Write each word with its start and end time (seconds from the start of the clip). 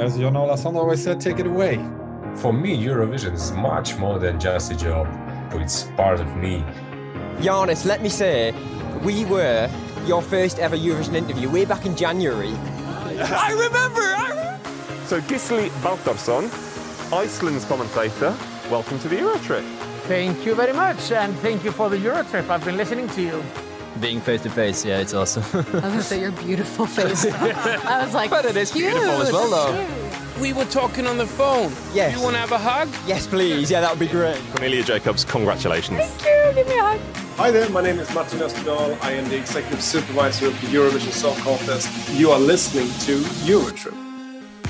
as 0.00 0.16
you 0.16 0.24
Jon 0.24 0.36
Ola 0.36 0.58
Sand 0.58 0.76
always 0.76 1.02
said, 1.02 1.20
take 1.20 1.38
it 1.38 1.46
away. 1.46 1.76
For 2.36 2.52
me, 2.52 2.76
Eurovision 2.76 3.32
is 3.32 3.52
much 3.52 3.96
more 3.96 4.18
than 4.18 4.38
just 4.38 4.70
a 4.70 4.76
job. 4.76 5.06
It's 5.52 5.84
part 5.96 6.20
of 6.20 6.36
me. 6.36 6.64
Giannis, 7.38 7.86
let 7.86 8.02
me 8.02 8.08
say, 8.08 8.52
we 9.02 9.24
were 9.24 9.70
your 10.04 10.22
first 10.22 10.58
ever 10.58 10.76
Eurovision 10.76 11.14
interview 11.14 11.50
way 11.50 11.64
back 11.64 11.86
in 11.86 11.96
January. 11.96 12.52
I 12.52 13.52
remember! 13.52 14.00
I 14.00 14.28
remember. 14.28 14.68
So, 15.06 15.20
Gisli 15.22 15.70
Baldursson, 15.80 16.44
Iceland's 17.12 17.64
commentator, 17.64 18.36
welcome 18.70 18.98
to 18.98 19.08
the 19.08 19.16
Eurotrip. 19.16 19.64
Thank 20.06 20.44
you 20.44 20.54
very 20.54 20.72
much, 20.72 21.10
and 21.10 21.34
thank 21.38 21.64
you 21.64 21.72
for 21.72 21.88
the 21.88 21.96
Eurotrip. 21.96 22.48
I've 22.50 22.64
been 22.64 22.76
listening 22.76 23.08
to 23.10 23.22
you. 23.22 23.42
Being 24.00 24.20
face 24.20 24.42
to 24.42 24.50
face, 24.50 24.84
yeah, 24.84 24.98
it's 24.98 25.14
awesome. 25.14 25.42
I 25.54 25.56
was 25.56 25.70
gonna 25.72 26.02
say 26.02 26.20
your 26.20 26.32
beautiful 26.32 26.86
face. 26.86 27.24
I 27.32 28.02
was 28.04 28.12
like, 28.12 28.28
but 28.28 28.44
it 28.44 28.56
is 28.56 28.70
cute. 28.70 28.92
beautiful 28.92 29.22
as 29.22 29.32
well, 29.32 29.50
though. 29.50 30.40
We 30.40 30.52
were 30.52 30.66
talking 30.66 31.06
on 31.06 31.16
the 31.16 31.26
phone. 31.26 31.72
Yes. 31.94 32.14
You 32.14 32.22
want 32.22 32.34
to 32.34 32.40
have 32.40 32.52
a 32.52 32.58
hug? 32.58 32.88
Yes, 33.06 33.26
please. 33.26 33.70
Yeah, 33.70 33.80
that 33.80 33.90
would 33.90 33.98
be 33.98 34.06
great. 34.06 34.38
Cornelia 34.52 34.82
Jacobs, 34.82 35.24
congratulations. 35.24 35.98
Thank 35.98 36.24
you. 36.24 36.62
Give 36.62 36.68
me 36.68 36.78
a 36.78 36.82
hug. 36.82 37.00
Hi 37.36 37.50
there, 37.50 37.68
my 37.70 37.80
name 37.80 37.98
is 37.98 38.12
Martin 38.14 38.40
Österdahl. 38.40 38.98
I 39.02 39.12
am 39.12 39.28
the 39.30 39.36
executive 39.36 39.82
supervisor 39.82 40.48
of 40.48 40.60
the 40.60 40.66
Eurovision 40.68 41.12
Song 41.12 41.36
Contest. 41.38 41.88
You 42.10 42.30
are 42.32 42.40
listening 42.40 42.88
to 43.06 43.24
Eurotrip. 43.46 44.05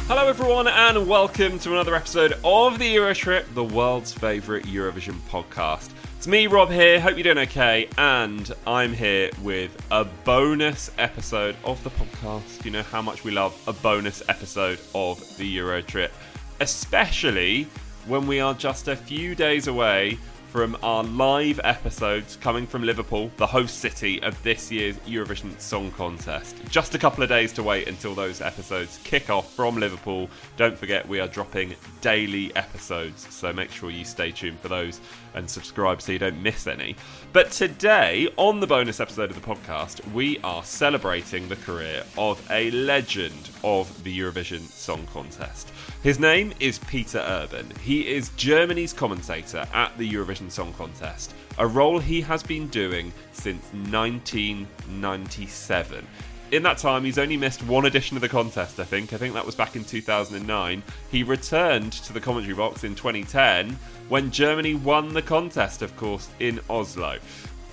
Hello, 0.09 0.29
everyone, 0.29 0.69
and 0.69 1.09
welcome 1.09 1.59
to 1.59 1.73
another 1.73 1.97
episode 1.97 2.35
of 2.45 2.79
the 2.79 2.95
Eurotrip, 2.95 3.53
the 3.55 3.65
world's 3.65 4.13
favourite 4.13 4.65
Eurovision 4.65 5.19
podcast. 5.29 5.91
It's 6.17 6.29
me, 6.29 6.47
Rob, 6.47 6.71
here. 6.71 7.01
Hope 7.01 7.17
you're 7.17 7.25
doing 7.25 7.39
okay. 7.49 7.89
And 7.99 8.49
I'm 8.69 8.93
here 8.93 9.31
with 9.43 9.77
a 9.91 10.05
bonus 10.05 10.93
episode 10.99 11.57
of 11.65 11.83
the 11.83 11.91
podcast. 11.91 12.65
You 12.65 12.71
know 12.71 12.85
how 12.85 13.03
much 13.03 13.25
we 13.25 13.33
love 13.33 13.61
a 13.67 13.73
bonus 13.73 14.23
episode 14.29 14.79
of 14.95 15.19
the 15.39 15.57
Eurotrip, 15.57 16.13
especially 16.61 17.65
when 18.07 18.29
we 18.29 18.39
are 18.39 18.55
just 18.55 18.87
a 18.87 18.95
few 18.95 19.35
days 19.35 19.67
away 19.67 20.19
from 20.57 20.75
our 20.83 21.05
live 21.05 21.61
episodes 21.65 22.37
coming 22.37 22.67
from 22.67 22.83
Liverpool, 22.83 23.31
the 23.37 23.47
host 23.47 23.79
city 23.79 24.23
of 24.23 24.43
this 24.43 24.73
year's 24.73 24.97
Eurovision 25.01 25.61
Song 25.61 25.91
Contest. 25.91 26.57
Just 26.71 26.95
a 26.95 26.99
couple 26.99 27.23
of 27.23 27.29
days 27.29 27.53
to 27.53 27.63
wait 27.63 27.87
until 27.89 28.15
those 28.15 28.41
episodes 28.41 28.99
kick 29.05 29.29
off 29.29 29.53
from 29.53 29.77
Liverpool. 29.77 30.31
Don't 30.57 30.75
forget, 30.79 31.07
we 31.07 31.21
are 31.21 31.29
dropping 31.29 31.75
daily 32.01 32.57
episodes, 32.57 33.27
so 33.35 33.53
make 33.53 33.71
sure 33.71 33.91
you 33.91 34.07
stay 34.07 34.33
tuned 34.33 34.59
for 34.59 34.69
those 34.69 35.03
and 35.35 35.51
subscribe 35.51 36.01
so 36.01 36.13
you 36.13 36.19
don't 36.19 36.43
miss 36.43 36.67
any. 36.67 36.97
But 37.35 37.51
today, 37.51 38.31
on 38.39 38.61
the 38.61 38.67
bonus 38.67 38.99
episode 38.99 39.29
of 39.29 39.39
the 39.39 39.47
podcast, 39.47 40.11
we 40.15 40.39
are 40.39 40.65
celebrating 40.65 41.51
the 41.51 41.57
career 41.57 42.03
of 42.17 42.43
a 42.51 42.71
legend 42.71 43.51
of 43.63 44.05
the 44.05 44.19
Eurovision 44.19 44.63
Song 44.63 45.07
Contest. 45.13 45.71
His 46.07 46.21
name 46.21 46.53
is 46.61 46.79
Peter 46.79 47.19
Urban. 47.19 47.73
He 47.83 48.07
is 48.07 48.29
Germany's 48.37 48.93
commentator 48.93 49.67
at 49.75 49.99
the 49.99 50.09
Eurovision 50.09 50.53
Song 50.53 50.73
Contest, 50.75 51.35
a 51.59 51.67
role 51.67 51.99
he 51.99 52.21
has 52.21 52.45
been 52.45 52.69
doing 52.69 53.13
since 53.33 53.65
1997. 53.73 56.07
In 56.53 56.63
that 56.63 56.79
time, 56.79 57.03
he's 57.03 57.19
only 57.19 57.37
missed 57.37 57.65
one 57.65 57.87
edition 57.87 58.17
of 58.17 58.21
the 58.21 58.29
contest, 58.29 58.79
I 58.79 58.85
think. 58.85 59.15
I 59.15 59.17
think 59.17 59.35
that 59.35 59.45
was 59.45 59.57
back 59.57 59.75
in 59.75 59.85
2009. 59.85 60.81
He 61.11 61.25
returned 61.25 61.95
to 61.95 62.13
the 62.13 62.21
commentary 62.21 62.55
box 62.55 62.85
in 62.85 62.95
2010 62.95 63.77
when 64.09 64.31
Germany 64.31 64.77
won 64.77 65.13
the 65.13 65.23
contest, 65.23 65.83
of 65.83 65.97
course, 65.97 66.29
in 66.39 66.61
Oslo. 66.71 67.19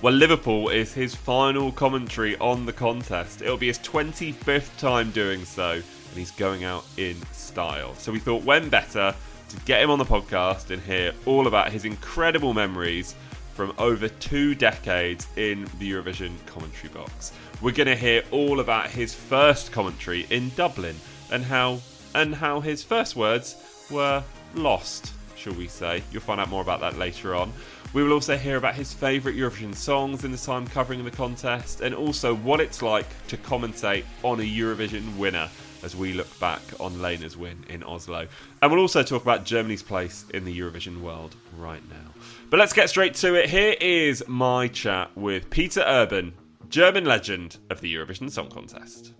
Well, 0.02 0.12
Liverpool 0.12 0.70
is 0.70 0.92
his 0.92 1.14
final 1.14 1.70
commentary 1.70 2.36
on 2.38 2.66
the 2.66 2.72
contest. 2.72 3.42
It'll 3.42 3.56
be 3.56 3.68
his 3.68 3.78
25th 3.78 4.76
time 4.76 5.12
doing 5.12 5.44
so, 5.44 5.82
and 6.14 6.20
he's 6.20 6.30
going 6.30 6.62
out 6.62 6.84
in 6.96 7.16
style. 7.32 7.92
So 7.96 8.12
we 8.12 8.20
thought, 8.20 8.44
when 8.44 8.68
better 8.68 9.12
to 9.48 9.56
get 9.64 9.82
him 9.82 9.90
on 9.90 9.98
the 9.98 10.04
podcast 10.04 10.70
and 10.70 10.80
hear 10.80 11.12
all 11.26 11.48
about 11.48 11.72
his 11.72 11.84
incredible 11.84 12.54
memories 12.54 13.16
from 13.54 13.72
over 13.78 14.08
two 14.08 14.54
decades 14.54 15.26
in 15.36 15.64
the 15.80 15.90
Eurovision 15.90 16.32
commentary 16.46 16.92
box. 16.92 17.32
We're 17.60 17.72
going 17.72 17.88
to 17.88 17.96
hear 17.96 18.22
all 18.30 18.60
about 18.60 18.90
his 18.90 19.12
first 19.12 19.72
commentary 19.72 20.26
in 20.30 20.50
Dublin 20.50 20.96
and 21.32 21.44
how 21.44 21.80
and 22.14 22.32
how 22.32 22.60
his 22.60 22.84
first 22.84 23.16
words 23.16 23.56
were 23.90 24.22
lost, 24.54 25.12
shall 25.36 25.54
we 25.54 25.66
say. 25.66 26.02
You'll 26.12 26.22
find 26.22 26.40
out 26.40 26.48
more 26.48 26.62
about 26.62 26.80
that 26.80 26.96
later 26.96 27.34
on. 27.34 27.52
We 27.92 28.04
will 28.04 28.12
also 28.12 28.36
hear 28.36 28.56
about 28.56 28.76
his 28.76 28.92
favourite 28.92 29.36
Eurovision 29.36 29.74
songs 29.74 30.24
in 30.24 30.30
the 30.30 30.38
time 30.38 30.66
covering 30.66 31.04
the 31.04 31.10
contest 31.10 31.80
and 31.80 31.92
also 31.92 32.34
what 32.34 32.60
it's 32.60 32.82
like 32.82 33.06
to 33.28 33.36
commentate 33.36 34.04
on 34.22 34.40
a 34.40 34.42
Eurovision 34.42 35.16
winner 35.16 35.48
as 35.84 35.94
we 35.94 36.14
look 36.14 36.40
back 36.40 36.62
on 36.80 37.00
Lena's 37.00 37.36
win 37.36 37.64
in 37.68 37.84
Oslo. 37.84 38.26
And 38.62 38.72
we'll 38.72 38.80
also 38.80 39.02
talk 39.02 39.22
about 39.22 39.44
Germany's 39.44 39.82
place 39.82 40.24
in 40.32 40.44
the 40.44 40.58
Eurovision 40.58 41.00
world 41.02 41.36
right 41.58 41.82
now. 41.90 42.14
But 42.50 42.58
let's 42.58 42.72
get 42.72 42.88
straight 42.88 43.14
to 43.16 43.34
it. 43.34 43.50
Here 43.50 43.76
is 43.80 44.24
my 44.26 44.66
chat 44.68 45.14
with 45.16 45.50
Peter 45.50 45.84
Urban, 45.86 46.32
German 46.70 47.04
legend 47.04 47.58
of 47.70 47.80
the 47.80 47.94
Eurovision 47.94 48.30
Song 48.30 48.48
Contest. 48.48 49.12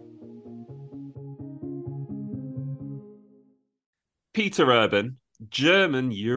Peter 4.33 4.71
Urban, 4.71 5.19
German 5.51 6.11
Euro. 6.11 6.37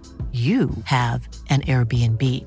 you 0.31 0.69
have 0.85 1.27
an 1.49 1.63
Airbnb. 1.63 2.45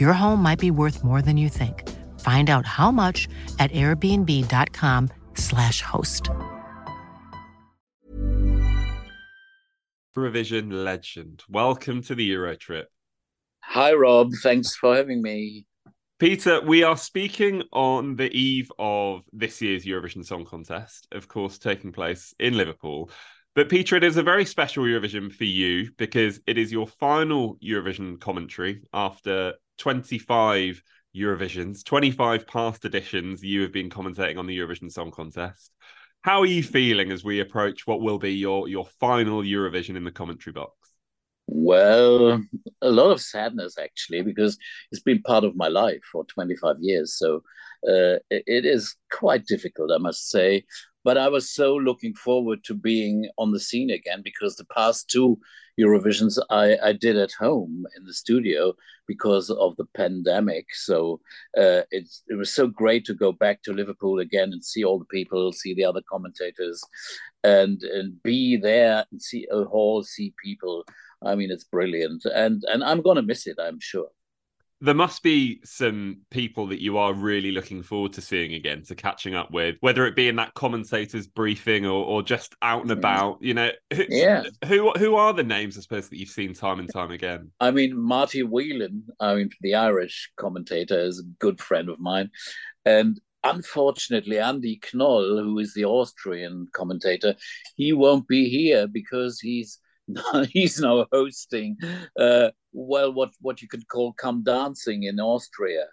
Your 0.00 0.14
home 0.14 0.42
might 0.42 0.58
be 0.58 0.70
worth 0.70 1.04
more 1.04 1.20
than 1.20 1.36
you 1.36 1.50
think. 1.50 1.86
Find 2.20 2.48
out 2.48 2.64
how 2.64 2.90
much 2.90 3.28
at 3.58 3.70
airbnb.com/slash 3.72 5.82
host. 5.82 6.30
Eurovision 10.16 10.72
legend. 10.72 11.42
Welcome 11.46 12.00
to 12.04 12.14
the 12.14 12.30
Eurotrip. 12.30 12.86
Hi, 13.60 13.92
Rob. 13.92 14.32
Thanks 14.42 14.74
for 14.74 14.96
having 14.96 15.20
me. 15.20 15.66
Peter, 16.18 16.62
we 16.62 16.82
are 16.82 16.96
speaking 16.96 17.62
on 17.72 18.16
the 18.16 18.34
eve 18.34 18.72
of 18.78 19.20
this 19.34 19.60
year's 19.60 19.84
Eurovision 19.84 20.24
Song 20.24 20.46
Contest, 20.46 21.06
of 21.12 21.28
course, 21.28 21.58
taking 21.58 21.92
place 21.92 22.34
in 22.38 22.56
Liverpool. 22.56 23.10
But 23.56 23.70
Peter, 23.70 23.96
it 23.96 24.04
is 24.04 24.18
a 24.18 24.22
very 24.22 24.44
special 24.44 24.84
Eurovision 24.84 25.32
for 25.32 25.44
you 25.44 25.90
because 25.96 26.40
it 26.46 26.58
is 26.58 26.70
your 26.70 26.86
final 26.86 27.56
Eurovision 27.64 28.20
commentary 28.20 28.82
after 28.92 29.54
25 29.78 30.82
Eurovisions, 31.16 31.82
25 31.82 32.46
past 32.46 32.84
editions 32.84 33.42
you 33.42 33.62
have 33.62 33.72
been 33.72 33.88
commentating 33.88 34.36
on 34.36 34.46
the 34.46 34.58
Eurovision 34.58 34.92
Song 34.92 35.10
Contest. 35.10 35.72
How 36.20 36.40
are 36.40 36.46
you 36.46 36.62
feeling 36.62 37.10
as 37.10 37.24
we 37.24 37.40
approach 37.40 37.86
what 37.86 38.02
will 38.02 38.18
be 38.18 38.34
your 38.34 38.68
your 38.68 38.84
final 39.00 39.40
Eurovision 39.40 39.96
in 39.96 40.04
the 40.04 40.12
commentary 40.12 40.52
box? 40.52 40.74
Well, 41.46 42.42
a 42.82 42.90
lot 42.90 43.10
of 43.10 43.22
sadness 43.22 43.78
actually, 43.78 44.20
because 44.20 44.58
it's 44.92 45.00
been 45.00 45.22
part 45.22 45.44
of 45.44 45.56
my 45.56 45.68
life 45.68 46.02
for 46.12 46.26
25 46.26 46.76
years. 46.80 47.16
So 47.16 47.36
uh, 47.88 48.20
it, 48.30 48.44
it 48.46 48.66
is 48.66 48.96
quite 49.10 49.46
difficult, 49.46 49.92
I 49.92 49.98
must 49.98 50.28
say. 50.28 50.64
But 51.06 51.16
I 51.16 51.28
was 51.28 51.48
so 51.48 51.76
looking 51.76 52.14
forward 52.14 52.64
to 52.64 52.74
being 52.74 53.28
on 53.38 53.52
the 53.52 53.60
scene 53.60 53.90
again 53.90 54.22
because 54.24 54.56
the 54.56 54.64
past 54.74 55.08
two 55.08 55.38
Eurovisions 55.78 56.36
I, 56.50 56.76
I 56.82 56.92
did 56.94 57.16
at 57.16 57.30
home 57.30 57.86
in 57.96 58.04
the 58.04 58.12
studio 58.12 58.74
because 59.06 59.48
of 59.48 59.76
the 59.76 59.84
pandemic. 59.94 60.66
So 60.74 61.20
uh, 61.56 61.82
it's 61.92 62.24
it 62.26 62.34
was 62.34 62.52
so 62.52 62.66
great 62.66 63.04
to 63.04 63.14
go 63.14 63.30
back 63.30 63.62
to 63.62 63.72
Liverpool 63.72 64.18
again 64.18 64.52
and 64.52 64.64
see 64.64 64.82
all 64.82 64.98
the 64.98 65.04
people, 65.04 65.52
see 65.52 65.74
the 65.74 65.84
other 65.84 66.02
commentators, 66.10 66.82
and 67.44 67.80
and 67.84 68.20
be 68.24 68.56
there 68.56 69.04
and 69.12 69.22
see 69.22 69.46
a 69.52 69.62
hall, 69.62 70.02
see 70.02 70.34
people. 70.42 70.84
I 71.24 71.36
mean, 71.36 71.52
it's 71.52 71.70
brilliant, 71.76 72.24
and 72.24 72.64
and 72.66 72.82
I'm 72.82 73.00
gonna 73.00 73.22
miss 73.22 73.46
it. 73.46 73.58
I'm 73.60 73.78
sure 73.78 74.08
there 74.80 74.94
must 74.94 75.22
be 75.22 75.60
some 75.64 76.18
people 76.30 76.66
that 76.66 76.82
you 76.82 76.98
are 76.98 77.14
really 77.14 77.50
looking 77.50 77.82
forward 77.82 78.12
to 78.12 78.20
seeing 78.20 78.52
again, 78.52 78.82
to 78.84 78.94
catching 78.94 79.34
up 79.34 79.50
with, 79.50 79.76
whether 79.80 80.06
it 80.06 80.14
be 80.14 80.28
in 80.28 80.36
that 80.36 80.52
commentators 80.54 81.26
briefing 81.26 81.86
or, 81.86 82.04
or 82.04 82.22
just 82.22 82.54
out 82.60 82.82
and 82.82 82.90
mm. 82.90 82.98
about. 82.98 83.38
You 83.40 83.54
know, 83.54 83.70
yeah. 84.08 84.44
Who 84.66 84.90
who 84.92 85.16
are 85.16 85.32
the 85.32 85.42
names, 85.42 85.78
I 85.78 85.80
suppose, 85.80 86.08
that 86.08 86.18
you've 86.18 86.28
seen 86.28 86.52
time 86.52 86.78
and 86.78 86.92
time 86.92 87.10
again? 87.10 87.50
I 87.58 87.70
mean, 87.70 87.98
Marty 87.98 88.42
Whelan, 88.42 89.04
I 89.18 89.34
mean, 89.34 89.50
the 89.62 89.74
Irish 89.74 90.30
commentator, 90.36 91.00
is 91.00 91.20
a 91.20 91.28
good 91.38 91.58
friend 91.58 91.88
of 91.88 91.98
mine, 91.98 92.30
and 92.84 93.18
unfortunately, 93.44 94.36
Andi 94.36 94.78
Knoll, 94.92 95.42
who 95.42 95.58
is 95.58 95.72
the 95.72 95.86
Austrian 95.86 96.68
commentator, 96.72 97.34
he 97.76 97.92
won't 97.92 98.28
be 98.28 98.48
here 98.50 98.86
because 98.86 99.40
he's 99.40 99.78
he's 100.50 100.78
now 100.80 101.06
hosting 101.12 101.76
uh, 102.18 102.50
well 102.72 103.12
what 103.12 103.30
what 103.40 103.60
you 103.62 103.68
could 103.68 103.86
call 103.88 104.12
come 104.12 104.42
dancing 104.42 105.04
in 105.04 105.20
austria. 105.20 105.86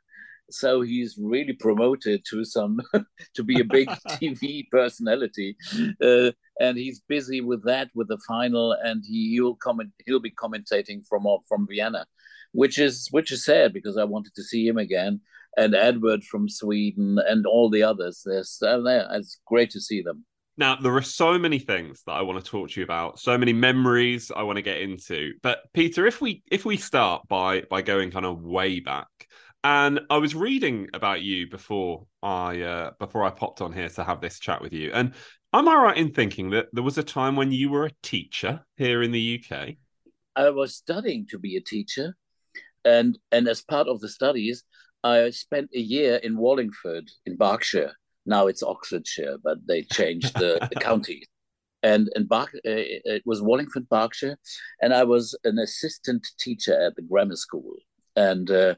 So 0.52 0.82
he's 0.82 1.18
really 1.18 1.54
promoted 1.54 2.24
to 2.30 2.44
some 2.46 2.80
to 3.36 3.44
be 3.44 3.60
a 3.60 3.66
big 3.66 3.88
tv 4.10 4.70
personality 4.70 5.56
uh, 6.04 6.32
and 6.60 6.78
he's 6.78 7.00
busy 7.08 7.42
with 7.42 7.64
that 7.66 7.90
with 7.96 8.08
the 8.10 8.20
final 8.28 8.74
and 8.74 9.04
he, 9.08 9.32
he'll 9.32 9.56
comment 9.56 9.92
he'll 10.06 10.20
be 10.20 10.32
commentating 10.32 11.06
from 11.08 11.26
from 11.48 11.66
vienna 11.68 12.06
which 12.52 12.78
is 12.78 13.08
which 13.12 13.32
is 13.32 13.46
sad 13.46 13.74
because 13.74 13.98
i 13.98 14.04
wanted 14.04 14.36
to 14.36 14.44
see 14.44 14.68
him 14.68 14.78
again 14.78 15.22
and 15.58 15.76
edward 15.76 16.24
from 16.24 16.50
sweden 16.50 17.20
and 17.28 17.46
all 17.46 17.70
the 17.70 17.84
others. 17.84 18.24
There's 18.26 18.62
uh, 18.62 18.82
it's 19.12 19.40
great 19.46 19.70
to 19.72 19.82
see 19.82 20.02
them 20.02 20.26
now, 20.56 20.76
there 20.76 20.96
are 20.96 21.02
so 21.02 21.40
many 21.40 21.58
things 21.58 22.04
that 22.06 22.12
I 22.12 22.22
want 22.22 22.44
to 22.44 22.50
talk 22.50 22.70
to 22.70 22.80
you 22.80 22.84
about, 22.84 23.20
so 23.20 23.38
many 23.38 23.54
memories 23.54 24.32
I 24.36 24.44
want 24.44 24.58
to 24.58 24.62
get 24.62 24.82
into. 24.82 25.34
But 25.42 25.60
Peter, 25.74 26.06
if 26.06 26.22
we 26.22 26.44
if 26.52 26.64
we 26.64 26.78
start 26.78 27.28
by 27.28 27.62
by 27.62 27.82
going 27.82 28.12
kind 28.12 28.26
of 28.26 28.44
way 28.44 28.80
back, 28.80 29.08
and 29.64 30.02
I 30.12 30.18
was 30.18 30.36
reading 30.36 30.90
about 30.94 31.22
you 31.24 31.50
before 31.50 32.06
I 32.22 32.62
uh, 32.62 32.92
before 33.00 33.24
I 33.24 33.32
popped 33.32 33.62
on 33.62 33.74
here 33.74 33.90
to 33.90 34.04
have 34.04 34.22
this 34.22 34.40
chat 34.40 34.62
with 34.62 34.74
you, 34.74 34.92
and 34.94 35.14
am 35.54 35.68
I 35.68 35.76
right 35.76 35.98
in 35.98 36.12
thinking 36.12 36.52
that 36.52 36.68
there 36.72 36.84
was 36.84 37.00
a 37.00 37.04
time 37.04 37.36
when 37.36 37.52
you 37.52 37.72
were 37.72 37.86
a 37.86 37.96
teacher 38.04 38.64
here 38.78 39.02
in 39.02 39.12
the 39.12 39.44
UK? 39.44 39.76
I 40.36 40.52
was 40.52 40.76
studying 40.76 41.26
to 41.32 41.40
be 41.40 41.58
a 41.58 41.62
teacher, 41.62 42.16
and 42.86 43.18
and 43.32 43.48
as 43.48 43.64
part 43.64 43.88
of 43.88 44.02
the 44.02 44.10
studies, 44.10 44.64
I 45.04 45.32
spent 45.32 45.72
a 45.74 45.80
year 45.80 46.18
in 46.18 46.38
Wallingford 46.38 47.10
in 47.26 47.38
Berkshire 47.38 47.94
now 48.26 48.48
it's 48.48 48.64
Oxfordshire, 48.64 49.38
but 49.44 49.58
they 49.68 49.84
changed 49.84 50.34
the, 50.36 50.68
the 50.72 50.80
county. 50.80 51.24
And 51.82 52.10
and 52.16 52.30
Bar- 52.30 52.48
uh, 52.56 52.62
it 52.64 53.24
was 53.26 53.42
Wallingford, 53.42 53.90
Berkshire, 53.90 54.38
and 54.82 54.94
I 54.94 55.04
was 55.04 55.38
an 55.44 55.60
assistant 55.60 56.26
teacher 56.40 56.80
at 56.80 56.96
the 56.96 57.02
grammar 57.02 57.36
school. 57.36 57.76
And 58.16 58.50
uh, 58.50 58.76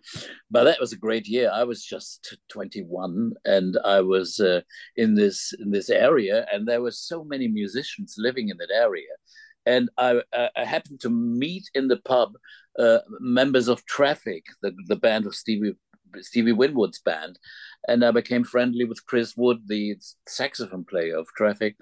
but 0.50 0.64
that 0.64 0.80
was 0.80 0.92
a 0.92 0.98
great 0.98 1.28
year. 1.28 1.52
I 1.54 1.66
was 1.66 1.84
just 1.84 2.36
21, 2.50 3.34
and 3.44 3.78
I 3.86 4.02
was 4.02 4.40
uh, 4.40 4.62
in 4.96 5.14
this 5.14 5.54
in 5.60 5.70
this 5.72 5.90
area, 5.92 6.48
and 6.52 6.68
there 6.68 6.82
were 6.82 6.92
so 6.92 7.24
many 7.24 7.48
musicians 7.48 8.16
living 8.18 8.50
in 8.50 8.58
that 8.58 8.72
area. 8.74 9.14
And 9.68 9.90
I, 9.98 10.22
I 10.56 10.64
happened 10.64 11.00
to 11.02 11.10
meet 11.10 11.70
in 11.74 11.88
the 11.88 11.98
pub 11.98 12.34
uh, 12.78 13.00
members 13.20 13.68
of 13.68 13.84
Traffic, 13.86 14.46
the, 14.62 14.76
the 14.88 14.96
band 14.96 15.26
of 15.26 15.36
Stevie 15.36 15.74
Stevie 16.22 16.52
Winwood's 16.52 17.00
band, 17.00 17.38
and 17.88 18.04
I 18.04 18.12
became 18.12 18.44
friendly 18.44 18.86
with 18.86 19.06
Chris 19.06 19.36
Wood, 19.36 19.60
the 19.68 19.96
saxophone 20.28 20.86
player 20.86 21.18
of 21.18 21.28
Traffic. 21.36 21.76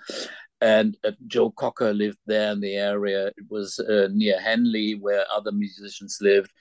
And 0.61 0.95
uh, 1.03 1.11
Joe 1.27 1.51
Cocker 1.51 1.93
lived 1.93 2.19
there 2.25 2.51
in 2.51 2.61
the 2.61 2.75
area. 2.75 3.27
It 3.27 3.45
was 3.49 3.79
uh, 3.79 4.07
near 4.13 4.39
Henley, 4.39 4.95
where 4.95 5.25
other 5.33 5.51
musicians 5.51 6.19
lived. 6.21 6.51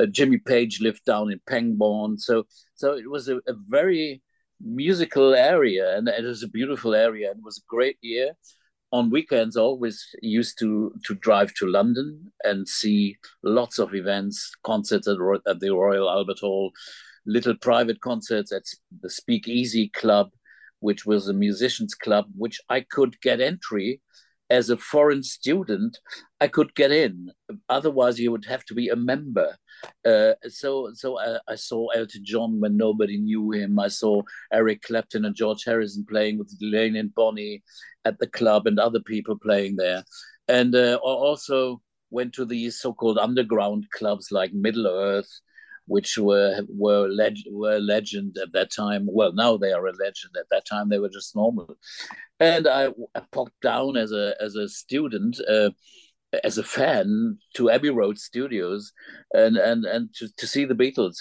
Uh, 0.00 0.06
Jimmy 0.06 0.38
Page 0.38 0.80
lived 0.80 1.04
down 1.04 1.30
in 1.30 1.40
Pangbourne. 1.46 2.18
So, 2.18 2.44
so 2.74 2.94
it 2.94 3.08
was 3.08 3.28
a, 3.28 3.36
a 3.36 3.54
very 3.68 4.20
musical 4.60 5.34
area, 5.34 5.96
and 5.96 6.08
it 6.08 6.24
was 6.24 6.42
a 6.42 6.48
beautiful 6.48 6.94
area. 6.94 7.30
It 7.30 7.42
was 7.42 7.58
a 7.58 7.68
great 7.68 7.98
year 8.00 8.32
on 8.92 9.08
weekends 9.10 9.56
always 9.56 10.06
used 10.20 10.58
to 10.58 10.92
to 11.04 11.14
drive 11.14 11.52
to 11.54 11.66
London 11.66 12.30
and 12.44 12.68
see 12.68 13.16
lots 13.42 13.78
of 13.78 13.94
events, 13.94 14.52
concerts 14.64 15.08
at, 15.08 15.16
at 15.46 15.60
the 15.60 15.70
Royal 15.70 16.10
Albert 16.10 16.40
Hall, 16.40 16.72
little 17.26 17.54
private 17.56 18.00
concerts 18.00 18.52
at 18.52 18.64
the 19.00 19.10
Speakeasy 19.10 19.88
Club, 19.88 20.30
which 20.80 21.06
was 21.06 21.28
a 21.28 21.32
musicians 21.32 21.94
club, 21.94 22.26
which 22.36 22.60
I 22.68 22.80
could 22.80 23.20
get 23.20 23.40
entry 23.40 24.00
as 24.50 24.68
a 24.68 24.76
foreign 24.76 25.22
student. 25.22 25.98
I 26.40 26.48
could 26.48 26.74
get 26.74 26.92
in. 26.92 27.30
Otherwise, 27.68 28.20
you 28.20 28.30
would 28.32 28.44
have 28.46 28.64
to 28.66 28.74
be 28.74 28.88
a 28.88 28.96
member. 28.96 29.56
Uh, 30.04 30.32
so, 30.48 30.90
so 30.94 31.18
I, 31.18 31.38
I, 31.48 31.54
saw 31.54 31.88
Elton 31.88 32.22
John 32.24 32.60
when 32.60 32.76
nobody 32.76 33.18
knew 33.18 33.50
him. 33.52 33.78
I 33.78 33.88
saw 33.88 34.22
Eric 34.52 34.82
Clapton 34.82 35.24
and 35.24 35.34
George 35.34 35.64
Harrison 35.64 36.04
playing 36.08 36.38
with 36.38 36.56
Delaney 36.58 36.98
and 36.98 37.14
Bonnie 37.14 37.62
at 38.04 38.18
the 38.18 38.26
club, 38.26 38.66
and 38.66 38.78
other 38.78 39.00
people 39.00 39.38
playing 39.38 39.76
there. 39.76 40.04
And 40.48 40.74
uh, 40.74 40.98
also 41.02 41.80
went 42.10 42.34
to 42.34 42.44
these 42.44 42.78
so-called 42.78 43.18
underground 43.18 43.86
clubs 43.92 44.30
like 44.30 44.52
Middle 44.52 44.86
Earth 44.86 45.40
which 45.86 46.18
were 46.18 46.60
were, 46.68 47.08
leg- 47.08 47.48
were 47.50 47.78
legend 47.78 48.36
at 48.42 48.52
that 48.52 48.70
time. 48.72 49.06
Well, 49.10 49.32
now 49.32 49.56
they 49.56 49.72
are 49.72 49.86
a 49.86 49.92
legend. 49.92 50.34
At 50.38 50.46
that 50.50 50.66
time, 50.66 50.88
they 50.88 50.98
were 50.98 51.08
just 51.08 51.36
normal. 51.36 51.76
And 52.40 52.66
I, 52.66 52.88
I 53.14 53.22
popped 53.30 53.60
down 53.62 53.96
as 53.96 54.12
a 54.12 54.34
as 54.40 54.54
a 54.56 54.68
student. 54.68 55.38
Uh, 55.48 55.70
as 56.44 56.56
a 56.56 56.62
fan 56.62 57.36
to 57.54 57.68
Abbey 57.68 57.90
Road 57.90 58.18
Studios 58.18 58.90
and 59.34 59.58
and 59.58 59.84
and 59.84 60.08
to, 60.14 60.30
to 60.38 60.46
see 60.46 60.64
the 60.64 60.74
Beatles 60.74 61.16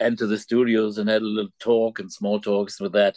enter 0.00 0.26
the 0.26 0.38
studios 0.38 0.98
and 0.98 1.08
had 1.08 1.22
a 1.22 1.24
little 1.24 1.50
talk 1.60 1.98
and 1.98 2.12
small 2.12 2.38
talks 2.38 2.78
with 2.78 2.92
that 2.92 3.16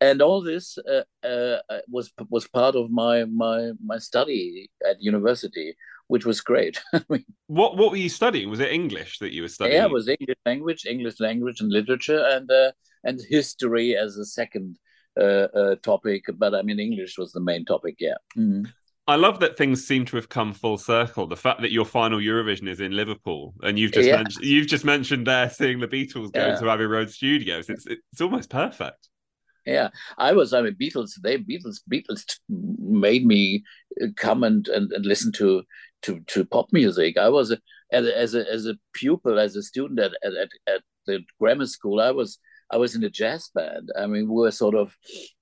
and 0.00 0.20
all 0.20 0.42
this 0.42 0.78
uh, 0.78 1.26
uh, 1.26 1.58
was 1.88 2.12
was 2.28 2.46
part 2.48 2.74
of 2.76 2.90
my 2.90 3.24
my 3.24 3.70
my 3.84 3.98
study 3.98 4.70
at 4.88 5.02
university 5.02 5.74
which 6.08 6.26
was 6.26 6.40
great. 6.40 6.80
what 7.46 7.76
what 7.76 7.90
were 7.90 7.96
you 7.96 8.08
studying? 8.08 8.50
Was 8.50 8.60
it 8.60 8.72
English 8.72 9.18
that 9.18 9.32
you 9.32 9.42
were 9.42 9.48
studying? 9.48 9.76
Yeah, 9.76 9.86
it 9.86 9.90
was 9.90 10.08
English 10.08 10.38
language, 10.46 10.86
English 10.86 11.20
language 11.20 11.60
and 11.60 11.72
literature, 11.72 12.24
and 12.24 12.50
uh, 12.50 12.72
and 13.04 13.20
history 13.28 13.96
as 13.96 14.16
a 14.16 14.24
second 14.24 14.78
uh, 15.18 15.48
uh, 15.54 15.74
topic. 15.76 16.24
But 16.34 16.54
I 16.54 16.62
mean, 16.62 16.80
English 16.80 17.18
was 17.18 17.32
the 17.32 17.40
main 17.40 17.64
topic. 17.64 17.96
Yeah. 17.98 18.16
Mm-hmm. 18.36 18.64
I 19.06 19.16
love 19.16 19.40
that 19.40 19.58
things 19.58 19.86
seem 19.86 20.06
to 20.06 20.16
have 20.16 20.30
come 20.30 20.54
full 20.54 20.78
circle. 20.78 21.26
The 21.26 21.36
fact 21.36 21.60
that 21.60 21.72
your 21.72 21.84
final 21.84 22.18
Eurovision 22.18 22.68
is 22.68 22.80
in 22.80 22.92
Liverpool, 22.92 23.54
and 23.62 23.78
you've 23.78 23.92
just 23.92 24.08
yeah. 24.08 24.16
mentioned 24.16 24.44
you've 24.44 24.66
just 24.66 24.84
mentioned 24.84 25.26
there 25.26 25.50
seeing 25.50 25.80
the 25.80 25.88
Beatles 25.88 26.32
go 26.32 26.46
yeah. 26.46 26.56
to 26.56 26.70
Abbey 26.70 26.86
Road 26.86 27.10
Studios. 27.10 27.68
It's 27.68 27.86
it's 27.86 28.20
almost 28.20 28.48
perfect. 28.48 29.08
Yeah, 29.66 29.88
I 30.18 30.32
was. 30.32 30.52
I 30.52 30.62
mean, 30.62 30.74
Beatles. 30.74 31.12
They 31.22 31.38
Beatles. 31.38 31.80
Beatles 31.90 32.38
made 32.48 33.26
me 33.26 33.62
come 34.16 34.42
and, 34.42 34.66
and, 34.68 34.92
and 34.92 35.06
listen 35.06 35.32
to 35.32 35.62
to 36.04 36.20
to 36.28 36.44
pop 36.44 36.68
music. 36.72 37.16
I 37.18 37.28
was 37.28 37.50
a, 37.50 37.58
as 37.92 38.34
a, 38.34 38.50
as 38.50 38.66
a 38.66 38.76
pupil, 38.94 39.38
as 39.38 39.56
a 39.56 39.62
student 39.62 40.00
at, 40.00 40.12
at 40.24 40.48
at 40.66 40.82
the 41.06 41.22
grammar 41.40 41.66
school. 41.66 42.00
I 42.00 42.10
was 42.10 42.38
I 42.70 42.76
was 42.76 42.94
in 42.94 43.04
a 43.04 43.10
jazz 43.10 43.50
band. 43.54 43.90
I 43.96 44.06
mean, 44.06 44.28
we 44.28 44.40
were 44.40 44.50
sort 44.50 44.74
of 44.74 44.96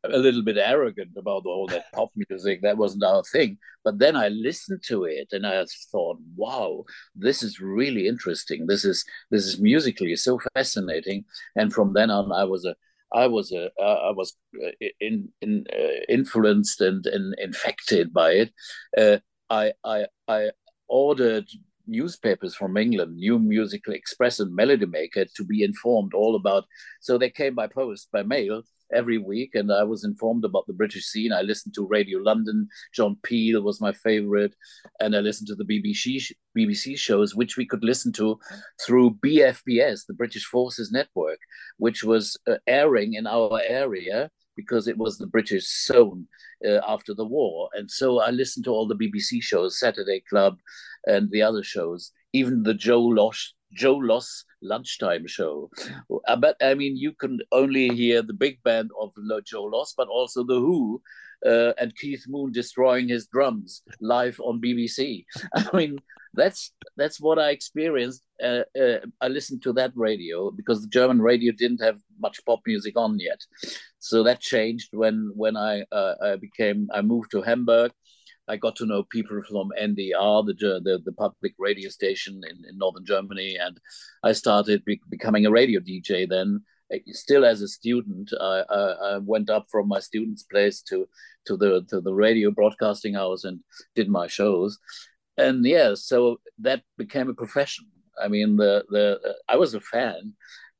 a 0.05 0.19
little 0.19 0.43
bit 0.43 0.59
arrogant 0.59 1.13
about 1.17 1.47
all 1.47 1.67
that 1.69 1.91
pop 1.95 2.11
music. 2.29 2.63
That 2.63 2.77
wasn't 2.77 3.05
our 3.05 3.23
thing. 3.33 3.59
But 3.85 3.99
then 3.99 4.17
I 4.17 4.29
listened 4.29 4.83
to 4.89 5.05
it 5.05 5.29
and 5.33 5.47
I 5.47 5.65
thought, 5.91 6.19
wow, 6.37 6.85
this 7.15 7.43
is 7.43 7.61
really 7.61 8.07
interesting. 8.07 8.67
This 8.67 8.85
is 8.85 9.05
this 9.31 9.47
is 9.47 9.61
musically 9.61 10.15
so 10.17 10.41
fascinating. 10.55 11.25
And 11.57 11.73
from 11.73 11.93
then 11.95 12.11
on, 12.11 12.33
I 12.33 12.45
was 12.45 12.65
a 12.65 12.75
I 13.15 13.27
was 13.27 13.53
a 13.53 13.71
uh, 13.81 14.01
I 14.09 14.11
was 14.11 14.37
uh, 14.63 14.71
in, 15.01 15.29
in 15.41 15.67
uh, 15.73 16.01
influenced 16.09 16.81
and, 16.81 17.07
and 17.07 17.35
infected 17.39 18.13
by 18.13 18.33
it. 18.33 18.53
Uh, 18.97 19.19
I, 19.53 19.73
I, 19.85 20.07
I 20.29 20.51
ordered 20.89 21.47
newspapers 21.87 22.55
from 22.55 22.79
England, 22.79 23.17
New 23.17 23.39
Musical 23.39 23.93
Express 23.93 24.41
and 24.41 24.55
Melody 24.55 24.87
Maker, 24.87 25.27
to 25.37 25.45
be 25.45 25.63
informed 25.63 26.15
all 26.15 26.37
about. 26.37 26.65
So 27.01 27.19
they 27.19 27.29
came 27.29 27.55
by 27.55 27.67
post, 27.67 28.09
by 28.13 28.23
mail 28.23 28.63
every 28.95 29.19
week, 29.19 29.55
and 29.55 29.71
I 29.71 29.83
was 29.83 30.05
informed 30.05 30.47
about 30.47 30.67
the 30.67 30.73
British 30.73 31.05
scene. 31.05 31.35
I 31.35 31.43
listened 31.43 31.75
to 31.75 31.87
Radio 31.87 32.19
London. 32.19 32.67
John 32.95 33.19
Peel 33.23 33.61
was 33.61 33.79
my 33.79 33.93
favorite, 33.93 34.55
and 35.01 35.15
I 35.15 35.21
listened 35.21 35.49
to 35.49 35.55
the 35.55 35.65
BBC 35.65 36.33
BBC 36.57 36.97
shows, 36.97 37.35
which 37.35 37.59
we 37.59 37.67
could 37.67 37.85
listen 37.85 38.13
to 38.15 38.39
through 38.87 39.19
BFBS, 39.25 40.07
the 40.07 40.15
British 40.15 40.47
Forces 40.47 40.91
Network, 40.91 41.41
which 41.77 42.03
was 42.03 42.39
uh, 42.47 42.57
airing 42.67 43.15
in 43.15 43.27
our 43.27 43.61
area 43.67 44.31
because 44.57 44.89
it 44.89 44.99
was 44.99 45.19
the 45.19 45.27
British 45.27 45.67
zone 45.87 46.27
uh, 46.67 46.81
after 46.87 47.15
the 47.15 47.25
war. 47.25 47.69
And 47.75 47.91
so 47.91 48.21
I 48.21 48.31
listened 48.31 48.65
to 48.67 48.71
all 48.71 48.87
the 48.87 48.97
BBC 48.97 49.43
shows, 49.43 49.79
Saturday 49.79 50.23
Club, 50.29 50.59
and 51.07 51.31
the 51.31 51.43
other 51.43 51.63
shows, 51.63 52.13
even 52.33 52.63
the 52.63 52.75
Joe 52.75 53.03
Loss 53.03 53.55
Joe 53.75 53.97
Loss 53.97 54.45
lunchtime 54.61 55.27
show. 55.27 55.71
Uh, 56.29 56.37
but 56.37 56.57
I 56.63 56.75
mean, 56.75 56.97
you 56.97 57.13
can 57.13 57.41
only 57.53 57.89
hear 57.89 58.23
the 58.23 58.35
big 58.35 58.63
band 58.63 58.91
of 59.01 59.13
Joe 59.45 59.65
Loss, 59.65 59.95
but 59.97 60.09
also 60.09 60.45
the 60.45 60.61
Who 60.61 61.01
uh, 61.45 61.73
and 61.79 61.97
Keith 61.97 62.25
Moon 62.29 62.53
destroying 62.53 63.09
his 63.09 63.27
drums 63.27 63.83
live 64.01 64.39
on 64.41 64.61
BBC. 64.61 65.25
I 65.55 65.77
mean, 65.77 65.99
that's 66.35 66.73
that's 66.97 67.21
what 67.21 67.39
I 67.39 67.51
experienced. 67.51 68.23
Uh, 68.43 68.63
uh, 68.81 68.99
I 69.21 69.29
listened 69.29 69.63
to 69.63 69.73
that 69.75 69.93
radio 69.95 70.51
because 70.51 70.83
the 70.83 70.89
German 70.89 71.21
radio 71.21 71.53
didn't 71.53 71.83
have 71.83 71.99
much 72.21 72.45
pop 72.45 72.61
music 72.67 72.95
on 72.97 73.19
yet, 73.19 73.41
so 73.99 74.23
that 74.23 74.41
changed 74.41 74.89
when 74.93 75.31
when 75.35 75.57
I 75.57 75.85
uh, 75.93 76.15
I 76.23 76.37
became 76.37 76.89
I 76.93 77.03
moved 77.03 77.31
to 77.33 77.43
Hamburg. 77.43 77.93
I 78.49 78.57
got 78.57 78.75
to 78.77 78.87
know 78.87 79.05
people 79.05 79.41
from 79.49 79.71
NDR, 79.81 80.47
the 80.47 80.81
the, 80.83 81.01
the 81.05 81.13
public 81.13 81.55
radio 81.59 81.89
station 81.89 82.41
in, 82.49 82.65
in 82.69 82.79
northern 82.79 83.05
Germany, 83.05 83.57
and 83.57 83.79
I 84.25 84.33
started 84.33 84.85
be- 84.85 85.01
becoming 85.09 85.47
a 85.47 85.51
radio 85.51 85.81
DJ. 85.81 86.29
Then, 86.29 86.63
uh, 86.93 86.99
still 87.13 87.45
as 87.45 87.63
a 87.63 87.69
student, 87.69 88.33
I, 88.41 88.65
I, 88.69 88.81
I 89.15 89.19
went 89.19 89.51
up 89.51 89.67
from 89.71 89.87
my 89.87 90.01
student's 90.01 90.43
place 90.43 90.83
to 90.83 91.09
to 91.47 91.57
the 91.57 91.85
to 91.91 92.01
the 92.01 92.13
radio 92.13 92.51
broadcasting 92.51 93.15
house 93.15 93.45
and 93.45 93.61
did 93.95 94.09
my 94.09 94.27
shows 94.27 94.79
and 95.37 95.65
yeah, 95.65 95.95
so 95.95 96.41
that 96.59 96.83
became 96.99 97.29
a 97.29 97.35
profession. 97.35 97.87
I 98.23 98.29
mean, 98.29 98.57
the 98.57 98.85
the 98.91 99.37
I 99.49 99.57
was 99.57 99.75
a 99.75 99.81
fan, 99.81 100.35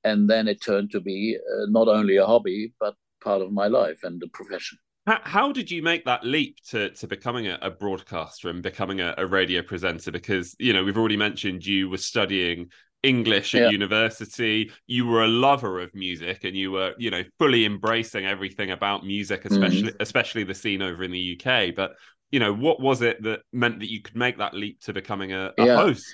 and 0.05 0.29
then 0.29 0.49
it 0.49 0.63
turned 0.63 0.91
to 0.93 1.01
be 1.01 1.37
uh, 1.37 1.67
not 1.69 1.89
only 1.89 2.17
a 2.17 2.27
hobby 2.27 2.73
but 2.81 2.95
part 3.23 3.43
of 3.43 3.53
my 3.53 3.69
life 3.69 4.01
and 4.03 4.23
a 4.23 4.29
profession. 4.29 4.79
How, 5.07 5.21
how 5.23 5.53
did 5.53 5.71
you 5.71 5.83
make 5.83 6.05
that 6.05 6.25
leap 6.25 6.59
to 6.71 6.91
to 6.91 7.07
becoming 7.07 7.49
a, 7.49 7.59
a 7.61 7.71
broadcaster 7.71 8.49
and 8.49 8.63
becoming 8.63 9.01
a, 9.01 9.15
a, 9.19 9.27
radio 9.27 9.63
presenter? 9.63 10.13
Because 10.13 10.55
you 10.59 10.73
know 10.73 10.85
we've 10.85 10.99
already 10.99 11.17
mentioned 11.17 11.67
you 11.67 11.89
were 11.89 11.97
studying 11.97 12.69
English 13.03 13.55
at 13.55 13.63
yeah. 13.63 13.71
university. 13.71 14.71
You 14.87 15.07
were 15.07 15.25
a 15.25 15.29
lover 15.29 15.81
of 15.81 15.93
music, 15.95 16.45
and 16.45 16.57
you 16.57 16.71
were 16.71 16.95
you 16.99 17.11
know 17.11 17.25
fully 17.39 17.65
embracing 17.65 18.27
everything 18.27 18.71
about 18.71 19.05
music, 19.05 19.45
especially 19.45 19.91
mm-hmm. 19.91 20.03
especially 20.03 20.45
the 20.45 20.55
scene 20.55 20.83
over 20.83 21.03
in 21.03 21.11
the 21.11 21.41
UK. 21.41 21.75
But 21.75 21.93
you 22.31 22.39
know, 22.39 22.55
what 22.55 22.81
was 22.81 23.03
it 23.03 23.23
that 23.25 23.41
meant 23.53 23.81
that 23.81 23.91
you 23.91 24.03
could 24.03 24.17
make 24.17 24.39
that 24.39 24.55
leap 24.55 24.81
to 24.83 24.93
becoming 24.93 25.33
a, 25.33 25.53
a 25.59 25.67
yeah. 25.67 25.77
host? 25.77 26.05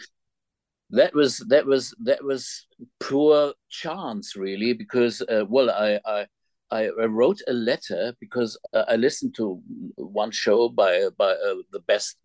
That 0.90 1.14
was 1.14 1.38
that 1.48 1.66
was 1.66 1.94
that 2.00 2.24
was 2.24 2.66
poor 3.00 3.52
chance, 3.68 4.36
really, 4.36 4.72
because 4.72 5.20
uh, 5.22 5.44
well, 5.46 5.70
I, 5.70 6.00
I 6.06 6.26
I 6.70 6.88
wrote 7.04 7.40
a 7.46 7.52
letter 7.52 8.14
because 8.20 8.58
uh, 8.72 8.84
I 8.88 8.96
listened 8.96 9.34
to 9.36 9.60
one 9.96 10.30
show 10.30 10.68
by 10.68 11.08
by 11.16 11.32
uh, 11.32 11.56
the 11.72 11.80
best 11.80 12.16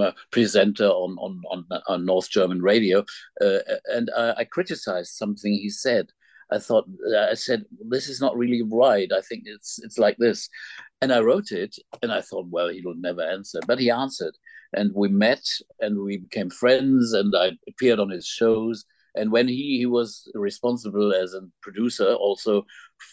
uh, 0.00 0.12
presenter 0.30 0.86
on 0.86 1.16
on 1.18 1.42
on, 1.50 1.66
on 1.88 2.04
North 2.04 2.30
German 2.30 2.62
radio, 2.62 3.04
uh, 3.40 3.58
and 3.86 4.10
I, 4.16 4.34
I, 4.38 4.44
criticized 4.44 5.14
something 5.14 5.52
he 5.52 5.68
said. 5.68 6.10
I 6.52 6.58
thought 6.58 6.88
I 7.16 7.34
said 7.34 7.64
this 7.88 8.08
is 8.08 8.20
not 8.20 8.36
really 8.36 8.62
right. 8.62 9.10
I 9.12 9.20
think 9.20 9.44
it's 9.46 9.78
it's 9.82 9.98
like 9.98 10.16
this, 10.18 10.48
and 11.00 11.12
I 11.12 11.20
wrote 11.20 11.52
it, 11.52 11.76
and 12.02 12.12
I 12.12 12.22
thought, 12.22 12.46
well, 12.48 12.68
he 12.68 12.80
will 12.82 12.96
never 12.96 13.22
answer, 13.22 13.60
but 13.66 13.78
he 13.78 13.90
answered, 13.90 14.36
and 14.72 14.92
we 14.94 15.08
met, 15.08 15.44
and 15.80 16.02
we 16.02 16.18
became 16.18 16.50
friends, 16.50 17.12
and 17.12 17.34
I 17.36 17.52
appeared 17.68 18.00
on 18.00 18.10
his 18.10 18.26
shows, 18.26 18.84
and 19.14 19.32
when 19.32 19.48
he 19.48 19.78
he 19.78 19.86
was 19.86 20.30
responsible 20.34 21.12
as 21.12 21.34
a 21.34 21.42
producer 21.62 22.14
also 22.14 22.64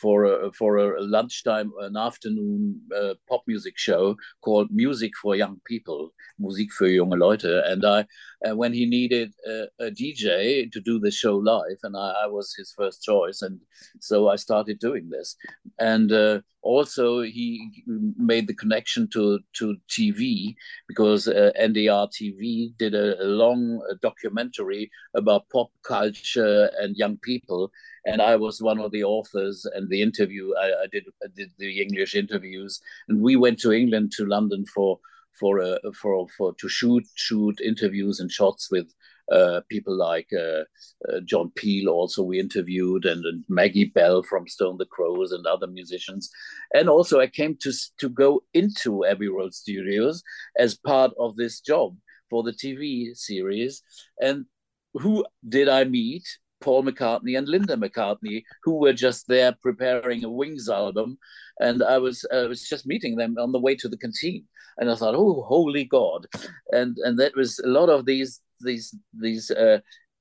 for 0.02 0.26
a, 0.26 0.52
for 0.52 0.78
a 0.78 1.02
lunchtime 1.02 1.72
an 1.80 1.96
afternoon 1.98 2.82
uh, 2.96 3.14
pop 3.28 3.42
music 3.48 3.78
show 3.78 4.16
called 4.42 4.70
Music 4.72 5.12
for 5.22 5.36
Young 5.36 5.60
People, 5.66 6.14
Musik 6.38 6.72
für 6.74 6.90
junge 6.90 7.18
Leute, 7.18 7.64
and 7.66 7.86
I 7.86 8.06
and 8.42 8.58
when 8.58 8.74
he 8.74 8.86
needed 8.86 9.34
a, 9.48 9.86
a 9.86 9.92
DJ 9.92 10.72
to 10.72 10.80
do 10.80 11.00
the 11.00 11.12
show 11.12 11.38
live, 11.38 11.80
and 11.84 11.98
I, 11.98 12.14
I, 12.24 12.28
was 12.28 12.54
his 12.56 12.72
first 12.78 13.02
choice, 13.02 13.42
and 13.42 13.60
so 14.00 14.30
I 14.30 14.36
started 14.36 14.80
doing 14.80 15.10
this, 15.10 15.36
and 15.80 16.12
uh, 16.12 16.42
also 16.62 17.22
he 17.22 17.84
made 18.18 18.48
the 18.48 18.54
connection 18.54 19.10
to 19.14 19.40
to 19.54 19.78
TV 19.90 20.56
because 20.88 21.28
uh, 21.28 21.52
NDR 21.60 22.10
TV 22.12 22.78
did 22.78 22.94
a, 22.94 23.22
a 23.24 23.26
long 23.26 23.82
uh, 23.90 23.96
documentary 24.02 24.92
about 25.16 25.50
pop 25.50 25.72
culture 25.84 26.70
and 26.80 26.96
young 26.96 27.18
people, 27.18 27.72
and 28.06 28.22
I 28.22 28.36
was 28.36 28.62
one 28.62 28.80
of 28.80 28.92
the 28.92 29.04
authors 29.04 29.66
and 29.74 29.90
the 29.90 30.02
interview. 30.02 30.54
I, 30.62 30.84
I 30.84 30.88
did 30.92 31.06
I 31.24 31.28
did 31.36 31.50
the 31.58 31.82
English 31.82 32.14
interviews, 32.14 32.80
and 33.10 33.20
we 33.20 33.36
went 33.36 33.60
to 33.62 33.72
England 33.72 34.12
to 34.18 34.26
London 34.26 34.66
for 34.68 35.00
for 35.40 35.62
uh, 35.62 35.78
for 36.00 36.28
for 36.38 36.54
to 36.56 36.70
shoot 36.70 37.06
shoot 37.16 37.60
interviews 37.62 38.20
and 38.20 38.32
shots 38.32 38.70
with 38.72 38.94
uh, 39.32 39.62
people 39.70 39.96
like 39.96 40.30
uh, 40.34 40.64
uh, 41.10 41.20
John 41.26 41.52
Peel. 41.56 41.90
Also, 41.90 42.24
we 42.24 42.40
interviewed 42.40 43.06
and, 43.06 43.26
and, 43.26 43.44
Maggie 43.50 43.92
Bell 43.94 44.24
from 44.24 44.48
Stone 44.48 44.78
the 44.78 44.86
Crows 44.86 45.34
and 45.34 45.46
other 45.46 45.68
musicians. 45.68 46.30
And 46.74 46.88
also, 46.90 47.20
I 47.20 47.28
came 47.28 47.58
to 47.62 47.74
to 48.00 48.10
go 48.10 48.44
into 48.54 49.06
Abbey 49.06 49.28
Road 49.28 49.54
Studios 49.54 50.24
as 50.58 50.78
part 50.78 51.12
of 51.20 51.36
this 51.36 51.60
job 51.60 51.98
for 52.30 52.44
the 52.44 52.54
TV 52.54 53.16
series. 53.16 53.84
And 54.22 54.46
who 54.94 55.26
did 55.48 55.68
I 55.68 55.84
meet? 55.84 56.26
Paul 56.62 56.84
McCartney 56.84 57.38
and 57.38 57.48
Linda 57.48 57.76
McCartney, 57.76 58.44
who 58.64 58.76
were 58.80 58.94
just 58.94 59.28
there 59.28 59.56
preparing 59.62 60.24
a 60.24 60.30
Wings 60.30 60.70
album, 60.70 61.18
and 61.60 61.84
I 61.84 61.98
was 61.98 62.26
I 62.34 62.44
was 62.44 62.68
just 62.68 62.88
meeting 62.88 63.16
them 63.16 63.36
on 63.40 63.52
the 63.52 63.60
way 63.60 63.76
to 63.76 63.88
the 63.90 63.98
canteen, 63.98 64.46
and 64.78 64.90
I 64.90 64.96
thought, 64.96 65.16
oh, 65.16 65.44
holy 65.48 65.86
God, 65.86 66.28
and 66.72 66.98
and 67.04 67.20
that 67.20 67.36
was 67.36 67.60
a 67.60 67.68
lot 67.68 67.90
of 67.90 68.06
these 68.06 68.42
these 68.62 68.96
these 69.14 69.52
uh, 69.52 69.80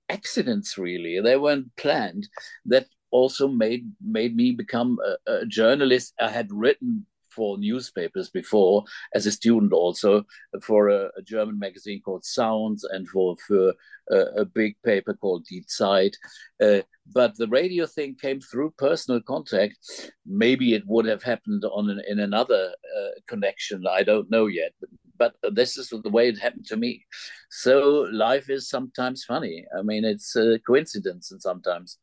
accidents. 0.08 0.78
Really, 0.78 1.20
they 1.20 1.36
weren't 1.36 1.74
planned. 1.76 2.28
That 2.66 2.86
also 3.10 3.48
made 3.48 3.90
made 4.00 4.36
me 4.36 4.52
become 4.52 4.98
a, 5.04 5.32
a 5.32 5.46
journalist. 5.46 6.14
I 6.20 6.30
had 6.30 6.52
written 6.52 7.06
for 7.36 7.58
newspapers 7.58 8.28
before 8.30 8.84
as 9.14 9.26
a 9.26 9.32
student 9.32 9.72
also 9.72 10.24
for 10.62 10.88
a, 10.88 11.10
a 11.18 11.22
German 11.22 11.58
magazine 11.58 12.00
called 12.00 12.24
Sounds 12.24 12.82
and 12.84 13.08
for, 13.08 13.36
for 13.46 13.74
a, 14.10 14.16
a 14.42 14.44
big 14.44 14.76
paper 14.82 15.14
called 15.14 15.46
Die 15.50 15.62
Zeit. 15.68 16.14
Uh, 16.60 16.80
but 17.12 17.36
the 17.36 17.48
radio 17.48 17.86
thing 17.86 18.16
came 18.20 18.40
through 18.40 18.72
personal 18.78 19.20
contact. 19.20 19.76
Maybe 20.24 20.74
it 20.74 20.84
would 20.86 21.06
have 21.06 21.22
happened 21.22 21.64
on 21.64 21.90
an, 21.90 22.00
in 22.08 22.18
another 22.18 22.72
uh, 22.98 23.20
connection. 23.28 23.84
I 23.86 24.02
don't 24.02 24.30
know 24.30 24.46
yet. 24.46 24.72
But, 25.18 25.34
but 25.42 25.54
this 25.54 25.78
is 25.78 25.88
the 25.88 26.10
way 26.10 26.28
it 26.28 26.38
happened 26.38 26.66
to 26.66 26.76
me. 26.76 27.06
So 27.50 28.06
life 28.12 28.50
is 28.50 28.68
sometimes 28.68 29.24
funny. 29.24 29.64
I 29.78 29.82
mean, 29.82 30.04
it's 30.04 30.36
a 30.36 30.58
coincidence 30.66 31.30
and 31.30 31.40
sometimes. 31.40 31.98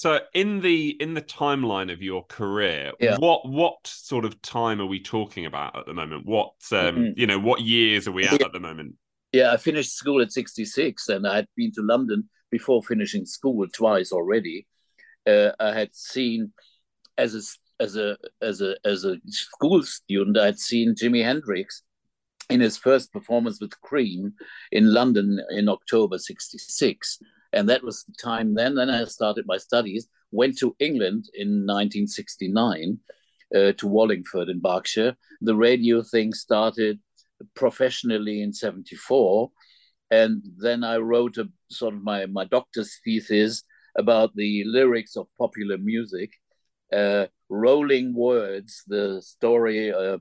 So 0.00 0.18
in 0.32 0.60
the 0.60 0.96
in 0.98 1.12
the 1.12 1.20
timeline 1.20 1.92
of 1.92 2.00
your 2.00 2.24
career, 2.24 2.92
yeah. 3.00 3.18
what 3.18 3.46
what 3.46 3.86
sort 3.86 4.24
of 4.24 4.40
time 4.40 4.80
are 4.80 4.86
we 4.86 4.98
talking 4.98 5.44
about 5.44 5.78
at 5.78 5.84
the 5.84 5.92
moment? 5.92 6.24
What 6.24 6.54
um, 6.72 6.78
mm-hmm. 6.78 7.20
you 7.20 7.26
know, 7.26 7.38
what 7.38 7.60
years 7.60 8.08
are 8.08 8.12
we 8.12 8.24
at 8.24 8.40
yeah. 8.40 8.46
at 8.46 8.54
the 8.54 8.60
moment? 8.60 8.94
Yeah, 9.32 9.52
I 9.52 9.58
finished 9.58 9.92
school 9.92 10.22
at 10.22 10.32
66 10.32 11.06
and 11.10 11.26
I 11.26 11.36
had 11.36 11.48
been 11.54 11.70
to 11.72 11.82
London 11.82 12.30
before 12.50 12.82
finishing 12.82 13.26
school 13.26 13.66
twice 13.68 14.10
already. 14.10 14.66
Uh, 15.26 15.50
I 15.60 15.74
had 15.74 15.94
seen 15.94 16.54
as 17.18 17.34
a 17.34 17.84
as 17.84 17.96
a 17.96 18.16
as 18.40 18.62
a 18.62 18.76
as 18.86 19.04
a 19.04 19.18
school 19.26 19.82
student, 19.82 20.38
I 20.38 20.46
had 20.46 20.58
seen 20.58 20.94
Jimi 20.94 21.22
Hendrix 21.22 21.82
in 22.48 22.60
his 22.60 22.78
first 22.78 23.12
performance 23.12 23.60
with 23.60 23.78
Cream 23.82 24.32
in 24.72 24.94
London 24.94 25.40
in 25.50 25.68
October 25.68 26.16
66 26.16 27.18
and 27.52 27.68
that 27.68 27.82
was 27.82 28.04
the 28.04 28.14
time 28.20 28.54
then. 28.54 28.74
Then 28.74 28.90
I 28.90 29.04
started 29.04 29.44
my 29.46 29.58
studies, 29.58 30.08
went 30.30 30.58
to 30.58 30.76
England 30.78 31.28
in 31.34 31.66
1969 31.66 32.98
uh, 33.54 33.72
to 33.72 33.86
Wallingford 33.88 34.48
in 34.48 34.60
Berkshire. 34.60 35.16
The 35.40 35.56
radio 35.56 36.02
thing 36.02 36.32
started 36.32 37.00
professionally 37.54 38.42
in 38.42 38.52
74. 38.52 39.50
And 40.10 40.42
then 40.58 40.84
I 40.84 40.98
wrote 40.98 41.38
a 41.38 41.48
sort 41.70 41.94
of 41.94 42.02
my, 42.02 42.26
my 42.26 42.44
doctor's 42.44 42.98
thesis 43.04 43.64
about 43.98 44.34
the 44.34 44.64
lyrics 44.64 45.16
of 45.16 45.26
popular 45.38 45.78
music. 45.78 46.32
Uh, 46.92 47.26
Rolling 47.48 48.14
Words, 48.14 48.82
the 48.86 49.22
story, 49.22 49.92
uh, 49.92 50.18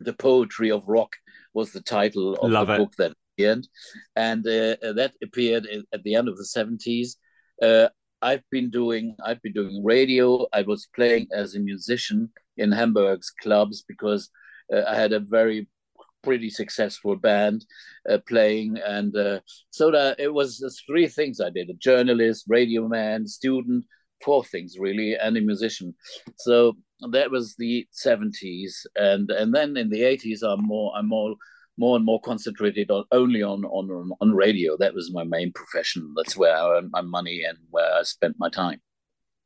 the 0.00 0.12
poetry 0.12 0.70
of 0.70 0.88
rock 0.88 1.12
was 1.54 1.72
the 1.72 1.80
title 1.80 2.34
of 2.34 2.50
Love 2.50 2.68
the 2.68 2.74
it. 2.74 2.78
book 2.78 2.92
that 2.98 3.12
end, 3.44 3.68
and 4.14 4.46
uh, 4.46 4.76
that 4.94 5.12
appeared 5.22 5.66
at 5.92 6.02
the 6.02 6.14
end 6.14 6.28
of 6.28 6.36
the 6.36 6.44
seventies. 6.44 7.16
Uh, 7.62 7.88
I've 8.22 8.42
been 8.50 8.70
doing 8.70 9.14
I've 9.24 9.42
been 9.42 9.52
doing 9.52 9.84
radio. 9.84 10.46
I 10.52 10.62
was 10.62 10.88
playing 10.94 11.28
as 11.32 11.54
a 11.54 11.60
musician 11.60 12.30
in 12.56 12.72
Hamburg's 12.72 13.30
clubs 13.30 13.84
because 13.86 14.30
uh, 14.72 14.82
I 14.88 14.94
had 14.94 15.12
a 15.12 15.20
very 15.20 15.68
pretty 16.22 16.50
successful 16.50 17.14
band 17.14 17.64
uh, 18.10 18.18
playing, 18.26 18.78
and 18.78 19.16
uh, 19.16 19.40
so 19.70 19.90
that 19.90 20.18
it 20.18 20.32
was 20.32 20.82
three 20.86 21.08
things 21.08 21.40
I 21.40 21.50
did: 21.50 21.70
a 21.70 21.74
journalist, 21.74 22.44
radio 22.48 22.88
man, 22.88 23.26
student, 23.26 23.84
four 24.24 24.44
things 24.44 24.76
really, 24.78 25.14
and 25.14 25.36
a 25.36 25.40
musician. 25.40 25.94
So 26.36 26.76
that 27.12 27.30
was 27.30 27.54
the 27.56 27.86
70s, 27.92 28.86
and 28.96 29.30
and 29.30 29.54
then 29.54 29.76
in 29.76 29.90
the 29.90 30.02
80s, 30.02 30.42
I'm 30.42 30.66
more 30.66 30.92
I'm 30.96 31.08
more 31.08 31.36
more 31.78 31.96
and 31.96 32.04
more 32.04 32.20
concentrated 32.20 32.90
on 32.90 33.04
only 33.12 33.42
on 33.42 33.64
on 33.64 34.10
on 34.20 34.32
radio. 34.32 34.76
That 34.76 34.94
was 34.94 35.12
my 35.12 35.24
main 35.24 35.52
profession. 35.52 36.12
That's 36.16 36.36
where 36.36 36.56
I 36.56 36.78
earned 36.78 36.90
my 36.90 37.02
money 37.02 37.42
and 37.48 37.58
where 37.70 37.94
I 37.94 38.02
spent 38.02 38.36
my 38.38 38.48
time. 38.48 38.80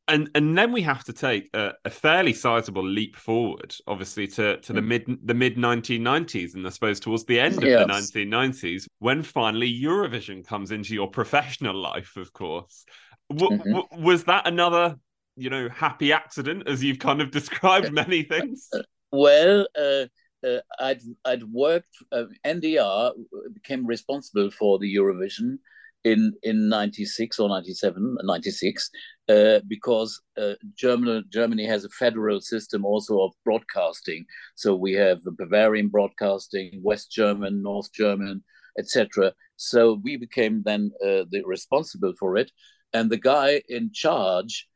And 0.09 0.29
and 0.35 0.59
then 0.59 0.73
we 0.73 0.83
have 0.83 1.05
to 1.05 1.13
take 1.13 1.51
a, 1.55 1.73
a 1.85 1.91
fairly 1.91 2.33
sizable 2.33 2.87
leap 2.87 3.15
forward, 3.15 3.75
obviously 3.87 4.27
to 4.29 4.59
to 4.59 4.73
the 4.73 4.81
mm. 4.81 4.87
mid 4.87 5.19
the 5.25 5.35
mid 5.35 5.57
1990s, 5.57 6.55
and 6.55 6.67
I 6.67 6.71
suppose 6.71 6.99
towards 6.99 7.25
the 7.27 7.39
end 7.39 7.59
of 7.59 7.65
yes. 7.65 8.11
the 8.11 8.25
1990s, 8.27 8.87
when 8.99 9.23
finally 9.23 9.73
Eurovision 9.73 10.45
comes 10.45 10.73
into 10.73 10.95
your 10.95 11.09
professional 11.09 11.77
life. 11.77 12.17
Of 12.17 12.33
course, 12.33 12.85
w- 13.33 13.59
mm-hmm. 13.59 13.73
w- 13.73 14.05
was 14.05 14.25
that 14.25 14.49
another 14.49 14.97
you 15.37 15.49
know 15.49 15.69
happy 15.69 16.13
accident, 16.13 16.67
as 16.67 16.83
you've 16.83 16.99
kind 16.99 17.21
of 17.21 17.31
described 17.41 17.93
many 17.93 18.23
things? 18.25 18.69
Well. 19.13 19.67
Uh 19.79 20.07
uh, 20.47 20.61
I'd 20.79 21.03
I'd 21.25 21.45
worked. 21.45 21.95
Uh, 22.13 22.25
NDR 22.47 23.13
became 23.53 23.87
responsible 23.87 24.51
for 24.51 24.79
the 24.79 24.95
Eurovision 24.95 25.59
in 26.05 26.33
in 26.43 26.69
96 26.71 27.39
or 27.39 27.51
97 27.51 28.17
96 28.23 28.91
uh, 29.29 29.61
because 29.69 30.21
uh, 30.39 30.55
Germany 30.75 31.23
Germany 31.31 31.67
has 31.67 31.85
a 31.85 31.91
federal 31.91 32.41
system 32.41 32.85
also 32.85 33.21
of 33.21 33.33
broadcasting. 33.45 34.25
So 34.55 34.75
we 34.75 34.95
have 34.95 35.21
Bavarian 35.25 35.89
broadcasting 35.89 36.81
West 36.83 37.11
German 37.13 37.63
North 37.63 37.93
German 37.93 38.43
etc 38.79 39.35
so 39.63 40.01
we 40.03 40.17
became 40.17 40.63
then 40.63 40.91
uh, 41.05 41.25
the 41.31 41.43
responsible 41.45 42.15
for 42.19 42.39
it. 42.39 42.51
And 42.95 43.11
the 43.11 43.19
guy 43.19 43.61
in 43.69 43.93
charge 43.93 44.67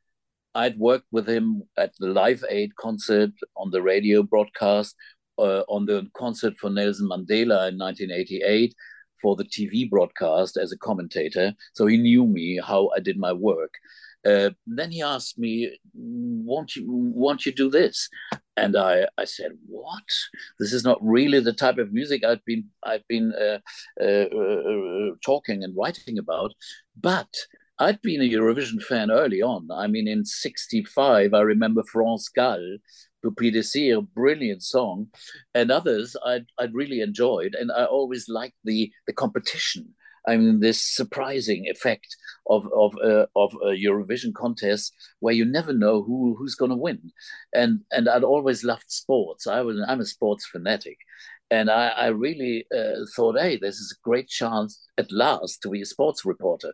I'd 0.55 0.79
worked 0.79 1.09
with 1.11 1.27
him 1.27 1.63
at 1.77 1.95
the 1.99 2.09
Live 2.09 2.45
Aid 2.49 2.77
concert 2.77 3.33
on 3.57 3.71
the 3.71 3.83
radio 3.83 4.23
broadcast 4.23 4.95
uh, 5.39 5.63
on 5.69 5.87
the 5.87 6.07
concert 6.17 6.55
for 6.59 6.71
Nelson 6.71 7.09
Mandela 7.09 7.69
in 7.69 7.79
1988 7.79 8.75
for 9.21 9.37
the 9.37 9.45
TV 9.45 9.89
broadcast 9.89 10.57
as 10.57 10.71
a 10.73 10.79
commentator. 10.79 11.55
So 11.73 11.87
he 11.87 11.97
knew 11.97 12.27
me, 12.27 12.61
how 12.63 12.91
I 12.97 13.01
did 13.01 13.19
my 13.19 13.33
work. 13.33 13.75
Uh, 14.25 14.51
then 14.67 14.91
he 14.91 15.03
asked 15.03 15.39
me, 15.39 15.79
"Won't 15.93 16.77
you 16.77 16.85
won't 16.87 17.45
you 17.45 17.53
do 17.53 17.69
this?" 17.71 18.09
And 18.57 18.77
I, 18.77 19.07
I 19.19 19.25
said, 19.25 19.53
"What? 19.67 20.09
This 20.59 20.73
is 20.73 20.85
not 20.85 20.99
really 21.03 21.41
the 21.41 21.53
type 21.53 21.79
of 21.79 21.93
music 21.93 22.25
I've 22.25 22.45
been 22.45 22.65
I've 22.83 23.07
been 23.09 23.33
uh, 23.35 23.59
uh, 24.01 24.29
uh 24.41 25.11
talking 25.23 25.63
and 25.63 25.77
writing 25.77 26.19
about." 26.19 26.53
But 26.99 27.33
I'd 27.79 28.01
been 28.03 28.23
a 28.23 28.31
Eurovision 28.31 28.81
fan 28.83 29.11
early 29.11 29.43
on. 29.43 29.69
I 29.71 29.89
mean, 29.89 30.09
in 30.09 30.25
'65, 30.25 31.35
I 31.35 31.41
remember 31.41 31.83
France 31.83 32.29
Gall 32.29 32.79
Pour 33.33 34.03
brilliant 34.15 34.63
song, 34.63 35.09
and 35.55 35.71
others 35.71 36.17
I'd, 36.25 36.47
I'd 36.59 36.75
really 36.75 37.01
enjoyed. 37.01 37.55
And 37.55 37.71
I 37.73 37.85
always 37.85 38.29
liked 38.29 38.57
the, 38.65 38.93
the 39.07 39.13
competition. 39.13 39.95
I 40.27 40.37
mean, 40.37 40.61
this 40.61 40.81
surprising 40.81 41.67
effect 41.69 42.17
of 42.49 42.67
of 42.73 42.97
uh, 43.03 43.27
of 43.37 43.55
a 43.63 43.77
Eurovision 43.77 44.33
contest 44.33 44.95
where 45.21 45.35
you 45.35 45.45
never 45.45 45.73
know 45.73 46.03
who 46.03 46.35
who's 46.39 46.55
going 46.55 46.71
to 46.71 46.77
win, 46.77 47.13
and 47.53 47.81
and 47.91 48.09
I'd 48.09 48.25
always 48.25 48.65
loved 48.65 48.91
sports. 48.91 49.47
I 49.47 49.61
was 49.61 49.79
I'm 49.87 50.01
a 50.01 50.07
sports 50.07 50.47
fanatic, 50.47 50.97
and 51.55 51.71
I, 51.71 51.89
I 51.89 52.07
really 52.09 52.67
uh, 52.77 53.05
thought, 53.15 53.39
hey, 53.39 53.57
this 53.57 53.77
is 53.77 53.93
a 53.93 54.03
great 54.09 54.29
chance 54.29 54.89
at 54.99 55.13
last 55.13 55.63
to 55.63 55.71
be 55.71 55.83
a 55.83 55.87
sports 55.87 56.25
reporter, 56.25 56.73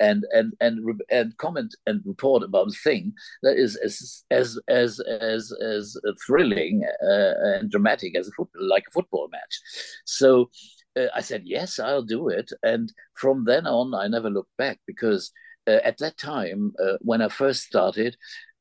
and 0.00 0.24
and 0.32 0.54
and 0.60 0.78
and 1.10 1.36
comment 1.36 1.74
and 1.86 2.00
report 2.06 2.42
about 2.42 2.68
a 2.68 2.82
thing 2.84 3.12
that 3.42 3.56
is 3.56 3.76
as 3.76 4.24
as 4.30 4.58
as 4.68 5.00
as 5.00 5.52
as 5.72 5.96
thrilling 6.26 6.82
uh, 7.02 7.34
and 7.52 7.70
dramatic 7.70 8.16
as 8.16 8.28
a 8.28 8.32
football, 8.32 8.68
like 8.74 8.84
a 8.88 8.92
football 8.92 9.28
match. 9.30 9.60
So. 10.04 10.50
Uh, 10.94 11.06
I 11.14 11.22
said 11.22 11.44
yes, 11.46 11.78
I'll 11.78 12.02
do 12.02 12.28
it, 12.28 12.52
and 12.62 12.92
from 13.14 13.46
then 13.46 13.66
on, 13.66 13.94
I 13.94 14.08
never 14.08 14.28
looked 14.28 14.54
back 14.58 14.78
because 14.86 15.32
uh, 15.66 15.80
at 15.84 15.96
that 16.00 16.18
time, 16.18 16.74
uh, 16.78 16.98
when 17.00 17.22
I 17.22 17.28
first 17.28 17.62
started, 17.62 18.14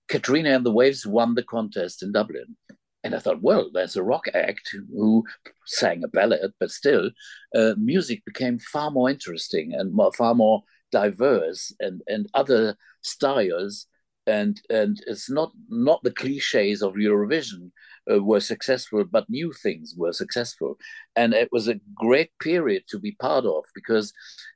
Katrina 0.07 0.55
and 0.55 0.65
the 0.65 0.71
Waves 0.71 1.05
won 1.05 1.35
the 1.35 1.43
contest 1.43 2.01
in 2.01 2.13
Dublin, 2.13 2.55
and 3.03 3.15
I 3.15 3.19
thought, 3.19 3.41
well, 3.41 3.69
there's 3.73 3.95
a 3.95 4.03
rock 4.03 4.25
act 4.33 4.75
who 4.93 5.23
sang 5.65 6.03
a 6.03 6.07
ballad, 6.07 6.53
but 6.59 6.71
still, 6.71 7.09
uh, 7.55 7.73
music 7.77 8.23
became 8.25 8.59
far 8.59 8.91
more 8.91 9.09
interesting 9.09 9.73
and 9.73 9.93
more, 9.93 10.11
far 10.13 10.35
more 10.35 10.63
diverse, 10.91 11.73
and 11.79 12.01
and 12.07 12.27
other 12.33 12.75
styles, 13.01 13.87
and 14.27 14.61
and 14.69 15.01
it's 15.07 15.29
not 15.29 15.51
not 15.69 16.03
the 16.03 16.11
cliches 16.11 16.81
of 16.83 16.93
Eurovision 16.93 17.71
uh, 18.11 18.21
were 18.21 18.39
successful, 18.39 19.03
but 19.03 19.29
new 19.29 19.51
things 19.63 19.95
were 19.97 20.13
successful, 20.13 20.77
and 21.15 21.33
it 21.33 21.49
was 21.51 21.67
a 21.67 21.79
great 21.95 22.31
period 22.39 22.83
to 22.89 22.99
be 22.99 23.13
part 23.13 23.45
of 23.45 23.63
because 23.73 24.13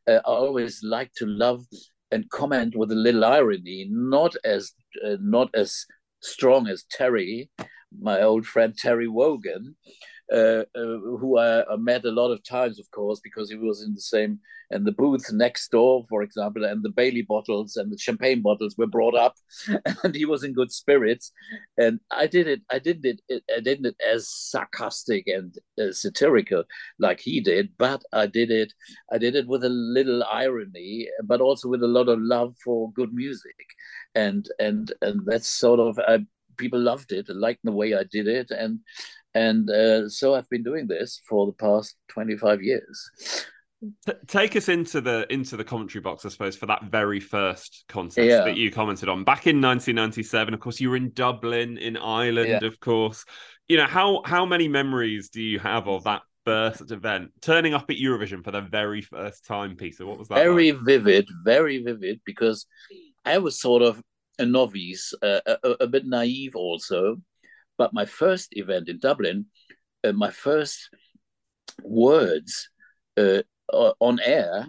uh, 0.08 0.20
I 0.26 0.30
always 0.30 0.84
like 0.84 1.12
to 1.18 1.26
love 1.26 1.66
and 2.12 2.30
comment 2.30 2.76
with 2.76 2.92
a 2.92 2.96
little 2.96 3.26
irony, 3.26 3.88
not 3.90 4.36
as 4.44 4.72
uh, 5.06 5.18
not 5.20 5.50
as 5.56 5.86
strong 6.22 6.68
as 6.68 6.84
Terry, 6.90 7.50
my 8.02 8.22
old 8.22 8.46
friend 8.46 8.76
Terry 8.78 9.08
Wogan, 9.08 9.76
uh, 10.32 10.64
uh, 10.76 10.98
who 11.20 11.38
I, 11.38 11.72
I, 11.72 11.76
met 11.78 12.06
a 12.06 12.12
lot 12.12 12.32
of 12.32 12.44
times, 12.44 12.80
of 12.80 12.90
course, 12.92 13.20
because 13.24 13.50
he 13.50 13.56
was 13.56 13.84
in 13.84 13.94
the 13.94 14.02
same 14.02 14.40
and 14.72 14.86
the 14.86 14.92
booth 14.92 15.32
next 15.32 15.70
door, 15.70 16.06
for 16.10 16.24
example, 16.24 16.66
and 16.66 16.84
the 16.84 16.90
Bailey 16.90 17.22
bottles 17.22 17.76
and 17.76 17.92
the 17.92 17.98
champagne 17.98 18.42
bottles 18.42 18.76
were 18.78 18.88
brought 18.88 19.16
up, 19.16 19.36
and 20.04 20.16
he 20.16 20.26
was 20.26 20.44
in 20.44 20.54
good 20.54 20.72
spirits. 20.72 21.32
And 21.78 22.00
I 22.12 22.28
did 22.28 22.48
it. 22.48 22.62
I 22.72 22.80
did 22.80 23.06
it. 23.06 23.22
I 23.56 23.60
did 23.60 23.86
it 23.86 23.96
as 24.06 24.30
sarcastic 24.30 25.28
and 25.28 25.56
uh, 25.80 25.92
satirical 25.92 26.64
like 27.00 27.20
he 27.20 27.42
did, 27.42 27.70
but 27.78 28.04
I 28.12 28.26
did 28.26 28.52
it. 28.52 28.74
I 29.12 29.18
did 29.18 29.36
it 29.36 29.48
with 29.48 29.64
a 29.64 29.70
little 29.70 30.24
irony, 30.24 31.08
but 31.24 31.42
also 31.42 31.70
with 31.70 31.84
a 31.84 31.88
lot 31.88 32.10
of 32.10 32.20
love 32.20 32.56
for 32.64 32.92
good 32.94 33.14
music, 33.14 33.56
and 34.16 34.48
and 34.60 34.92
and 35.02 35.22
that's 35.26 35.48
sort 35.48 35.80
of. 35.80 36.00
I, 36.00 36.26
people 36.58 36.80
loved 36.80 37.12
it, 37.12 37.28
liked 37.30 37.62
the 37.64 37.72
way 37.72 37.94
I 37.94 38.04
did 38.04 38.28
it, 38.28 38.52
and 38.52 38.80
and 39.34 39.70
uh, 39.70 40.10
so 40.10 40.36
I've 40.36 40.50
been 40.50 40.64
doing 40.64 40.88
this 40.88 41.22
for 41.28 41.46
the 41.46 41.54
past 41.54 41.96
twenty 42.08 42.38
five 42.38 42.62
years. 42.62 43.46
take 44.28 44.56
us 44.56 44.70
into 44.70 45.02
the 45.02 45.32
into 45.32 45.58
the 45.58 45.64
commentary 45.64 46.02
box, 46.02 46.26
I 46.26 46.30
suppose, 46.30 46.56
for 46.56 46.66
that 46.68 46.86
very 46.86 47.20
first 47.20 47.86
contest 47.90 48.28
yeah. 48.28 48.44
that 48.44 48.58
you 48.58 48.72
commented 48.72 49.10
on 49.10 49.24
back 49.24 49.48
in 49.48 49.62
1997. 49.62 50.54
Of 50.54 50.60
course, 50.60 50.80
you 50.80 50.90
were 50.90 50.96
in 50.96 51.12
Dublin, 51.14 51.78
in 51.78 51.98
Ireland. 51.98 52.50
Yeah. 52.50 52.66
Of 52.66 52.80
course, 52.80 53.26
you 53.68 53.78
know 53.78 53.88
how 53.88 54.22
how 54.26 54.46
many 54.46 54.68
memories 54.68 55.30
do 55.30 55.42
you 55.42 55.60
have 55.60 55.88
of 55.88 56.06
that 56.06 56.22
first 56.46 56.92
event, 56.92 57.32
turning 57.42 57.74
up 57.74 57.90
at 57.90 57.98
Eurovision 57.98 58.44
for 58.44 58.52
the 58.52 58.62
very 58.62 59.02
first 59.02 59.46
time, 59.46 59.76
Peter? 59.76 60.06
What 60.06 60.20
was 60.20 60.30
that? 60.30 60.36
Very 60.36 60.72
like? 60.72 60.82
vivid, 60.82 61.28
very 61.44 61.84
vivid, 61.84 62.22
because 62.26 62.68
I 63.26 63.40
was 63.40 63.60
sort 63.60 63.82
of 63.82 64.02
a 64.40 64.46
novice, 64.46 65.14
uh, 65.22 65.42
a, 65.46 65.70
a, 65.82 65.88
bit 65.88 66.06
naive 66.06 66.56
also. 66.56 67.18
But 67.78 67.94
my 67.94 68.06
first 68.06 68.50
event 68.52 68.90
in 68.90 69.00
Dublin, 69.00 69.48
uh, 70.04 70.14
my 70.14 70.32
first 70.32 70.90
words 71.84 72.70
uh, 73.18 73.42
on 74.00 74.20
air, 74.24 74.68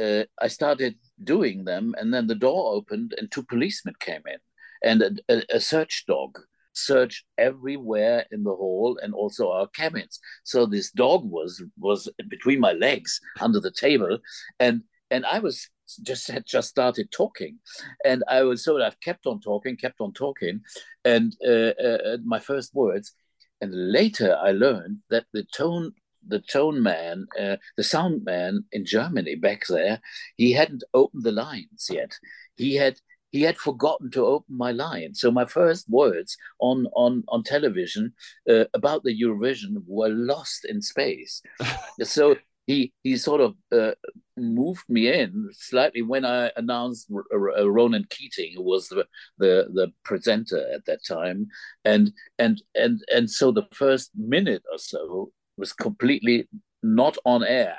uh, 0.00 0.24
I 0.40 0.48
started 0.48 0.96
doing 1.22 1.64
them, 1.64 1.94
and 1.98 2.12
then 2.14 2.26
the 2.26 2.34
door 2.34 2.74
opened, 2.74 3.14
and 3.18 3.30
two 3.30 3.42
policemen 3.42 3.94
came 4.00 4.22
in, 4.26 4.38
and 4.82 5.20
a, 5.28 5.56
a 5.56 5.60
search 5.60 6.04
dog 6.06 6.38
searched 6.72 7.24
everywhere 7.36 8.24
in 8.30 8.44
the 8.44 8.54
hall 8.54 8.98
and 9.02 9.12
also 9.12 9.50
our 9.50 9.66
cabins. 9.68 10.20
So 10.44 10.66
this 10.66 10.90
dog 10.92 11.22
was 11.24 11.62
was 11.78 12.08
between 12.28 12.60
my 12.60 12.72
legs 12.72 13.20
under 13.40 13.60
the 13.60 13.72
table, 13.72 14.18
and 14.58 14.82
and 15.10 15.26
I 15.26 15.40
was 15.40 15.68
just 15.96 16.30
had 16.30 16.44
just 16.46 16.68
started 16.68 17.10
talking, 17.10 17.58
and 18.04 18.22
I 18.28 18.42
was 18.42 18.64
so 18.64 18.82
I've 18.82 19.00
kept 19.00 19.26
on 19.26 19.40
talking, 19.40 19.76
kept 19.76 20.00
on 20.00 20.12
talking, 20.12 20.60
and 21.04 21.36
uh, 21.46 21.72
uh, 21.82 22.16
my 22.24 22.38
first 22.38 22.74
words, 22.74 23.12
and 23.60 23.72
later 23.74 24.36
I 24.36 24.52
learned 24.52 24.98
that 25.10 25.26
the 25.32 25.44
tone 25.44 25.92
the 26.26 26.40
tone 26.40 26.82
man, 26.82 27.26
uh, 27.38 27.56
the 27.76 27.82
sound 27.82 28.24
man 28.24 28.64
in 28.72 28.84
Germany 28.84 29.36
back 29.36 29.62
there, 29.68 30.00
he 30.36 30.52
hadn't 30.52 30.84
opened 30.94 31.22
the 31.22 31.32
lines 31.32 31.88
yet. 31.90 32.12
He 32.56 32.74
had 32.74 32.98
he 33.30 33.42
had 33.42 33.58
forgotten 33.58 34.10
to 34.10 34.26
open 34.26 34.56
my 34.56 34.72
line. 34.72 35.14
So 35.14 35.30
my 35.30 35.44
first 35.44 35.88
words 35.88 36.36
on 36.58 36.86
on 36.94 37.24
on 37.28 37.42
television 37.42 38.12
uh, 38.48 38.64
about 38.74 39.04
the 39.04 39.18
Eurovision 39.18 39.82
were 39.86 40.08
lost 40.08 40.64
in 40.64 40.82
space. 40.82 41.42
so 42.02 42.36
he 42.70 42.92
he 43.02 43.16
sort 43.16 43.40
of 43.40 43.54
uh, 43.72 43.94
moved 44.36 44.84
me 44.88 45.02
in 45.12 45.48
slightly 45.52 46.02
when 46.02 46.24
I 46.24 46.50
announced 46.56 47.10
R- 47.14 47.24
R- 47.32 47.70
Ronan 47.76 48.06
Keating, 48.14 48.52
who 48.54 48.62
was 48.62 48.88
the, 48.88 49.04
the 49.38 49.54
the 49.78 49.86
presenter 50.04 50.62
at 50.74 50.84
that 50.86 51.00
time, 51.16 51.48
and 51.84 52.12
and 52.38 52.62
and 52.74 52.94
and 53.16 53.28
so 53.38 53.50
the 53.50 53.66
first 53.82 54.10
minute 54.14 54.62
or 54.72 54.78
so 54.78 55.32
was 55.56 55.72
completely 55.72 56.48
not 56.82 57.16
on 57.24 57.42
air, 57.42 57.76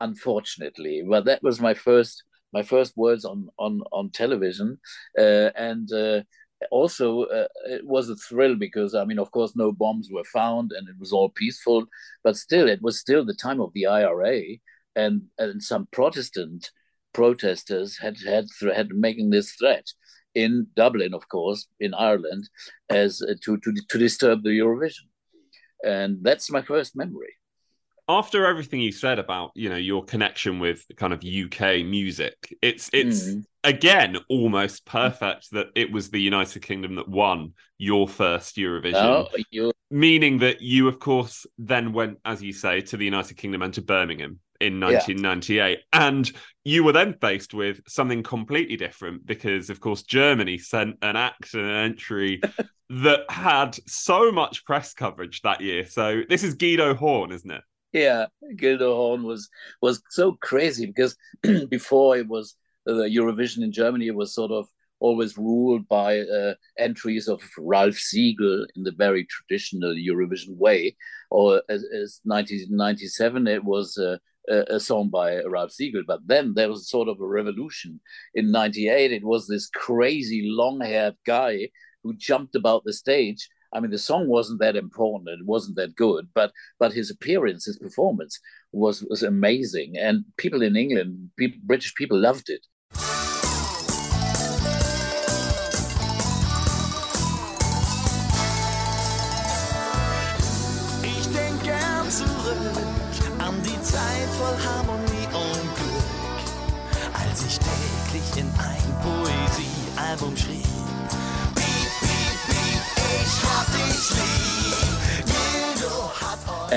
unfortunately. 0.00 1.02
But 1.08 1.24
that 1.24 1.42
was 1.42 1.60
my 1.60 1.74
first 1.74 2.22
my 2.52 2.62
first 2.62 2.96
words 2.96 3.24
on 3.24 3.48
on 3.58 3.82
on 3.92 4.10
television, 4.10 4.78
uh, 5.18 5.50
and 5.70 5.92
uh, 5.92 6.20
also 6.70 7.24
uh, 7.24 7.48
it 7.66 7.86
was 7.86 8.08
a 8.08 8.16
thrill 8.16 8.56
because 8.56 8.94
I 8.94 9.04
mean, 9.04 9.18
of 9.18 9.30
course, 9.30 9.54
no 9.56 9.72
bombs 9.72 10.08
were 10.10 10.24
found 10.24 10.72
and 10.72 10.88
it 10.88 10.96
was 10.98 11.12
all 11.12 11.30
peaceful, 11.30 11.86
but 12.24 12.36
still, 12.36 12.68
it 12.68 12.82
was 12.82 13.00
still 13.00 13.24
the 13.24 13.34
time 13.34 13.60
of 13.60 13.72
the 13.74 13.86
IRA, 13.86 14.40
and 14.96 15.22
and 15.38 15.62
some 15.62 15.88
Protestant 15.92 16.70
protesters 17.12 17.98
had 17.98 18.16
had 18.26 18.46
had 18.74 18.90
making 18.90 19.30
this 19.30 19.52
threat 19.52 19.86
in 20.34 20.66
Dublin, 20.76 21.14
of 21.14 21.28
course, 21.28 21.66
in 21.80 21.94
Ireland, 21.94 22.48
as 22.90 23.22
uh, 23.22 23.34
to 23.44 23.58
to 23.58 23.74
to 23.88 23.98
disturb 23.98 24.42
the 24.42 24.50
Eurovision, 24.50 25.08
and 25.84 26.18
that's 26.22 26.50
my 26.50 26.62
first 26.62 26.96
memory 26.96 27.34
after 28.08 28.46
everything 28.46 28.80
you 28.80 28.92
said 28.92 29.18
about 29.18 29.52
you 29.54 29.68
know 29.68 29.76
your 29.76 30.04
connection 30.04 30.58
with 30.58 30.84
kind 30.96 31.12
of 31.12 31.24
UK 31.24 31.84
music, 31.84 32.56
it's 32.62 32.90
it's 32.92 33.24
mm. 33.24 33.44
again 33.64 34.16
almost 34.28 34.84
perfect 34.84 35.50
that 35.52 35.68
it 35.74 35.92
was 35.92 36.10
the 36.10 36.20
United 36.20 36.62
Kingdom 36.62 36.96
that 36.96 37.08
won 37.08 37.52
your 37.78 38.08
first 38.08 38.56
Eurovision. 38.56 38.94
Oh, 38.94 39.72
Meaning 39.90 40.38
that 40.38 40.62
you, 40.62 40.88
of 40.88 40.98
course, 40.98 41.46
then 41.58 41.92
went, 41.92 42.18
as 42.24 42.42
you 42.42 42.54
say, 42.54 42.80
to 42.80 42.96
the 42.96 43.04
United 43.04 43.36
Kingdom 43.36 43.60
and 43.60 43.74
to 43.74 43.82
Birmingham 43.82 44.40
in 44.58 44.80
1998. 44.80 45.78
Yeah. 45.78 46.06
And 46.06 46.30
you 46.64 46.82
were 46.84 46.92
then 46.92 47.14
faced 47.20 47.52
with 47.52 47.80
something 47.86 48.22
completely 48.22 48.76
different 48.76 49.26
because, 49.26 49.68
of 49.68 49.80
course, 49.80 50.02
Germany 50.02 50.56
sent 50.56 50.96
an 51.02 51.16
act 51.16 51.52
and 51.52 51.66
an 51.66 51.76
entry 51.76 52.40
that 52.90 53.20
had 53.28 53.76
so 53.86 54.32
much 54.32 54.64
press 54.64 54.94
coverage 54.94 55.42
that 55.42 55.60
year. 55.60 55.84
So 55.84 56.22
this 56.28 56.44
is 56.44 56.54
Guildo 56.54 56.94
Horn, 56.94 57.32
isn't 57.32 57.50
it? 57.50 57.62
Yeah, 57.92 58.26
Guildo 58.56 58.94
Horn 58.94 59.22
was 59.22 59.48
was 59.82 60.02
so 60.10 60.32
crazy 60.40 60.86
because 60.86 61.16
before 61.68 62.16
it 62.16 62.26
was 62.26 62.56
uh, 62.88 62.94
the 62.94 63.04
Eurovision 63.04 63.62
in 63.62 63.72
Germany 63.72 64.06
it 64.06 64.14
was 64.14 64.34
sort 64.34 64.50
of 64.50 64.66
always 64.98 65.36
ruled 65.36 65.86
by 65.88 66.20
uh, 66.20 66.54
entries 66.78 67.28
of 67.28 67.42
Ralph 67.58 67.96
Siegel 67.96 68.66
in 68.76 68.84
the 68.84 68.92
very 68.92 69.26
traditional 69.26 69.94
Eurovision 69.94 70.56
way, 70.56 70.96
or 71.30 71.62
as, 71.68 71.84
as 71.84 72.20
1997 72.24 73.46
it 73.46 73.64
was. 73.64 73.96
Uh, 73.98 74.18
a, 74.48 74.74
a 74.74 74.80
song 74.80 75.08
by 75.08 75.40
Ralph 75.44 75.70
Siegel, 75.70 76.02
but 76.04 76.18
then 76.26 76.54
there 76.54 76.68
was 76.68 76.90
sort 76.90 77.06
of 77.06 77.20
a 77.20 77.24
revolution. 77.24 78.00
In 78.34 78.50
'98, 78.50 79.12
it 79.12 79.24
was 79.24 79.46
this 79.46 79.68
crazy 79.68 80.42
long-haired 80.44 81.14
guy 81.24 81.68
who 82.02 82.16
jumped 82.16 82.56
about 82.56 82.82
the 82.84 82.92
stage 82.92 83.48
I 83.72 83.80
mean, 83.80 83.90
the 83.90 83.98
song 83.98 84.28
wasn't 84.28 84.60
that 84.60 84.76
important, 84.76 85.40
it 85.40 85.46
wasn't 85.46 85.76
that 85.76 85.96
good, 85.96 86.28
but 86.34 86.52
but 86.78 86.92
his 86.92 87.10
appearance, 87.10 87.64
his 87.64 87.78
performance 87.78 88.38
was 88.72 89.02
was 89.04 89.22
amazing, 89.22 89.96
and 89.98 90.24
people 90.36 90.62
in 90.62 90.76
England, 90.76 91.30
people, 91.36 91.58
British 91.64 91.94
people 91.94 92.18
loved 92.18 92.50
it. 92.50 92.66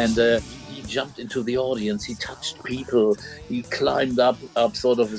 And 0.05 0.19
uh, 0.19 0.39
he 0.69 0.83
jumped 0.83 1.17
into 1.17 1.41
the 1.41 1.57
audience. 1.57 2.01
He 2.05 2.15
touched 2.15 2.63
people. 2.63 3.17
He 3.49 3.63
climbed 3.63 4.19
up 4.19 4.37
up 4.55 4.75
sort 4.75 4.99
of 4.99 5.07
a, 5.11 5.17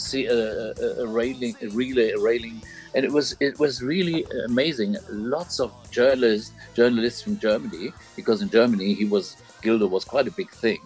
a, 0.87 1.03
a 1.05 1.07
railing, 1.07 1.55
a 1.67 1.69
relay, 1.81 2.11
a 2.11 2.21
railing, 2.29 2.57
and 2.95 3.05
it 3.05 3.13
was 3.19 3.37
it 3.41 3.59
was 3.59 3.83
really 3.83 4.19
amazing. 4.51 4.97
Lots 5.11 5.59
of 5.65 5.69
journalists 5.91 6.53
journalists 6.81 7.21
from 7.23 7.35
Germany, 7.49 7.93
because 8.15 8.39
in 8.43 8.49
Germany 8.59 8.95
he 8.95 9.07
was 9.15 9.37
Guildo 9.63 9.89
was 9.97 10.05
quite 10.05 10.29
a 10.29 10.35
big 10.41 10.51
thing, 10.65 10.83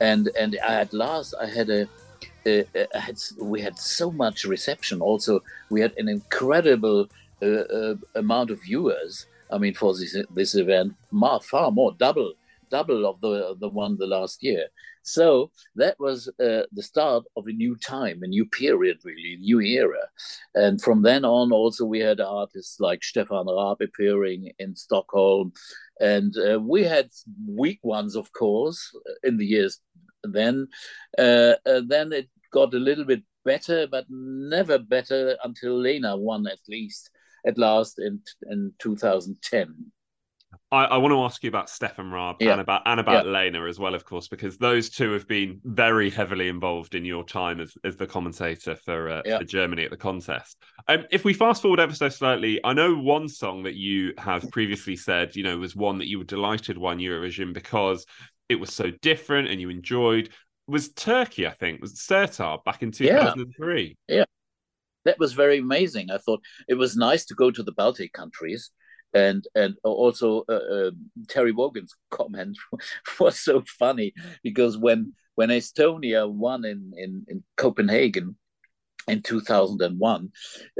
and 0.00 0.30
and 0.42 0.54
at 0.56 0.88
last 1.04 1.34
I 1.44 1.46
had 1.58 1.68
a 1.68 1.82
uh, 2.46 2.98
had, 3.06 3.18
we 3.38 3.60
had 3.60 3.78
so 3.78 4.10
much 4.10 4.44
reception. 4.44 5.00
Also, 5.00 5.42
we 5.70 5.80
had 5.80 5.92
an 5.98 6.08
incredible 6.08 7.00
uh, 7.42 7.64
uh, 7.78 7.94
amount 8.14 8.50
of 8.50 8.62
viewers. 8.62 9.26
I 9.50 9.58
mean, 9.58 9.74
for 9.74 9.90
this 9.94 10.16
this 10.34 10.54
event, 10.54 10.94
far 11.52 11.70
more, 11.70 11.92
double 12.06 12.32
double 12.72 13.06
of 13.06 13.20
the 13.20 13.54
the 13.60 13.68
one 13.68 13.96
the 13.98 14.06
last 14.06 14.42
year. 14.42 14.66
So 15.02 15.50
that 15.76 15.96
was 15.98 16.28
uh, 16.40 16.64
the 16.72 16.82
start 16.82 17.24
of 17.36 17.46
a 17.46 17.52
new 17.52 17.76
time, 17.76 18.20
a 18.22 18.26
new 18.26 18.46
period, 18.46 18.98
really, 19.04 19.34
a 19.34 19.44
new 19.48 19.60
era. 19.60 20.04
And 20.54 20.80
from 20.80 21.02
then 21.02 21.24
on, 21.24 21.52
also 21.52 21.84
we 21.84 22.00
had 22.00 22.20
artists 22.20 22.80
like 22.80 23.02
Stefan 23.04 23.46
Raab 23.46 23.80
appearing 23.80 24.52
in 24.58 24.76
Stockholm, 24.76 25.52
and 26.00 26.32
uh, 26.38 26.58
we 26.60 26.82
had 26.84 27.10
weak 27.46 27.80
ones, 27.82 28.16
of 28.16 28.32
course, 28.32 28.80
in 29.22 29.36
the 29.36 29.46
years 29.46 29.80
then. 30.24 30.68
Uh, 31.18 31.54
uh 31.66 31.82
then 31.86 32.12
it 32.12 32.28
got 32.52 32.74
a 32.74 32.86
little 32.88 33.04
bit 33.04 33.22
better, 33.44 33.86
but 33.86 34.06
never 34.08 34.78
better 34.78 35.36
until 35.44 35.74
Lena 35.76 36.16
won 36.16 36.46
at 36.46 36.62
least 36.68 37.10
at 37.46 37.58
last 37.58 37.98
in 37.98 38.20
in 38.50 38.72
2010. 38.78 39.92
I, 40.72 40.84
I, 40.84 40.96
want 40.96 41.12
to 41.12 41.22
ask 41.22 41.44
you 41.44 41.48
about 41.48 41.68
Stefan 41.68 42.10
Raab 42.10 42.36
yeah. 42.40 42.52
and 42.52 42.60
about 42.60 42.82
and 42.86 42.98
about 42.98 43.26
yeah. 43.26 43.32
Lena 43.32 43.66
as 43.66 43.78
well, 43.78 43.94
of 43.94 44.06
course, 44.06 44.26
because 44.26 44.56
those 44.56 44.88
two 44.88 45.12
have 45.12 45.28
been 45.28 45.60
very 45.64 46.08
heavily 46.08 46.48
involved 46.48 46.94
in 46.94 47.04
your 47.04 47.24
time 47.24 47.60
as, 47.60 47.74
as 47.84 47.96
the 47.96 48.06
commentator 48.06 48.74
for, 48.74 49.10
uh, 49.10 49.22
yeah. 49.26 49.38
for 49.38 49.44
Germany 49.44 49.84
at 49.84 49.90
the 49.90 49.98
contest. 49.98 50.56
Um, 50.88 51.04
if 51.10 51.24
we 51.24 51.34
fast 51.34 51.60
forward 51.60 51.78
ever 51.78 51.94
so 51.94 52.08
slightly, 52.08 52.58
I 52.64 52.72
know 52.72 52.96
one 52.96 53.28
song 53.28 53.64
that 53.64 53.74
you 53.74 54.14
have 54.16 54.50
previously 54.50 54.96
said, 54.96 55.36
you 55.36 55.42
know, 55.44 55.58
was 55.58 55.76
one 55.76 55.98
that 55.98 56.08
you 56.08 56.18
were 56.18 56.24
delighted 56.24 56.78
won 56.78 56.98
Eurovision 56.98 57.52
because 57.52 58.06
it 58.48 58.56
was 58.56 58.72
so 58.72 58.90
different 59.02 59.48
and 59.48 59.60
you 59.60 59.68
enjoyed 59.68 60.30
was 60.66 60.90
Turkey, 60.92 61.46
I 61.46 61.50
think, 61.50 61.82
was 61.82 61.94
Sertab 61.94 62.64
back 62.64 62.82
in 62.82 62.92
2003. 62.92 63.96
Yeah. 64.08 64.24
That 65.04 65.18
was 65.18 65.32
very 65.34 65.58
amazing. 65.58 66.10
I 66.10 66.18
thought 66.18 66.40
it 66.68 66.74
was 66.74 66.96
nice 66.96 67.26
to 67.26 67.34
go 67.34 67.50
to 67.50 67.62
the 67.62 67.72
Baltic 67.72 68.12
countries 68.12 68.70
and 69.14 69.46
and 69.54 69.76
also 69.84 70.44
uh, 70.48 70.52
uh, 70.52 70.90
Terry 71.28 71.52
Wogan's 71.52 71.94
comment 72.10 72.56
was 73.20 73.38
so 73.38 73.62
funny 73.78 74.12
because 74.42 74.78
when 74.78 75.12
when 75.34 75.50
Estonia 75.50 76.30
won 76.30 76.64
in 76.64 76.92
in, 76.96 77.24
in 77.28 77.44
Copenhagen 77.56 78.36
in 79.08 79.20
2001 79.20 80.30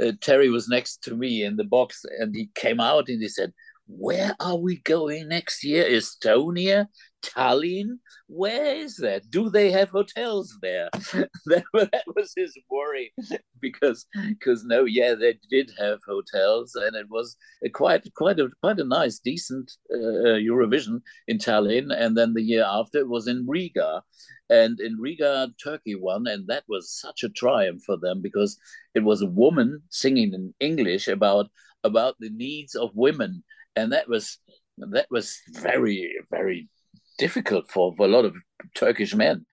uh, 0.01 0.11
Terry 0.21 0.49
was 0.49 0.69
next 0.69 1.03
to 1.03 1.15
me 1.15 1.43
in 1.43 1.57
the 1.57 1.63
box 1.65 2.05
and 2.19 2.33
he 2.33 2.49
came 2.55 2.79
out 2.79 3.09
and 3.09 3.21
he 3.21 3.27
said 3.27 3.51
where 3.97 4.35
are 4.39 4.57
we 4.57 4.77
going 4.81 5.27
next 5.27 5.63
year 5.63 5.85
Estonia 5.85 6.87
Tallinn? 7.23 7.99
Where 8.27 8.75
is 8.75 8.97
that? 8.97 9.29
Do 9.29 9.49
they 9.49 9.71
have 9.71 9.89
hotels 9.89 10.57
there? 10.61 10.89
that, 11.13 11.63
that 11.73 12.03
was 12.15 12.33
his 12.35 12.57
worry 12.69 13.13
because 13.61 14.05
because 14.27 14.65
no, 14.65 14.85
yeah, 14.85 15.15
they 15.15 15.39
did 15.49 15.71
have 15.79 15.99
hotels, 16.07 16.75
and 16.75 16.95
it 16.95 17.07
was 17.09 17.37
a 17.63 17.69
quite 17.69 18.07
quite 18.15 18.39
a 18.39 18.49
quite 18.61 18.79
a 18.79 18.83
nice, 18.85 19.19
decent 19.19 19.71
uh, 19.93 20.37
Eurovision 20.49 21.01
in 21.27 21.37
Tallinn, 21.37 21.93
and 21.95 22.17
then 22.17 22.33
the 22.33 22.43
year 22.43 22.65
after 22.67 22.99
it 22.99 23.09
was 23.09 23.27
in 23.27 23.45
Riga, 23.47 24.01
and 24.49 24.79
in 24.79 24.97
Riga, 24.99 25.49
Turkey 25.63 25.95
won, 25.95 26.27
and 26.27 26.47
that 26.47 26.63
was 26.67 26.91
such 26.91 27.23
a 27.23 27.29
triumph 27.29 27.83
for 27.85 27.97
them 27.97 28.21
because 28.21 28.57
it 28.95 29.03
was 29.03 29.21
a 29.21 29.27
woman 29.27 29.83
singing 29.89 30.33
in 30.33 30.53
English 30.59 31.07
about 31.07 31.47
about 31.83 32.15
the 32.19 32.29
needs 32.29 32.75
of 32.75 32.91
women, 32.95 33.43
and 33.75 33.91
that 33.93 34.07
was 34.07 34.37
that 34.77 35.07
was 35.09 35.37
very 35.51 36.15
very 36.31 36.69
difficult 37.17 37.69
for, 37.71 37.93
for 37.95 38.05
a 38.05 38.09
lot 38.09 38.25
of 38.25 38.35
Turkish 38.75 39.13
men. 39.13 39.45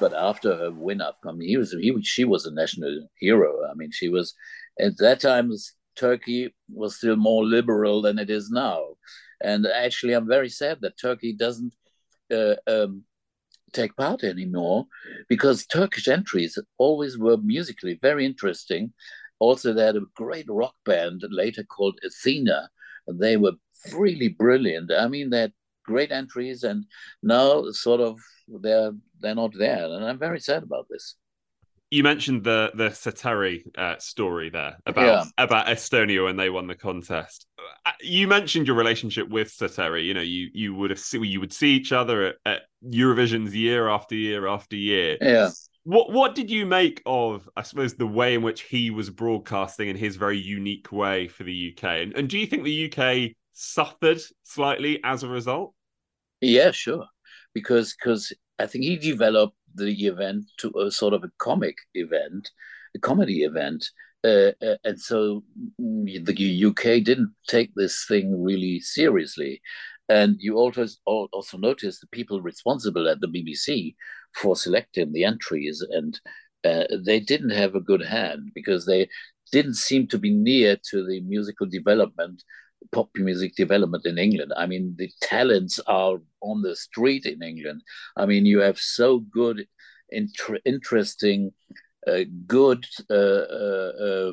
But 0.00 0.12
after 0.14 0.56
her 0.56 0.70
win, 0.70 1.00
I 1.00 1.12
mean, 1.32 1.48
he 1.48 1.56
was 1.56 1.72
he 1.72 1.94
she 2.02 2.24
was 2.24 2.46
a 2.46 2.52
national 2.52 3.08
hero. 3.18 3.66
I 3.70 3.74
mean, 3.74 3.90
she 3.92 4.08
was 4.08 4.34
at 4.78 4.98
that 4.98 5.20
time 5.20 5.52
Turkey 5.96 6.54
was 6.68 6.96
still 6.96 7.16
more 7.16 7.44
liberal 7.44 8.02
than 8.02 8.18
it 8.18 8.28
is 8.28 8.50
now, 8.50 8.96
and 9.42 9.66
actually, 9.66 10.12
I'm 10.12 10.28
very 10.28 10.48
sad 10.48 10.78
that 10.82 10.98
Turkey 11.00 11.32
doesn't 11.32 11.74
uh, 12.30 12.56
um, 12.66 13.04
take 13.72 13.96
part 13.96 14.24
anymore 14.24 14.86
because 15.28 15.66
Turkish 15.66 16.08
entries 16.08 16.58
always 16.78 17.18
were 17.18 17.36
musically 17.38 17.98
very 18.00 18.24
interesting. 18.24 18.92
Also, 19.38 19.72
they 19.72 19.84
had 19.84 19.96
a 19.96 20.12
great 20.14 20.46
rock 20.48 20.74
band 20.84 21.22
later 21.30 21.62
called 21.64 21.98
Athena. 22.04 22.68
They 23.08 23.36
were 23.36 23.52
really 23.94 24.28
brilliant. 24.28 24.90
I 24.92 25.08
mean, 25.08 25.30
they 25.30 25.40
had 25.42 25.52
great 25.84 26.10
entries, 26.10 26.62
and 26.64 26.84
now 27.22 27.70
sort 27.70 28.00
of 28.00 28.18
they're 28.48 28.92
they're 29.20 29.34
not 29.34 29.52
there, 29.56 29.84
and 29.84 30.04
I'm 30.04 30.18
very 30.18 30.40
sad 30.40 30.62
about 30.62 30.86
this 30.88 31.16
you 31.90 32.02
mentioned 32.02 32.42
the 32.42 32.72
the 32.74 32.90
Sir 32.90 33.12
Terry 33.12 33.64
uh, 33.78 33.96
story 33.98 34.50
there 34.50 34.76
about 34.86 35.04
yeah. 35.04 35.24
about 35.38 35.66
Estonia 35.66 36.24
when 36.24 36.36
they 36.36 36.50
won 36.50 36.66
the 36.66 36.74
contest. 36.74 37.46
Uh, 37.84 37.92
you 38.00 38.26
mentioned 38.26 38.66
your 38.66 38.76
relationship 38.76 39.28
with 39.28 39.50
Sir 39.50 39.68
Terry. 39.68 40.04
You 40.04 40.14
know, 40.14 40.20
you 40.20 40.48
you 40.52 40.74
would 40.74 40.90
have 40.90 40.98
see, 40.98 41.18
you 41.18 41.40
would 41.40 41.52
see 41.52 41.70
each 41.70 41.92
other 41.92 42.26
at, 42.26 42.36
at 42.44 42.62
Eurovision's 42.84 43.54
year 43.54 43.88
after 43.88 44.14
year 44.16 44.48
after 44.48 44.76
year. 44.76 45.16
Yeah. 45.20 45.50
What 45.84 46.10
what 46.10 46.34
did 46.34 46.50
you 46.50 46.66
make 46.66 47.02
of 47.06 47.48
I 47.56 47.62
suppose 47.62 47.94
the 47.94 48.06
way 48.06 48.34
in 48.34 48.42
which 48.42 48.62
he 48.62 48.90
was 48.90 49.08
broadcasting 49.08 49.88
in 49.88 49.96
his 49.96 50.16
very 50.16 50.38
unique 50.38 50.90
way 50.90 51.28
for 51.28 51.44
the 51.44 51.72
UK? 51.72 51.84
And, 51.84 52.16
and 52.16 52.28
do 52.28 52.36
you 52.36 52.46
think 52.46 52.64
the 52.64 52.92
UK 52.92 53.36
suffered 53.52 54.20
slightly 54.42 55.00
as 55.04 55.22
a 55.22 55.28
result? 55.28 55.72
Yeah, 56.40 56.72
sure. 56.72 57.06
Because 57.56 57.96
because 57.96 58.34
I 58.58 58.66
think 58.66 58.84
he 58.84 58.96
developed 58.98 59.56
the 59.74 60.06
event 60.06 60.44
to 60.58 60.70
a 60.78 60.90
sort 60.90 61.14
of 61.14 61.24
a 61.24 61.30
comic 61.38 61.76
event, 61.94 62.50
a 62.94 62.98
comedy 62.98 63.44
event. 63.44 63.82
Uh, 64.22 64.52
uh 64.68 64.76
and 64.84 65.00
so 65.00 65.42
mm, 65.80 66.26
the 66.26 66.64
UK 66.68 67.02
didn't 67.02 67.32
take 67.48 67.70
this 67.74 68.04
thing 68.06 68.26
really 68.48 68.78
seriously. 68.80 69.62
And 70.08 70.36
you 70.38 70.56
also 70.56 70.86
also 71.06 71.56
notice 71.56 71.98
the 71.98 72.12
people 72.18 72.42
responsible 72.42 73.08
at 73.08 73.20
the 73.20 73.32
BBC 73.36 73.94
for 74.34 74.54
selecting 74.54 75.12
the 75.12 75.24
entries, 75.24 75.78
and 75.98 76.20
uh, 76.62 76.84
they 77.08 77.20
didn't 77.20 77.56
have 77.62 77.74
a 77.74 77.86
good 77.90 78.04
hand 78.04 78.50
because 78.54 78.84
they 78.84 79.08
didn't 79.50 79.76
seem 79.88 80.06
to 80.08 80.18
be 80.18 80.30
near 80.30 80.76
to 80.90 81.06
the 81.06 81.20
musical 81.22 81.66
development 81.66 82.42
pop 82.92 83.10
music 83.16 83.54
development 83.56 84.06
in 84.06 84.18
England. 84.18 84.52
I 84.56 84.66
mean, 84.66 84.94
the 84.98 85.10
talents 85.20 85.80
are 85.86 86.18
on 86.40 86.62
the 86.62 86.76
street 86.76 87.26
in 87.26 87.42
England. 87.42 87.82
I 88.16 88.26
mean, 88.26 88.46
you 88.46 88.60
have 88.60 88.78
so 88.78 89.20
good, 89.20 89.66
inter- 90.10 90.60
interesting, 90.64 91.52
uh, 92.06 92.24
good, 92.46 92.86
uh, 93.10 93.14
uh, 93.14 93.92
uh, 94.08 94.32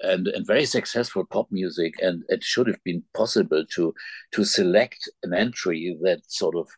and 0.00 0.26
and 0.28 0.46
very 0.46 0.64
successful 0.64 1.24
pop 1.24 1.46
music, 1.50 1.94
and 2.00 2.24
it 2.28 2.42
should 2.42 2.66
have 2.66 2.82
been 2.84 3.04
possible 3.14 3.64
to 3.74 3.94
to 4.32 4.44
select 4.44 5.08
an 5.22 5.32
entry 5.32 5.96
that 6.02 6.20
sort 6.30 6.56
of 6.56 6.68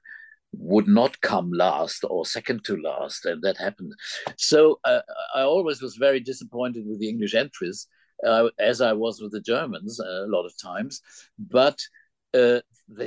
would 0.53 0.87
not 0.87 1.21
come 1.21 1.51
last 1.53 2.05
or 2.09 2.25
second 2.27 2.65
to 2.65 2.77
last, 2.77 3.25
and 3.25 3.43
that 3.43 3.57
happened. 3.57 3.93
So 4.37 4.79
uh, 4.85 5.01
I 5.35 5.43
always 5.43 5.81
was 5.83 5.97
very 5.97 6.21
disappointed 6.21 6.85
with 6.87 7.01
the 7.01 7.09
English 7.09 7.35
entries 7.35 7.87
uh, 8.25 8.49
as 8.59 8.81
I 8.81 8.93
was 8.93 9.21
with 9.21 9.33
the 9.33 9.41
Germans 9.41 10.01
uh, 10.01 10.25
a 10.25 10.29
lot 10.29 10.47
of 10.47 10.59
times. 10.59 11.01
But 11.39 11.79
uh, 12.35 12.61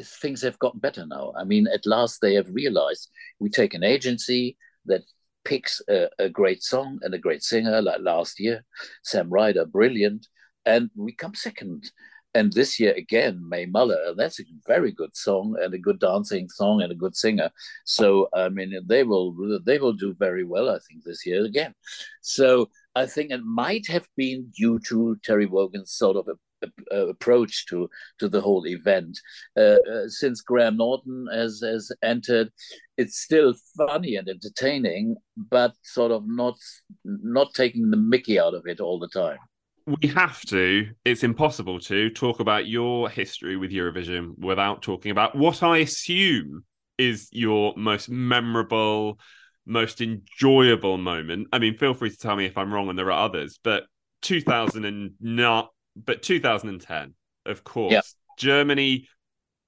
things 0.04 0.42
have 0.42 0.60
gotten 0.60 0.80
better 0.80 1.06
now. 1.06 1.34
I 1.38 1.44
mean, 1.44 1.68
at 1.68 1.86
last 1.86 2.22
they 2.22 2.34
have 2.36 2.50
realized 2.50 3.10
we 3.40 3.50
take 3.50 3.74
an 3.74 3.84
agency 3.84 4.58
that 4.86 5.04
picks 5.44 5.82
a, 5.90 6.10
a, 6.20 6.30
great 6.30 6.64
song 6.64 7.00
and 7.04 7.14
a 7.14 7.18
great 7.18 7.44
singer, 7.44 7.82
like 7.82 8.02
last 8.02 8.40
year, 8.40 8.66
Sam 9.04 9.30
Ryder, 9.30 9.66
brilliant, 9.66 10.28
and 10.66 10.90
we 10.96 11.14
come 11.14 11.36
second. 11.36 11.92
And 12.34 12.54
this 12.54 12.80
year 12.80 12.94
again, 12.94 13.42
Mae 13.48 13.66
Muller, 13.66 14.14
that's 14.16 14.40
a 14.40 14.44
very 14.68 14.92
good 14.92 15.16
song 15.16 15.56
and 15.60 15.74
a 15.74 15.78
good 15.80 16.00
dancing 16.00 16.50
song 16.50 16.82
and 16.82 16.92
a 16.92 16.96
good 16.96 17.16
singer. 17.16 17.50
So 17.86 18.28
I 18.34 18.50
mean, 18.50 18.74
they 18.86 19.04
will 19.04 19.60
they 19.66 19.80
will 19.80 19.94
do 19.94 20.14
very 20.14 20.44
well, 20.44 20.70
I 20.70 20.80
think, 20.88 21.04
this 21.04 21.26
year 21.26 21.46
again. 21.46 21.74
So 22.22 22.70
I 22.98 23.06
think 23.06 23.32
it 23.32 23.44
might 23.44 23.86
have 23.88 24.08
been 24.16 24.52
due 24.58 24.80
to 24.88 25.18
Terry 25.24 25.46
Wogan's 25.46 25.92
sort 25.92 26.18
of 26.18 26.28
a, 26.28 26.66
a, 26.66 26.98
a 26.98 27.08
approach 27.10 27.68
to 27.68 27.88
to 28.20 28.28
the 28.28 28.42
whole 28.42 28.66
event. 28.66 29.20
Uh, 29.56 29.78
uh, 29.94 30.08
since 30.08 30.42
Graham 30.42 30.78
Norton 30.78 31.28
has 31.32 31.62
has 31.64 31.92
entered, 32.02 32.50
it's 32.98 33.20
still 33.20 33.54
funny 33.78 34.16
and 34.16 34.28
entertaining, 34.28 35.16
but 35.38 35.74
sort 35.84 36.12
of 36.12 36.24
not 36.26 36.58
not 37.06 37.54
taking 37.54 37.92
the 37.92 37.98
Mickey 37.98 38.40
out 38.40 38.56
of 38.56 38.64
it 38.66 38.80
all 38.80 39.00
the 39.00 39.10
time. 39.10 39.38
We 39.86 40.10
have 40.10 40.42
to. 40.48 40.88
It's 41.06 41.24
impossible 41.24 41.80
to 41.82 42.10
talk 42.10 42.40
about 42.40 42.68
your 42.68 43.10
history 43.10 43.56
with 43.58 43.72
Eurovision 43.72 44.38
without 44.40 44.82
talking 44.82 45.12
about 45.12 45.36
what 45.36 45.64
I 45.64 45.78
assume 45.78 46.66
is 46.98 47.30
your 47.32 47.74
most 47.78 48.10
memorable 48.10 49.20
most 49.68 50.02
enjoyable 50.02 50.98
moment. 50.98 51.50
I 51.52 51.60
mean, 51.60 51.78
feel 51.78 51.94
free 51.94 52.10
to 52.10 52.18
tell 52.18 52.36
me 52.36 52.46
if 52.46 52.58
I'm 52.58 52.74
wrong 52.74 52.90
and 52.90 52.98
there 52.98 53.12
are 53.12 53.26
others, 53.26 53.60
but 53.64 53.84
2000 54.24 54.86
and 54.86 55.12
not, 55.20 55.70
but 55.96 56.24
2010, 56.24 57.14
of 57.46 57.64
course, 57.64 57.94
yeah. 57.94 58.02
Germany 58.40 59.08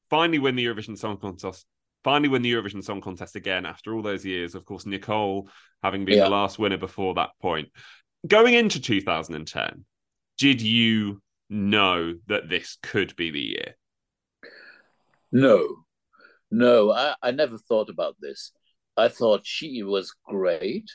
finally 0.10 0.40
win 0.40 0.56
the 0.56 0.66
Eurovision 0.66 0.98
Song 0.98 1.18
Contest. 1.18 1.66
Finally, 2.04 2.30
win 2.30 2.42
the 2.42 2.52
Eurovision 2.52 2.84
Song 2.84 3.02
Contest 3.02 3.36
again 3.36 3.66
after 3.66 3.94
all 3.94 4.02
those 4.02 4.26
years. 4.26 4.56
Of 4.56 4.64
course, 4.64 4.86
Nicole 4.86 5.50
having 5.84 6.06
been 6.06 6.18
yeah. 6.18 6.24
the 6.26 6.30
last 6.30 6.58
winner 6.58 6.78
before 6.78 7.14
that 7.16 7.32
point. 7.42 7.70
Going 8.26 8.54
into 8.54 8.80
2010, 8.80 9.86
did 10.38 10.62
you 10.62 11.22
know 11.50 12.16
that 12.28 12.48
this 12.50 12.78
could 12.82 13.16
be 13.16 13.32
the 13.32 13.42
year? 13.42 13.76
No, 15.32 15.84
no, 16.50 16.92
I, 16.92 17.16
I 17.22 17.32
never 17.32 17.58
thought 17.58 17.90
about 17.90 18.16
this. 18.20 18.52
I 18.98 19.08
thought 19.08 19.42
she 19.46 19.84
was 19.84 20.14
great. 20.26 20.90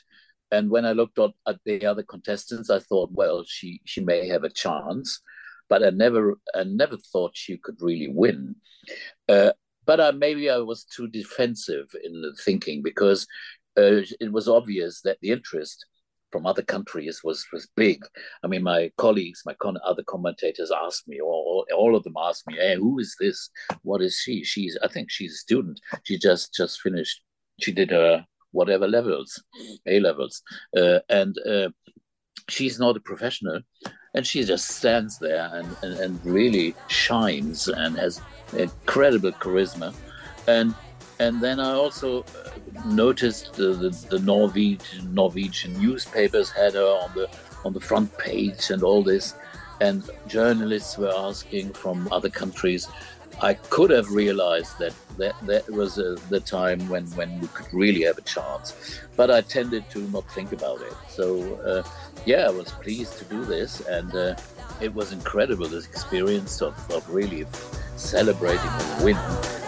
And 0.51 0.69
when 0.69 0.85
I 0.85 0.91
looked 0.93 1.19
at, 1.19 1.31
the 1.65 1.85
other 1.85 2.03
contestants, 2.03 2.69
I 2.69 2.79
thought, 2.79 3.09
well, 3.11 3.43
she 3.45 3.81
she 3.85 4.01
may 4.01 4.27
have 4.27 4.43
a 4.43 4.49
chance, 4.49 5.21
but 5.69 5.83
I 5.83 5.89
never 5.89 6.35
I 6.53 6.63
never 6.63 6.97
thought 6.97 7.31
she 7.35 7.57
could 7.57 7.77
really 7.81 8.07
win. 8.07 8.55
Uh, 9.27 9.51
but 9.85 9.99
I, 9.99 10.11
maybe 10.11 10.49
I 10.49 10.57
was 10.57 10.83
too 10.85 11.07
defensive 11.07 11.87
in 12.03 12.21
the 12.21 12.33
thinking 12.43 12.81
because 12.83 13.27
uh, 13.77 14.01
it 14.19 14.31
was 14.31 14.47
obvious 14.47 15.01
that 15.01 15.17
the 15.21 15.31
interest 15.31 15.85
from 16.31 16.45
other 16.45 16.61
countries 16.63 17.21
was 17.23 17.45
was 17.53 17.67
big. 17.75 18.03
I 18.43 18.47
mean, 18.47 18.63
my 18.63 18.91
colleagues, 18.97 19.43
my 19.45 19.55
con- 19.55 19.77
other 19.85 20.03
commentators 20.03 20.71
asked 20.85 21.07
me, 21.07 21.19
or 21.19 21.65
all 21.75 21.95
of 21.95 22.03
them 22.03 22.15
asked 22.17 22.45
me, 22.47 22.55
"Hey, 22.57 22.75
who 22.75 22.99
is 22.99 23.15
this? 23.19 23.49
What 23.83 24.01
is 24.01 24.17
she? 24.17 24.43
She's 24.43 24.77
I 24.83 24.87
think 24.87 25.09
she's 25.09 25.33
a 25.33 25.37
student. 25.37 25.79
She 26.03 26.17
just 26.17 26.53
just 26.53 26.81
finished 26.81 27.21
she 27.59 27.71
did 27.71 27.91
her 27.91 28.25
whatever 28.51 28.87
levels, 28.87 29.43
A 29.85 29.99
levels, 29.99 30.41
uh, 30.77 30.99
and 31.09 31.35
uh, 31.45 31.69
she's 32.49 32.79
not 32.79 32.95
a 32.95 33.01
professional, 33.01 33.59
and 34.13 34.25
she 34.25 34.43
just 34.43 34.69
stands 34.69 35.19
there 35.19 35.49
and, 35.53 35.67
and, 35.83 35.99
and 35.99 36.25
really 36.25 36.73
shines 36.87 37.67
and 37.67 37.97
has 37.97 38.21
incredible 38.57 39.33
charisma, 39.33 39.93
and 40.47 40.73
and 41.19 41.41
then 41.41 41.59
I 41.59 41.71
also 41.71 42.23
uh, 42.23 42.49
noticed 42.85 43.53
the, 43.53 43.73
the, 43.73 43.89
the 44.09 44.19
Norwegian 44.19 45.13
Norwegian 45.13 45.73
newspapers 45.79 46.49
had 46.49 46.73
her 46.73 46.83
on 47.03 47.11
the 47.13 47.29
on 47.63 47.73
the 47.73 47.79
front 47.79 48.17
page 48.17 48.69
and 48.69 48.83
all 48.83 49.03
this, 49.03 49.35
and 49.81 50.09
journalists 50.27 50.97
were 50.97 51.13
asking 51.13 51.73
from 51.73 52.07
other 52.11 52.29
countries 52.29 52.87
I 53.41 53.53
could 53.53 53.91
have 53.91 54.09
realized 54.11 54.77
that 54.79 54.93
that, 55.17 55.35
that 55.45 55.69
was 55.69 55.97
uh, 55.97 56.17
the 56.29 56.39
time 56.39 56.87
when, 56.89 57.05
when 57.11 57.39
we 57.39 57.47
could 57.47 57.73
really 57.73 58.03
have 58.03 58.17
a 58.17 58.21
chance, 58.21 58.99
but 59.15 59.31
I 59.31 59.41
tended 59.41 59.89
to 59.91 59.99
not 60.09 60.29
think 60.31 60.51
about 60.51 60.81
it. 60.81 60.93
So, 61.09 61.55
uh, 61.61 61.83
yeah, 62.25 62.47
I 62.47 62.49
was 62.49 62.71
pleased 62.71 63.17
to 63.19 63.25
do 63.25 63.45
this, 63.45 63.81
and 63.81 64.13
uh, 64.13 64.35
it 64.81 64.93
was 64.93 65.11
incredible 65.11 65.67
this 65.67 65.85
experience 65.85 66.61
of, 66.61 66.75
of 66.91 67.09
really 67.09 67.45
celebrating 67.95 68.69
a 68.69 69.03
win. 69.03 69.64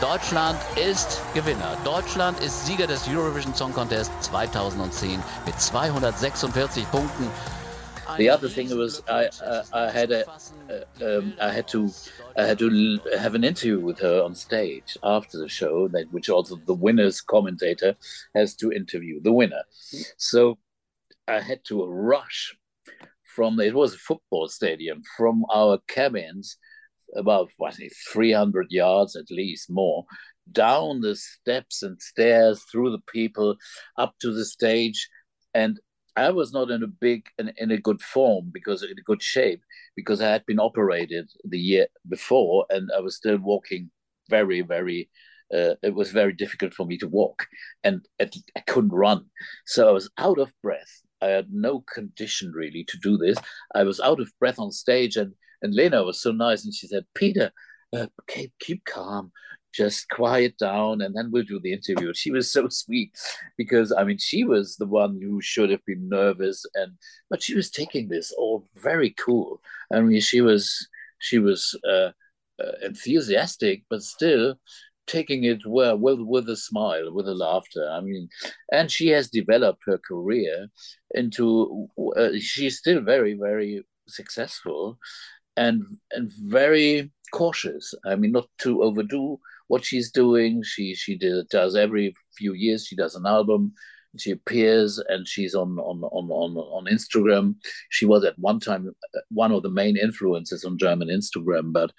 Deutschland 0.00 0.58
ist 0.76 1.22
Gewinner. 1.32 1.74
Deutschland 1.82 2.38
ist 2.40 2.66
Sieger 2.66 2.86
des 2.86 3.08
Eurovision 3.08 3.54
Song 3.54 3.72
Contest 3.72 4.12
2010 4.24 5.22
mit 5.46 5.58
246 5.58 6.84
Punkten. 6.90 7.30
The 8.18 8.30
other 8.30 8.50
thing 8.50 8.68
was 8.76 9.02
I 9.08 9.28
uh, 9.42 9.64
I 9.72 9.90
had 9.90 10.12
a 10.12 10.24
uh, 10.68 11.18
um, 11.18 11.32
I 11.40 11.50
had 11.50 11.66
to 11.68 11.90
I 12.36 12.44
had 12.44 12.58
to 12.58 12.68
have 13.18 13.34
an 13.34 13.42
interview 13.42 13.80
with 13.80 13.98
her 14.00 14.22
on 14.22 14.34
stage 14.34 14.98
after 15.02 15.38
the 15.38 15.48
show, 15.48 15.88
that 15.88 16.12
which 16.12 16.28
also 16.28 16.56
the 16.66 16.74
winner's 16.74 17.22
commentator 17.22 17.96
has 18.34 18.54
to 18.56 18.70
interview 18.70 19.22
the 19.22 19.32
winner. 19.32 19.64
So 20.18 20.58
I 21.26 21.40
had 21.40 21.64
to 21.68 21.86
rush 21.86 22.54
from 23.24 23.58
it 23.60 23.74
was 23.74 23.94
a 23.94 23.98
football 23.98 24.48
stadium 24.48 25.02
from 25.16 25.46
our 25.50 25.78
cabins 25.88 26.58
about 27.16 27.50
what 27.56 27.76
300 28.12 28.66
yards 28.70 29.16
at 29.16 29.30
least 29.30 29.70
more 29.70 30.04
down 30.52 31.00
the 31.00 31.16
steps 31.16 31.82
and 31.82 32.00
stairs 32.00 32.62
through 32.70 32.90
the 32.90 33.02
people 33.12 33.56
up 33.98 34.14
to 34.20 34.32
the 34.32 34.44
stage 34.44 35.08
and 35.54 35.80
I 36.16 36.30
was 36.30 36.52
not 36.52 36.70
in 36.70 36.82
a 36.82 36.86
big 36.86 37.26
in, 37.38 37.52
in 37.58 37.70
a 37.70 37.78
good 37.78 38.00
form 38.00 38.50
because 38.52 38.82
in 38.82 38.90
a 38.90 39.02
good 39.04 39.22
shape 39.22 39.62
because 39.94 40.20
I 40.20 40.30
had 40.30 40.46
been 40.46 40.58
operated 40.58 41.30
the 41.44 41.58
year 41.58 41.86
before 42.08 42.66
and 42.70 42.90
I 42.96 43.00
was 43.00 43.16
still 43.16 43.38
walking 43.38 43.90
very 44.28 44.62
very. 44.62 45.10
Uh, 45.54 45.74
it 45.80 45.94
was 45.94 46.10
very 46.10 46.32
difficult 46.32 46.74
for 46.74 46.84
me 46.84 46.98
to 46.98 47.06
walk, 47.06 47.46
and 47.84 48.04
I 48.20 48.28
couldn't 48.66 48.90
run, 48.90 49.26
so 49.64 49.88
I 49.88 49.92
was 49.92 50.10
out 50.18 50.40
of 50.40 50.52
breath. 50.60 51.02
I 51.22 51.26
had 51.26 51.52
no 51.52 51.84
condition 51.94 52.50
really 52.52 52.84
to 52.88 52.98
do 53.00 53.16
this. 53.16 53.38
I 53.72 53.84
was 53.84 54.00
out 54.00 54.18
of 54.18 54.32
breath 54.40 54.58
on 54.58 54.72
stage, 54.72 55.14
and 55.14 55.34
and 55.62 55.74
Lena 55.74 56.02
was 56.04 56.20
so 56.20 56.32
nice, 56.32 56.64
and 56.64 56.74
she 56.74 56.86
said, 56.86 57.04
"Peter, 57.14 57.52
uh, 57.92 58.06
keep 58.28 58.52
keep 58.58 58.84
calm. 58.84 59.32
Just 59.72 60.08
quiet 60.08 60.56
down 60.58 61.02
and 61.02 61.14
then 61.14 61.30
we'll 61.30 61.42
do 61.44 61.60
the 61.60 61.72
interview. 61.72 62.12
She 62.14 62.30
was 62.30 62.50
so 62.50 62.68
sweet 62.70 63.12
because 63.58 63.92
i 63.92 64.04
mean 64.04 64.18
she 64.18 64.42
was 64.44 64.76
the 64.76 64.86
one 64.86 65.20
who 65.22 65.40
should 65.42 65.70
have 65.70 65.84
been 65.86 66.08
nervous 66.08 66.64
and 66.74 66.92
but 67.28 67.42
she 67.42 67.54
was 67.54 67.70
taking 67.70 68.08
this 68.08 68.32
all 68.32 68.64
very 68.76 69.10
cool. 69.10 69.60
I 69.92 70.00
mean 70.00 70.20
she 70.20 70.40
was 70.40 70.88
she 71.18 71.38
was 71.38 71.78
uh, 71.86 72.10
uh, 72.62 72.72
enthusiastic 72.82 73.84
but 73.90 74.02
still 74.02 74.56
taking 75.06 75.44
it 75.44 75.62
well 75.66 75.96
with 75.96 76.20
with 76.20 76.48
a 76.48 76.56
smile 76.56 77.12
with 77.12 77.28
a 77.28 77.34
laughter. 77.34 77.88
I 77.90 78.00
mean 78.00 78.28
and 78.72 78.90
she 78.90 79.08
has 79.08 79.28
developed 79.30 79.82
her 79.86 79.98
career 79.98 80.68
into 81.14 81.88
uh, 82.16 82.30
she's 82.38 82.78
still 82.78 83.00
very 83.02 83.34
very 83.34 83.84
successful 84.08 84.98
and 85.56 85.84
and 86.12 86.30
very 86.32 87.10
cautious 87.32 87.94
i 88.06 88.14
mean 88.14 88.32
not 88.32 88.48
to 88.58 88.82
overdo 88.82 89.38
what 89.68 89.84
she's 89.84 90.10
doing. 90.10 90.62
She 90.62 90.94
she 90.94 91.16
did, 91.16 91.48
does 91.48 91.76
every 91.76 92.14
few 92.36 92.54
years. 92.54 92.86
She 92.86 92.96
does 92.96 93.14
an 93.14 93.26
album. 93.26 93.72
She 94.18 94.30
appears 94.30 94.98
and 95.08 95.28
she's 95.28 95.54
on 95.54 95.78
on 95.78 96.02
on 96.02 96.30
on 96.30 96.56
on 96.56 96.86
Instagram. 96.86 97.56
She 97.90 98.06
was 98.06 98.24
at 98.24 98.38
one 98.38 98.60
time 98.60 98.94
uh, 99.14 99.20
one 99.30 99.52
of 99.52 99.62
the 99.62 99.70
main 99.70 99.96
influences 99.96 100.64
on 100.64 100.78
German 100.78 101.08
Instagram, 101.08 101.72
but 101.72 101.92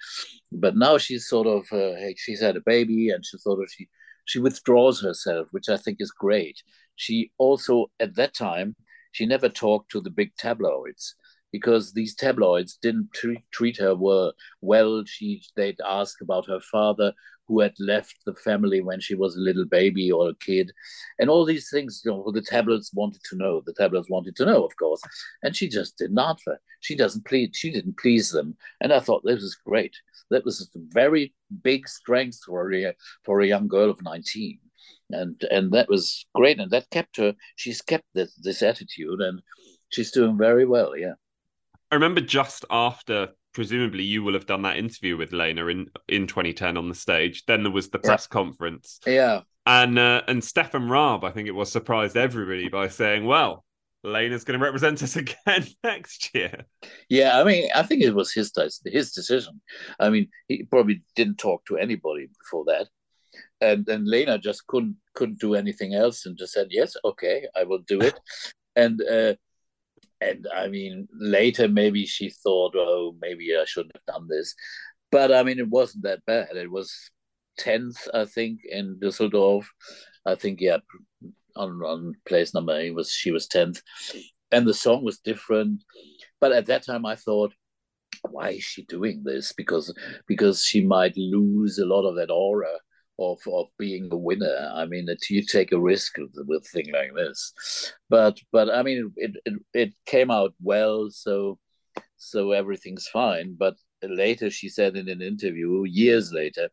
but 0.50 0.76
now 0.76 0.98
she's 0.98 1.28
sort 1.28 1.46
of 1.46 1.70
uh, 1.72 1.94
she's 2.16 2.40
had 2.40 2.56
a 2.56 2.62
baby 2.62 3.10
and 3.10 3.24
she 3.24 3.38
sort 3.38 3.62
of 3.62 3.70
she 3.70 3.88
she 4.24 4.40
withdraws 4.40 5.00
herself, 5.00 5.48
which 5.52 5.68
I 5.68 5.76
think 5.76 5.98
is 6.00 6.10
great. 6.10 6.60
She 6.96 7.30
also 7.38 7.90
at 8.00 8.16
that 8.16 8.34
time 8.34 8.74
she 9.12 9.24
never 9.24 9.48
talked 9.48 9.90
to 9.92 10.00
the 10.00 10.10
big 10.10 10.34
tabloids 10.36 11.14
because 11.52 11.92
these 11.92 12.14
tabloids 12.14 12.78
didn't 12.80 13.12
treat, 13.12 13.42
treat 13.50 13.76
her 13.78 13.94
well. 13.94 14.32
Well, 14.60 15.04
she 15.06 15.42
they'd 15.56 15.80
ask 15.86 16.20
about 16.20 16.46
her 16.46 16.60
father, 16.60 17.12
who 17.46 17.60
had 17.60 17.74
left 17.78 18.16
the 18.26 18.34
family 18.34 18.80
when 18.80 19.00
she 19.00 19.14
was 19.14 19.36
a 19.36 19.40
little 19.40 19.64
baby 19.64 20.12
or 20.12 20.28
a 20.28 20.34
kid, 20.34 20.72
and 21.18 21.30
all 21.30 21.44
these 21.44 21.70
things. 21.70 22.02
You 22.04 22.12
know, 22.12 22.30
the 22.32 22.42
tabloids 22.42 22.90
wanted 22.92 23.22
to 23.24 23.36
know. 23.36 23.62
The 23.64 23.74
tabloids 23.74 24.10
wanted 24.10 24.36
to 24.36 24.46
know, 24.46 24.64
of 24.64 24.76
course, 24.76 25.00
and 25.42 25.56
she 25.56 25.68
just 25.68 25.96
didn't 25.98 26.18
answer. 26.18 26.58
She 26.80 26.96
doesn't 26.96 27.24
please. 27.24 27.50
She 27.54 27.70
didn't 27.70 27.98
please 27.98 28.30
them, 28.30 28.56
and 28.80 28.92
I 28.92 29.00
thought 29.00 29.22
this 29.24 29.42
was 29.42 29.56
great. 29.56 29.96
That 30.30 30.44
was 30.44 30.60
a 30.74 30.78
very 30.92 31.34
big 31.62 31.88
strength 31.88 32.40
for 32.46 32.72
a 32.72 32.94
for 33.24 33.40
a 33.40 33.46
young 33.46 33.68
girl 33.68 33.90
of 33.90 34.02
nineteen 34.02 34.58
and 35.10 35.42
and 35.50 35.72
that 35.72 35.88
was 35.88 36.26
great 36.34 36.60
and 36.60 36.70
that 36.70 36.90
kept 36.90 37.16
her 37.16 37.34
she's 37.56 37.80
kept 37.80 38.04
this 38.14 38.34
this 38.36 38.62
attitude 38.62 39.20
and 39.20 39.40
she's 39.88 40.10
doing 40.10 40.36
very 40.36 40.66
well 40.66 40.96
yeah 40.96 41.14
I 41.90 41.94
remember 41.94 42.20
just 42.20 42.64
after, 42.70 43.28
presumably, 43.54 44.04
you 44.04 44.22
will 44.22 44.34
have 44.34 44.46
done 44.46 44.62
that 44.62 44.76
interview 44.76 45.16
with 45.16 45.32
Lena 45.32 45.66
in 45.66 45.86
in 46.08 46.26
2010 46.26 46.76
on 46.76 46.88
the 46.88 46.94
stage. 46.94 47.44
Then 47.46 47.62
there 47.62 47.72
was 47.72 47.88
the 47.88 47.98
press 47.98 48.28
yeah. 48.30 48.34
conference. 48.34 49.00
Yeah. 49.06 49.40
And 49.66 49.98
uh, 49.98 50.22
and 50.26 50.42
Stefan 50.42 50.88
Raab, 50.88 51.24
I 51.24 51.30
think 51.30 51.48
it 51.48 51.54
was, 51.54 51.70
surprised 51.70 52.16
everybody 52.16 52.68
by 52.68 52.88
saying, 52.88 53.26
"Well, 53.26 53.64
Lena's 54.02 54.44
going 54.44 54.58
to 54.58 54.64
represent 54.64 55.02
us 55.02 55.16
again 55.24 55.66
next 55.84 56.34
year." 56.34 56.64
Yeah, 57.08 57.38
I 57.38 57.44
mean, 57.44 57.68
I 57.74 57.82
think 57.82 58.02
it 58.02 58.14
was 58.14 58.32
his 58.32 58.52
his 58.84 59.12
decision. 59.12 59.60
I 60.00 60.08
mean, 60.10 60.28
he 60.48 60.64
probably 60.64 61.02
didn't 61.16 61.36
talk 61.36 61.66
to 61.66 61.76
anybody 61.76 62.28
before 62.40 62.64
that, 62.66 62.88
and 63.60 63.84
then 63.84 64.10
Lena 64.10 64.38
just 64.38 64.66
couldn't 64.66 64.96
couldn't 65.14 65.40
do 65.40 65.54
anything 65.54 65.94
else 65.94 66.24
and 66.24 66.38
just 66.38 66.54
said, 66.54 66.68
"Yes, 66.70 66.96
okay, 67.04 67.46
I 67.54 67.64
will 67.64 67.80
do 67.86 68.00
it." 68.00 68.18
and 68.76 69.02
uh, 69.02 69.34
and 70.20 70.46
I 70.54 70.68
mean, 70.68 71.08
later 71.12 71.68
maybe 71.68 72.06
she 72.06 72.30
thought, 72.30 72.74
oh, 72.76 73.14
maybe 73.20 73.54
I 73.56 73.64
shouldn't 73.64 73.96
have 73.96 74.14
done 74.14 74.28
this. 74.28 74.54
But 75.10 75.32
I 75.32 75.42
mean, 75.42 75.58
it 75.58 75.68
wasn't 75.68 76.04
that 76.04 76.24
bad. 76.26 76.56
It 76.56 76.70
was 76.70 76.92
10th, 77.60 78.08
I 78.12 78.24
think, 78.24 78.60
in 78.68 78.98
Düsseldorf. 79.00 79.64
I 80.26 80.34
think, 80.34 80.60
yeah, 80.60 80.78
on, 81.56 81.82
on 81.82 82.14
place 82.26 82.52
number 82.52 82.78
eight 82.78 82.94
was 82.94 83.10
she 83.10 83.30
was 83.30 83.48
10th. 83.48 83.80
And 84.50 84.66
the 84.66 84.74
song 84.74 85.04
was 85.04 85.18
different. 85.18 85.82
But 86.40 86.52
at 86.52 86.66
that 86.66 86.84
time, 86.84 87.06
I 87.06 87.16
thought, 87.16 87.52
why 88.30 88.50
is 88.50 88.64
she 88.64 88.84
doing 88.84 89.22
this? 89.24 89.52
Because 89.52 89.94
because 90.26 90.64
she 90.64 90.84
might 90.84 91.16
lose 91.16 91.78
a 91.78 91.86
lot 91.86 92.08
of 92.08 92.16
that 92.16 92.30
aura 92.30 92.78
of 93.18 93.40
of 93.46 93.66
being 93.78 94.08
a 94.12 94.16
winner. 94.16 94.70
I 94.74 94.86
mean, 94.86 95.06
that 95.06 95.28
you 95.30 95.42
take 95.42 95.72
a 95.72 95.80
risk 95.80 96.16
with, 96.18 96.36
a 96.36 96.60
thing 96.60 96.92
like 96.92 97.14
this, 97.14 97.92
but 98.08 98.38
but 98.52 98.70
I 98.70 98.82
mean, 98.82 99.12
it, 99.16 99.36
it 99.44 99.54
it 99.74 99.92
came 100.06 100.30
out 100.30 100.54
well, 100.62 101.10
so 101.10 101.58
so 102.16 102.52
everything's 102.52 103.08
fine. 103.08 103.56
But 103.58 103.76
later, 104.02 104.50
she 104.50 104.68
said 104.68 104.96
in 104.96 105.08
an 105.08 105.22
interview, 105.22 105.84
years 105.84 106.32
later, 106.32 106.68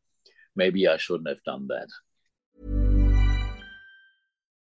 maybe 0.56 0.88
I 0.88 0.98
shouldn't 0.98 1.30
have 1.30 1.44
done 1.44 1.68
that. 1.68 1.88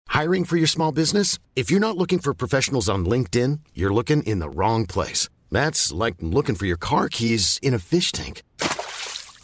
Hiring 0.08 0.46
for 0.46 0.56
your 0.56 0.68
small 0.68 0.92
business? 0.94 1.40
If 1.56 1.70
you're 1.70 1.82
not 1.82 1.98
looking 1.98 2.20
for 2.20 2.34
professionals 2.34 2.88
on 2.88 3.06
LinkedIn, 3.06 3.60
you're 3.74 3.94
looking 3.94 4.24
in 4.24 4.40
the 4.40 4.50
wrong 4.50 4.86
place. 4.86 5.28
That's 5.52 5.92
like 5.92 6.16
looking 6.22 6.56
for 6.56 6.66
your 6.66 6.78
car 6.78 7.10
keys 7.10 7.60
in 7.62 7.74
a 7.74 7.80
fish 7.80 8.12
tank. 8.12 8.42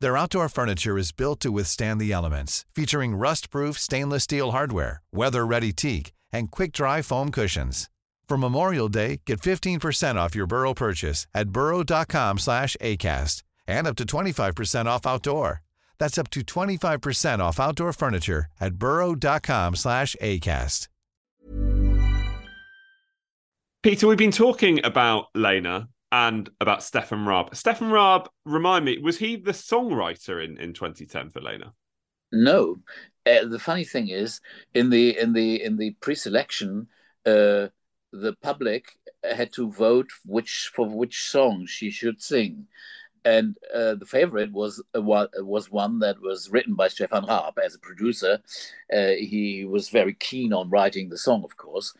Their 0.00 0.16
outdoor 0.16 0.48
furniture 0.48 0.96
is 0.96 1.10
built 1.10 1.40
to 1.40 1.50
withstand 1.50 2.00
the 2.00 2.12
elements, 2.12 2.64
featuring 2.72 3.16
rust-proof 3.16 3.78
stainless 3.78 4.24
steel 4.24 4.52
hardware, 4.52 5.02
weather-ready 5.12 5.72
teak, 5.72 6.12
and 6.32 6.50
quick-dry 6.50 7.02
foam 7.02 7.30
cushions. 7.30 7.90
For 8.28 8.36
Memorial 8.36 8.88
Day, 8.88 9.22
get 9.26 9.40
15% 9.40 10.16
off 10.16 10.36
your 10.36 10.46
Burrow 10.46 10.74
purchase 10.74 11.26
at 11.34 11.50
burrow.com 11.50 12.38
slash 12.38 12.76
ACAST 12.80 13.42
and 13.66 13.86
up 13.86 13.96
to 13.96 14.04
25% 14.04 14.86
off 14.86 15.06
outdoor. 15.06 15.62
That's 15.98 16.18
up 16.18 16.30
to 16.30 16.42
25% 16.42 17.40
off 17.40 17.58
outdoor 17.58 17.92
furniture 17.92 18.46
at 18.60 18.74
burrow.com 18.74 19.74
slash 19.74 20.14
ACAST. 20.22 20.86
Peter, 23.82 24.06
we've 24.08 24.18
been 24.18 24.30
talking 24.30 24.84
about 24.84 25.26
Lena 25.34 25.88
and 26.10 26.48
about 26.60 26.82
Stefan 26.82 27.26
Raab. 27.26 27.54
Stefan 27.54 27.90
Raab, 27.90 28.28
remind 28.44 28.84
me, 28.84 28.98
was 28.98 29.18
he 29.18 29.36
the 29.36 29.52
songwriter 29.52 30.42
in, 30.44 30.58
in 30.58 30.72
2010 30.72 31.30
for 31.30 31.40
Lena? 31.40 31.72
No. 32.32 32.80
Uh, 33.26 33.44
the 33.46 33.58
funny 33.58 33.84
thing 33.84 34.08
is, 34.08 34.40
in 34.74 34.90
the 34.90 35.18
in 35.18 35.32
the 35.32 35.62
in 35.62 35.76
the 35.76 35.90
pre-selection, 36.00 36.88
uh, 37.26 37.68
the 38.12 38.34
public 38.42 38.98
had 39.22 39.52
to 39.54 39.70
vote 39.70 40.08
which 40.24 40.70
for 40.74 40.88
which 40.88 41.22
song 41.24 41.66
she 41.66 41.90
should 41.90 42.22
sing, 42.22 42.66
and 43.24 43.56
uh, 43.74 43.94
the 43.94 44.06
favorite 44.06 44.52
was 44.52 44.82
uh, 44.94 45.02
was 45.02 45.70
one 45.70 45.98
that 45.98 46.20
was 46.20 46.50
written 46.50 46.74
by 46.74 46.88
Stefan 46.88 47.26
Raab 47.26 47.58
as 47.62 47.74
a 47.74 47.80
producer. 47.80 48.40
Uh, 48.92 49.12
he 49.18 49.66
was 49.66 49.90
very 49.90 50.14
keen 50.14 50.52
on 50.52 50.70
writing 50.70 51.08
the 51.08 51.18
song, 51.18 51.44
of 51.44 51.56
course. 51.56 51.94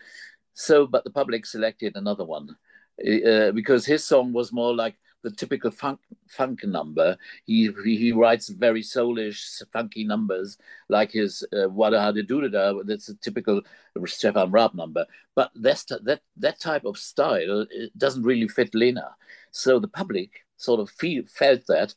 So, 0.55 0.87
but 0.87 1.05
the 1.05 1.11
public 1.11 1.47
selected 1.47 1.95
another 1.95 2.25
one 2.25 2.57
uh, 3.01 3.53
because 3.53 3.87
his 3.87 4.05
song 4.05 4.33
was 4.33 4.53
more 4.53 4.75
like 4.75 4.97
the 5.23 5.31
typical 5.31 5.71
funk 5.71 6.01
funk 6.29 6.65
number. 6.65 7.17
He 7.45 7.71
he 7.85 8.13
writes 8.13 8.49
very 8.49 8.83
soulish, 8.83 9.63
funky 9.73 10.05
numbers 10.05 10.59
like 10.89 11.13
his 11.13 11.45
uh, 11.53 11.69
"Wadde 11.69 11.95
hadde 11.95 12.27
dudde 12.27 12.53
da." 12.53 12.75
That's 12.85 13.09
a 13.09 13.17
typical 13.17 13.63
Stefan 14.07 14.51
Raab 14.51 14.75
number. 14.75 15.05
But 15.35 15.51
that's 15.55 15.85
that 15.85 16.21
that 16.37 16.61
type 16.61 16.85
of 16.85 16.99
style 16.99 17.67
it 17.71 17.97
doesn't 17.99 18.23
really 18.23 18.49
fit 18.49 18.75
Lena. 18.75 19.15
So 19.51 19.79
the 19.79 19.89
public 19.89 20.45
sort 20.57 20.81
of 20.81 20.91
feel, 20.91 21.23
felt 21.27 21.67
that, 21.69 21.95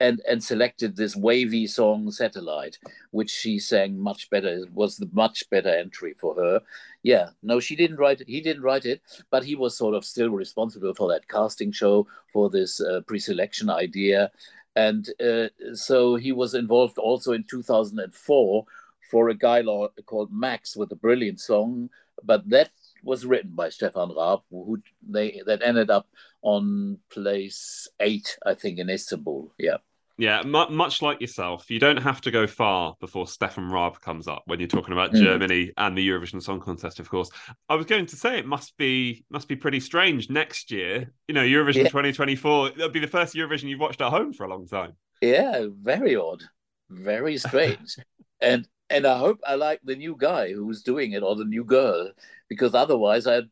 and 0.00 0.20
and 0.28 0.42
selected 0.42 0.96
this 0.96 1.14
wavy 1.14 1.66
song 1.66 2.10
satellite 2.10 2.78
which 3.12 3.30
she 3.30 3.58
sang 3.58 3.98
much 3.98 4.28
better 4.28 4.48
it 4.48 4.72
was 4.72 4.96
the 4.96 5.08
much 5.12 5.48
better 5.50 5.68
entry 5.68 6.14
for 6.14 6.34
her. 6.34 6.60
Yeah 7.02 7.30
no 7.42 7.60
she 7.60 7.76
didn't 7.76 7.98
write 7.98 8.20
it 8.20 8.28
he 8.28 8.40
didn't 8.40 8.62
write 8.62 8.86
it 8.86 9.00
but 9.30 9.44
he 9.44 9.54
was 9.54 9.76
sort 9.76 9.94
of 9.94 10.04
still 10.04 10.30
responsible 10.30 10.94
for 10.94 11.08
that 11.10 11.28
casting 11.28 11.70
show 11.72 12.06
for 12.32 12.50
this 12.50 12.80
uh, 12.80 13.00
pre-selection 13.06 13.70
idea. 13.70 14.30
And 14.76 15.08
uh, 15.20 15.48
so 15.74 16.16
he 16.16 16.32
was 16.32 16.54
involved 16.54 16.98
also 16.98 17.32
in 17.32 17.44
2004 17.44 18.64
for 19.10 19.28
a 19.28 19.34
guy 19.34 19.62
called 20.06 20.32
max 20.32 20.76
with 20.76 20.90
a 20.90 20.96
brilliant 20.96 21.38
song 21.38 21.88
but 22.24 22.48
that 22.48 22.70
was 23.04 23.26
written 23.26 23.52
by 23.54 23.68
Stefan 23.68 24.14
Raab, 24.14 24.40
who 24.50 24.78
they 25.08 25.42
that 25.46 25.62
ended 25.62 25.90
up 25.90 26.08
on 26.42 26.98
place 27.10 27.88
eight, 28.00 28.38
I 28.44 28.54
think, 28.54 28.78
in 28.78 28.90
Istanbul. 28.90 29.52
Yeah. 29.58 29.78
Yeah, 30.16 30.42
much 30.42 31.02
like 31.02 31.20
yourself, 31.20 31.68
you 31.70 31.80
don't 31.80 31.96
have 31.96 32.20
to 32.20 32.30
go 32.30 32.46
far 32.46 32.94
before 33.00 33.26
Stefan 33.26 33.68
Raab 33.68 34.00
comes 34.00 34.28
up 34.28 34.44
when 34.46 34.60
you're 34.60 34.68
talking 34.68 34.92
about 34.92 35.12
mm. 35.12 35.20
Germany 35.20 35.72
and 35.76 35.98
the 35.98 36.08
Eurovision 36.08 36.40
Song 36.40 36.60
Contest. 36.60 37.00
Of 37.00 37.08
course, 37.10 37.30
I 37.68 37.74
was 37.74 37.86
going 37.86 38.06
to 38.06 38.16
say 38.16 38.38
it 38.38 38.46
must 38.46 38.76
be 38.76 39.24
must 39.28 39.48
be 39.48 39.56
pretty 39.56 39.80
strange 39.80 40.30
next 40.30 40.70
year. 40.70 41.12
You 41.26 41.34
know, 41.34 41.42
Eurovision 41.42 41.84
yeah. 41.84 41.88
2024. 41.88 42.68
It'll 42.68 42.90
be 42.90 43.00
the 43.00 43.08
first 43.08 43.34
Eurovision 43.34 43.64
you've 43.64 43.80
watched 43.80 44.00
at 44.00 44.10
home 44.10 44.32
for 44.32 44.44
a 44.44 44.48
long 44.48 44.68
time. 44.68 44.92
Yeah, 45.20 45.66
very 45.82 46.14
odd, 46.14 46.44
very 46.90 47.36
strange, 47.36 47.96
and 48.40 48.68
and 48.90 49.06
I 49.06 49.18
hope 49.18 49.40
I 49.44 49.56
like 49.56 49.80
the 49.82 49.96
new 49.96 50.14
guy 50.16 50.52
who's 50.52 50.82
doing 50.82 51.12
it 51.12 51.24
or 51.24 51.34
the 51.34 51.44
new 51.44 51.64
girl 51.64 52.12
because 52.54 52.74
otherwise 52.74 53.26
I 53.26 53.42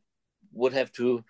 would 0.52 0.72
have 0.72 0.92
to 0.92 1.24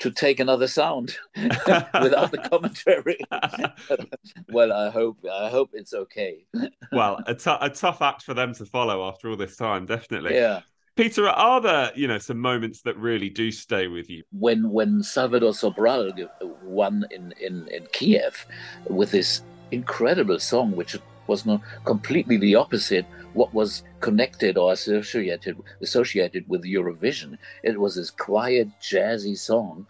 to 0.00 0.10
take 0.12 0.38
another 0.38 0.68
sound 0.68 1.16
without 1.36 2.30
the 2.30 2.48
commentary. 2.50 3.18
well, 4.52 4.72
I 4.72 4.90
hope 4.90 5.18
I 5.30 5.48
hope 5.48 5.70
it's 5.72 5.92
okay. 5.92 6.46
well, 6.92 7.20
a, 7.26 7.34
t- 7.34 7.56
a 7.60 7.68
tough 7.68 8.00
act 8.00 8.22
for 8.22 8.34
them 8.34 8.54
to 8.54 8.64
follow 8.64 9.08
after 9.08 9.28
all 9.28 9.36
this 9.36 9.56
time, 9.56 9.86
definitely. 9.86 10.34
Yeah. 10.34 10.60
Peter, 10.96 11.28
are 11.28 11.60
there 11.60 11.92
you 11.94 12.08
know 12.08 12.18
some 12.18 12.38
moments 12.38 12.82
that 12.82 12.96
really 12.96 13.30
do 13.30 13.52
stay 13.52 13.86
with 13.86 14.10
you? 14.10 14.24
When 14.32 14.70
when 14.70 15.02
Salvador 15.02 15.52
Sobral 15.52 16.28
won 16.62 17.06
in 17.10 17.32
in 17.40 17.68
in 17.68 17.86
Kiev 17.92 18.46
with 18.88 19.12
this 19.12 19.42
incredible 19.70 20.40
song, 20.40 20.72
which 20.72 20.96
was 21.28 21.46
not 21.46 21.60
completely 21.84 22.36
the 22.36 22.54
opposite 22.54 23.06
what 23.34 23.54
was 23.54 23.84
connected 24.00 24.56
or 24.56 24.72
associated 24.72 25.56
associated 25.80 26.44
with 26.48 26.62
Eurovision. 26.64 27.38
It 27.62 27.78
was 27.78 27.94
this 27.94 28.10
quiet, 28.10 28.68
jazzy 28.80 29.36
song. 29.36 29.86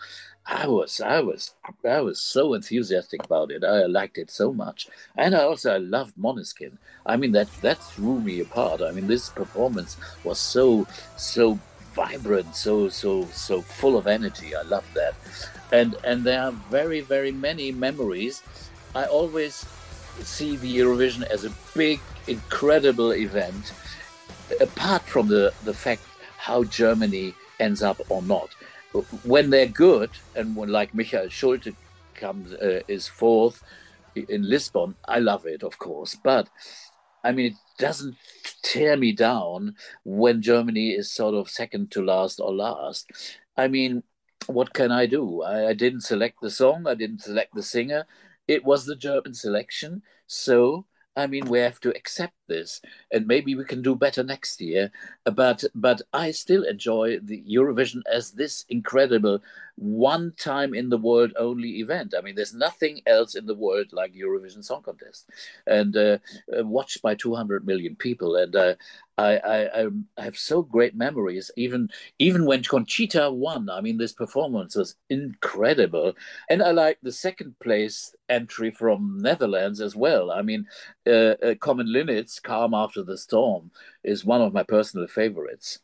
I 0.50 0.66
was, 0.66 1.00
I 1.00 1.20
was, 1.20 1.54
I 1.84 2.00
was 2.00 2.18
so 2.20 2.54
enthusiastic 2.54 3.22
about 3.24 3.50
it. 3.50 3.62
I 3.64 3.84
liked 3.84 4.16
it 4.16 4.30
so 4.30 4.52
much, 4.52 4.88
and 5.16 5.34
I 5.34 5.42
also 5.42 5.74
I 5.74 5.76
loved 5.76 6.16
Måneskin. 6.16 6.78
I 7.04 7.16
mean 7.16 7.32
that 7.32 7.48
that 7.60 7.82
threw 7.82 8.18
me 8.20 8.40
apart. 8.40 8.80
I 8.80 8.92
mean 8.92 9.06
this 9.06 9.28
performance 9.28 9.98
was 10.24 10.38
so 10.38 10.86
so 11.16 11.58
vibrant, 11.94 12.56
so 12.56 12.88
so 12.88 13.26
so 13.26 13.60
full 13.60 13.98
of 13.98 14.06
energy. 14.06 14.56
I 14.56 14.62
loved 14.62 14.92
that, 14.94 15.14
and 15.70 15.96
and 16.02 16.24
there 16.24 16.42
are 16.42 16.52
very 16.52 17.02
very 17.02 17.32
many 17.32 17.70
memories. 17.70 18.42
I 18.94 19.04
always 19.04 19.66
see 20.24 20.56
the 20.56 20.78
Eurovision 20.78 21.22
as 21.24 21.44
a 21.44 21.52
big, 21.74 22.00
incredible 22.26 23.12
event, 23.12 23.72
apart 24.60 25.02
from 25.02 25.28
the, 25.28 25.52
the 25.64 25.74
fact 25.74 26.02
how 26.36 26.64
Germany 26.64 27.34
ends 27.60 27.82
up 27.82 28.00
or 28.08 28.22
not. 28.22 28.50
When 29.24 29.50
they're 29.50 29.66
good, 29.66 30.10
and 30.34 30.56
when 30.56 30.70
like 30.70 30.94
Michael 30.94 31.28
Schulte 31.28 31.74
comes 32.14 32.52
uh, 32.54 32.80
is 32.88 33.06
fourth 33.06 33.62
in 34.14 34.48
Lisbon, 34.48 34.94
I 35.06 35.18
love 35.18 35.46
it, 35.46 35.62
of 35.62 35.78
course. 35.78 36.16
But 36.22 36.48
I 37.22 37.32
mean, 37.32 37.46
it 37.46 37.58
doesn't 37.78 38.16
tear 38.62 38.96
me 38.96 39.12
down 39.12 39.74
when 40.04 40.40
Germany 40.40 40.90
is 40.90 41.12
sort 41.12 41.34
of 41.34 41.50
second 41.50 41.90
to 41.92 42.04
last 42.04 42.40
or 42.40 42.54
last. 42.54 43.10
I 43.56 43.68
mean, 43.68 44.02
what 44.46 44.72
can 44.72 44.90
I 44.90 45.06
do? 45.06 45.42
I, 45.42 45.68
I 45.68 45.72
didn't 45.74 46.02
select 46.02 46.40
the 46.40 46.50
song, 46.50 46.86
I 46.86 46.94
didn't 46.94 47.22
select 47.22 47.54
the 47.54 47.62
singer 47.62 48.06
it 48.48 48.64
was 48.64 48.86
the 48.86 48.96
German 48.96 49.34
selection. 49.34 50.02
So, 50.26 50.86
I 51.16 51.26
mean, 51.26 51.46
we 51.48 51.60
have 51.60 51.80
to 51.80 51.90
accept 51.90 52.34
this, 52.48 52.80
and 53.12 53.26
maybe 53.26 53.54
we 53.54 53.64
can 53.64 53.82
do 53.82 53.94
better 53.94 54.22
next 54.22 54.60
year. 54.60 54.90
But 55.24 55.64
but 55.74 56.02
I 56.12 56.32
still 56.32 56.64
enjoy 56.64 57.18
the 57.20 57.42
Eurovision 57.48 58.02
as 58.10 58.32
this 58.32 58.64
incredible 58.68 59.40
one 59.76 60.32
time 60.36 60.74
in 60.74 60.88
the 60.88 60.98
world 60.98 61.32
only 61.38 61.78
event. 61.78 62.12
I 62.16 62.20
mean, 62.20 62.34
there's 62.34 62.54
nothing 62.54 63.00
else 63.06 63.36
in 63.36 63.46
the 63.46 63.54
world 63.54 63.86
like 63.92 64.12
Eurovision 64.12 64.64
Song 64.64 64.82
Contest, 64.82 65.30
and 65.66 65.96
uh, 65.96 66.18
uh 66.56 66.66
watched 66.66 67.00
by 67.02 67.14
200 67.14 67.66
million 67.66 67.94
people. 67.94 68.36
And 68.36 68.56
uh, 68.56 68.74
I, 69.18 69.36
I, 69.38 69.86
I 70.16 70.22
have 70.22 70.38
so 70.38 70.62
great 70.62 70.94
memories. 70.96 71.50
Even 71.56 71.90
even 72.18 72.44
when 72.46 72.62
Conchita 72.62 73.30
won, 73.30 73.68
I 73.68 73.80
mean, 73.80 73.98
this 73.98 74.12
performance 74.12 74.76
was 74.76 74.94
incredible, 75.10 76.14
and 76.48 76.62
I 76.62 76.70
like 76.70 76.98
the 77.02 77.12
second 77.12 77.58
place 77.58 78.14
entry 78.28 78.70
from 78.70 79.18
Netherlands 79.20 79.80
as 79.80 79.96
well. 79.96 80.30
I 80.30 80.42
mean, 80.42 80.66
uh, 81.06 81.34
uh, 81.42 81.54
Common 81.60 81.88
Linnets, 81.88 82.37
"Calm 82.40 82.74
After 82.74 83.02
the 83.02 83.18
Storm," 83.18 83.70
is 84.04 84.24
one 84.24 84.42
of 84.42 84.52
my 84.52 84.62
personal 84.62 85.06
favorites 85.06 85.80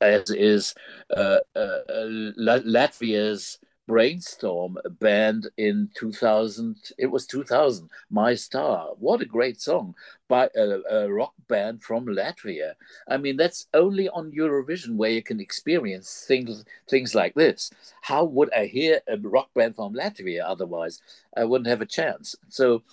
as 0.00 0.30
is 0.30 0.74
uh, 1.14 1.38
uh, 1.54 1.78
Latvia's 2.38 3.58
Brainstorm 3.90 4.78
band 5.00 5.48
in 5.56 5.90
2000. 5.94 6.92
It 6.96 7.06
was 7.06 7.26
2000. 7.26 7.90
My 8.08 8.36
Star. 8.36 8.90
What 9.00 9.20
a 9.20 9.24
great 9.24 9.60
song 9.60 9.96
by 10.28 10.48
a, 10.54 10.78
a, 10.88 11.12
rock 11.12 11.32
band 11.48 11.82
from 11.82 12.06
Latvia. 12.06 12.74
I 13.08 13.16
mean, 13.16 13.36
that's 13.36 13.66
only 13.74 14.08
on 14.10 14.30
Eurovision 14.30 14.94
where 14.94 15.10
you 15.10 15.24
can 15.24 15.40
experience 15.40 16.24
things 16.28 16.64
things 16.88 17.16
like 17.16 17.34
this. 17.34 17.72
How 18.00 18.22
would 18.22 18.52
I 18.54 18.66
hear 18.66 19.00
a 19.08 19.18
rock 19.18 19.48
band 19.56 19.74
from 19.74 19.94
Latvia 19.94 20.44
otherwise? 20.46 21.02
I 21.36 21.42
wouldn't 21.42 21.66
have 21.66 21.82
a 21.82 21.96
chance. 21.98 22.36
So, 22.48 22.84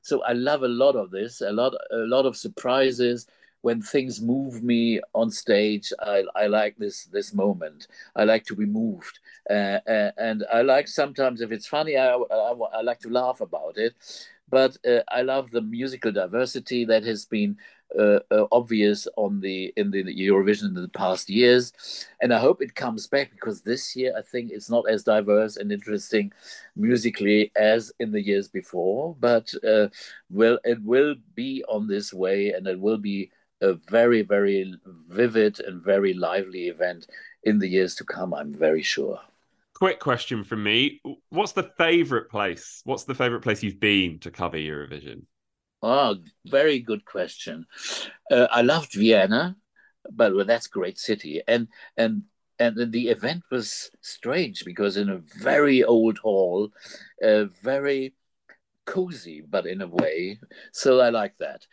so 0.00 0.22
I 0.22 0.32
love 0.32 0.62
a 0.62 0.68
lot 0.68 0.96
of 0.96 1.10
this. 1.10 1.42
A 1.42 1.52
lot, 1.52 1.74
a 1.90 2.08
lot 2.14 2.24
of 2.24 2.34
surprises 2.34 3.26
when 3.66 3.82
things 3.82 4.22
move 4.22 4.62
me 4.62 5.00
on 5.12 5.28
stage, 5.28 5.92
I, 5.98 6.22
I 6.36 6.46
like 6.46 6.76
this 6.78 7.06
this 7.16 7.34
moment. 7.34 7.88
I 8.14 8.22
like 8.22 8.44
to 8.44 8.54
be 8.54 8.64
moved, 8.64 9.18
uh, 9.50 9.78
uh, 9.94 10.12
and 10.28 10.44
I 10.58 10.62
like 10.62 10.86
sometimes 10.86 11.40
if 11.40 11.50
it's 11.50 11.66
funny, 11.66 11.96
I, 11.96 12.14
I, 12.14 12.52
I 12.78 12.82
like 12.82 13.00
to 13.00 13.10
laugh 13.10 13.40
about 13.40 13.76
it. 13.76 13.94
But 14.48 14.76
uh, 14.86 15.02
I 15.08 15.22
love 15.22 15.50
the 15.50 15.62
musical 15.62 16.12
diversity 16.12 16.84
that 16.84 17.02
has 17.02 17.24
been 17.24 17.56
uh, 17.98 18.20
uh, 18.30 18.46
obvious 18.52 19.08
on 19.16 19.40
the 19.40 19.72
in 19.76 19.90
the 19.90 20.04
Eurovision 20.04 20.66
in 20.68 20.74
the 20.74 20.98
past 21.04 21.28
years, 21.28 21.72
and 22.20 22.32
I 22.32 22.38
hope 22.38 22.62
it 22.62 22.76
comes 22.84 23.08
back 23.08 23.32
because 23.32 23.62
this 23.62 23.96
year 23.96 24.12
I 24.16 24.22
think 24.22 24.52
it's 24.52 24.70
not 24.70 24.88
as 24.88 25.02
diverse 25.02 25.56
and 25.56 25.72
interesting 25.72 26.32
musically 26.76 27.50
as 27.56 27.92
in 27.98 28.12
the 28.12 28.24
years 28.30 28.46
before. 28.48 29.16
But 29.18 29.52
uh, 29.72 29.88
well, 30.30 30.58
it 30.64 30.80
will 30.84 31.16
be 31.34 31.64
on 31.68 31.88
this 31.88 32.12
way, 32.12 32.52
and 32.52 32.66
it 32.68 32.78
will 32.78 32.98
be 32.98 33.30
a 33.60 33.74
very, 33.90 34.22
very 34.22 34.74
vivid 35.08 35.60
and 35.60 35.82
very 35.82 36.14
lively 36.14 36.68
event 36.68 37.06
in 37.42 37.58
the 37.58 37.68
years 37.68 37.94
to 37.96 38.04
come, 38.04 38.34
I'm 38.34 38.52
very 38.52 38.82
sure. 38.82 39.20
Quick 39.74 40.00
question 40.00 40.42
from 40.42 40.62
me. 40.62 41.00
What's 41.28 41.52
the 41.52 41.70
favorite 41.76 42.30
place? 42.30 42.80
What's 42.84 43.04
the 43.04 43.14
favorite 43.14 43.42
place 43.42 43.62
you've 43.62 43.80
been 43.80 44.18
to 44.20 44.30
cover 44.30 44.56
Eurovision? 44.56 45.22
Oh, 45.82 46.16
very 46.46 46.80
good 46.80 47.04
question. 47.04 47.66
Uh, 48.30 48.48
I 48.50 48.62
loved 48.62 48.94
Vienna, 48.94 49.56
but 50.10 50.34
well, 50.34 50.46
that's 50.46 50.66
a 50.66 50.70
great 50.70 50.98
city. 50.98 51.42
And 51.46 51.68
and 51.96 52.22
and 52.58 52.90
the 52.90 53.08
event 53.08 53.42
was 53.50 53.90
strange 54.00 54.64
because 54.64 54.96
in 54.96 55.10
a 55.10 55.18
very 55.18 55.84
old 55.84 56.18
hall, 56.18 56.70
uh, 57.22 57.44
very 57.62 58.14
cozy, 58.86 59.42
but 59.42 59.66
in 59.66 59.82
a 59.82 59.86
way. 59.86 60.40
So 60.72 61.00
I 61.00 61.10
like 61.10 61.34
that. 61.38 61.66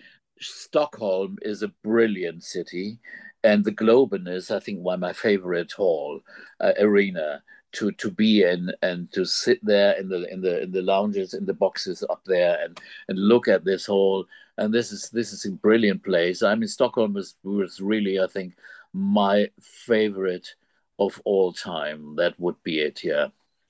Stockholm 0.49 1.37
is 1.41 1.63
a 1.63 1.73
brilliant 1.83 2.43
city, 2.43 2.99
and 3.43 3.63
the 3.63 3.71
Globen 3.71 4.27
is, 4.27 4.51
I 4.51 4.59
think, 4.59 4.79
one 4.79 4.95
of 4.95 4.99
my 4.99 5.13
favorite 5.13 5.71
hall 5.71 6.21
uh, 6.59 6.73
arena 6.79 7.43
to 7.73 7.91
to 7.91 8.11
be 8.11 8.43
in 8.43 8.71
and 8.81 9.11
to 9.11 9.25
sit 9.25 9.59
there 9.63 9.93
in 9.93 10.07
the 10.07 10.31
in 10.31 10.41
the 10.41 10.63
in 10.63 10.71
the 10.71 10.81
lounges 10.81 11.33
in 11.33 11.45
the 11.45 11.53
boxes 11.53 12.03
up 12.09 12.21
there 12.25 12.57
and 12.63 12.79
and 13.07 13.17
look 13.17 13.47
at 13.47 13.65
this 13.65 13.85
hall. 13.87 14.25
And 14.57 14.73
this 14.73 14.91
is 14.91 15.09
this 15.09 15.33
is 15.33 15.45
a 15.45 15.51
brilliant 15.51 16.03
place. 16.03 16.43
I 16.43 16.55
mean, 16.55 16.67
Stockholm 16.67 17.13
was 17.13 17.35
was 17.43 17.81
really, 17.81 18.19
I 18.19 18.27
think, 18.27 18.53
my 18.93 19.49
favorite 19.61 20.53
of 20.99 21.19
all 21.25 21.51
time. 21.53 22.15
That 22.15 22.39
would 22.39 22.61
be 22.63 22.79
it. 22.79 23.03
Yeah. 23.03 23.27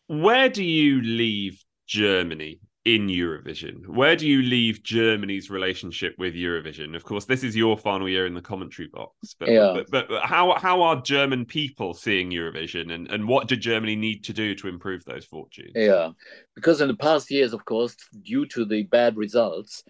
Where 0.07 0.49
do 0.49 0.63
you 0.63 1.01
leave 1.01 1.63
Germany 1.87 2.59
in 2.85 3.07
Eurovision. 3.07 3.87
Where 3.87 4.15
do 4.15 4.27
you 4.27 4.41
leave 4.41 4.83
Germany's 4.83 5.49
relationship 5.49 6.15
with 6.17 6.33
Eurovision? 6.33 6.95
Of 6.95 7.05
course, 7.05 7.23
this 7.23 7.43
is 7.43 7.55
your 7.55 7.77
final 7.77 8.09
year 8.09 8.25
in 8.25 8.33
the 8.33 8.41
commentary 8.41 8.89
box, 8.89 9.35
but 9.39 9.47
Yeah. 9.47 9.83
but, 9.89 10.09
but, 10.09 10.21
how 10.23 10.53
how 10.59 10.81
are 10.81 11.01
German 11.01 11.45
people 11.45 11.93
seeing 11.93 12.29
Eurovision, 12.29 12.91
and, 12.91 13.09
and 13.09 13.25
what 13.25 13.47
did 13.47 13.61
Germany 13.61 13.95
need 13.95 14.25
to 14.25 14.33
do 14.33 14.53
to 14.55 14.67
improve 14.67 15.05
those 15.05 15.23
fortunes? 15.23 15.71
Yeah, 15.75 16.09
because 16.55 16.81
in 16.81 16.89
the 16.89 16.97
past 16.97 17.31
years, 17.31 17.53
of 17.53 17.63
course, 17.63 17.95
due 18.21 18.45
to 18.47 18.65
the 18.65 18.83
bad 18.83 19.15
results, 19.15 19.83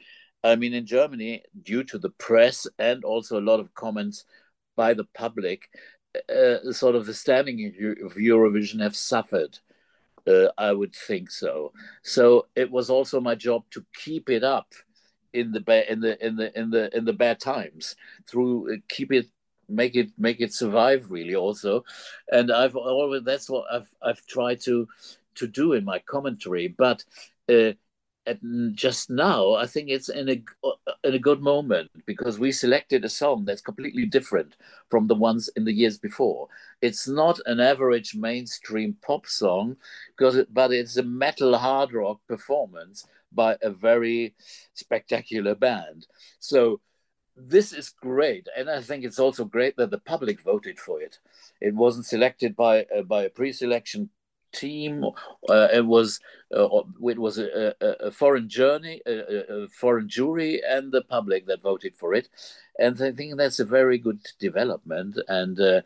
I 0.44 0.56
mean, 0.56 0.74
in 0.74 0.86
Germany, 0.86 1.42
due 1.64 1.84
to 1.86 1.98
the 1.98 2.12
press 2.12 2.68
and 2.78 3.04
also 3.04 3.40
a 3.40 3.48
lot 3.50 3.60
of 3.60 3.74
comments 3.74 4.26
by 4.76 4.94
the 4.94 5.06
public, 5.16 5.68
uh, 6.30 6.72
sort 6.72 6.96
of 6.96 7.08
the 7.08 7.14
standing 7.14 7.74
of 8.04 8.14
Eurovision 8.14 8.82
have 8.82 8.96
suffered. 8.96 9.58
Uh, 10.26 10.48
I 10.58 10.72
would 10.72 10.96
think 10.96 11.30
so. 11.30 11.74
So 12.02 12.48
it 12.56 12.72
was 12.72 12.90
also 12.90 13.20
my 13.20 13.36
job 13.36 13.64
to 13.72 13.86
keep 13.94 14.30
it 14.30 14.44
up 14.44 14.72
in 15.34 15.52
the 15.52 15.60
ba- 15.60 15.92
in 15.92 16.00
the 16.00 16.26
in 16.26 16.36
the 16.38 16.58
in 16.58 16.70
the 16.70 16.96
in 16.96 17.06
the 17.06 17.14
bad 17.14 17.40
times 17.40 17.96
through 18.28 18.74
uh, 18.74 18.78
keep 18.90 19.12
it 19.12 19.28
make 19.70 19.96
it 19.96 20.12
make 20.18 20.42
it 20.42 20.54
survive 20.54 21.10
really 21.12 21.36
also 21.36 21.84
and 22.32 22.52
i've 22.52 22.76
always 22.76 23.24
that's 23.24 23.50
what 23.50 23.66
i've 23.72 23.90
i've 24.04 24.26
tried 24.28 24.60
to 24.62 24.88
to 25.36 25.48
do 25.48 25.74
in 25.74 25.84
my 25.86 26.00
commentary 26.00 26.68
but 26.68 27.04
uh, 27.50 27.72
just 28.74 29.10
now 29.10 29.54
i 29.54 29.66
think 29.66 29.90
it's 29.90 30.10
in 30.10 30.30
a 30.30 30.44
in 31.04 31.14
a 31.14 31.20
good 31.20 31.42
moment 31.42 31.90
because 32.06 32.40
we 32.40 32.52
selected 32.52 33.04
a 33.04 33.10
song 33.10 33.44
that's 33.44 33.62
completely 33.62 34.06
different 34.06 34.56
from 34.90 35.08
the 35.08 35.16
ones 35.16 35.50
in 35.56 35.66
the 35.66 35.74
years 35.74 35.98
before 35.98 36.48
it's 36.82 37.08
not 37.08 37.40
an 37.46 37.60
average 37.60 38.16
mainstream 38.16 38.96
pop 39.02 39.28
song 39.28 39.76
because 40.16 40.38
it, 40.38 40.54
but 40.54 40.72
it's 40.72 40.98
a 40.98 41.04
metal 41.04 41.58
hard 41.58 41.92
rock 41.94 42.20
performance 42.28 43.06
by 43.32 43.58
a 43.62 43.70
very 43.70 44.34
spectacular 44.74 45.54
band 45.54 46.08
so 46.40 46.80
this 47.36 47.74
is 47.74 47.90
great, 47.90 48.48
and 48.56 48.70
I 48.70 48.82
think 48.82 49.04
it's 49.04 49.20
also 49.20 49.46
great 49.46 49.76
that 49.78 49.90
the 49.90 49.98
public 49.98 50.42
voted 50.42 50.80
for 50.80 51.02
it. 51.02 51.18
It 51.60 51.74
wasn't 51.74 52.06
selected 52.06 52.56
by 52.56 52.86
uh, 52.96 53.02
by 53.02 53.24
a 53.24 53.30
pre-selection 53.30 54.10
team. 54.54 55.04
Uh, 55.50 55.68
it 55.74 55.86
was 55.86 56.20
uh, 56.56 56.68
it 57.10 57.20
was 57.20 57.38
a, 57.38 57.74
a, 57.82 57.88
a 58.08 58.12
foreign 58.12 58.48
journey, 58.48 59.02
a, 59.06 59.64
a 59.64 59.68
foreign 59.68 60.08
jury, 60.08 60.62
and 60.68 60.92
the 60.92 61.02
public 61.02 61.46
that 61.48 61.62
voted 61.62 61.96
for 61.96 62.14
it. 62.14 62.30
And 62.80 63.02
I 63.02 63.12
think 63.12 63.38
that's 63.38 63.60
a 63.60 63.66
very 63.66 63.98
good 63.98 64.22
development, 64.40 65.18
and 65.28 65.60
uh, 65.60 65.82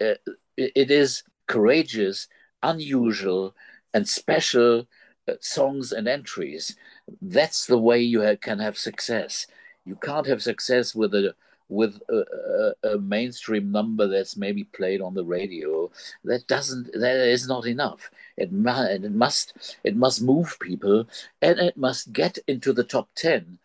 uh, 0.00 0.14
it 0.56 0.90
is 0.90 1.22
courageous, 1.46 2.28
unusual, 2.62 3.54
and 3.92 4.08
special 4.08 4.88
uh, 5.28 5.34
songs 5.40 5.92
and 5.92 6.08
entries. 6.08 6.76
That's 7.20 7.66
the 7.66 7.78
way 7.78 8.00
you 8.00 8.22
ha- 8.22 8.36
can 8.40 8.58
have 8.58 8.78
success 8.78 9.46
you 9.84 9.96
can't 9.96 10.26
have 10.26 10.42
success 10.42 10.94
with 10.94 11.14
a 11.14 11.34
with 11.72 12.00
a, 12.10 12.74
a, 12.84 12.90
a, 12.90 12.98
mainstream 12.98 13.72
number 13.72 14.06
that's 14.06 14.36
maybe 14.36 14.64
played 14.64 15.00
on 15.00 15.14
the 15.14 15.24
radio 15.24 15.90
that 16.22 16.46
doesn't 16.46 16.92
that 16.92 17.16
is 17.28 17.48
not 17.48 17.66
enough. 17.66 18.10
It, 18.36 18.50
it 18.52 19.12
must 19.12 19.76
it 19.82 19.96
must 19.96 20.22
move 20.22 20.58
people 20.60 21.08
and 21.40 21.58
it 21.58 21.76
must 21.76 22.12
get 22.12 22.38
into 22.46 22.72
the 22.72 22.84
top 22.84 23.08
10 23.16 23.58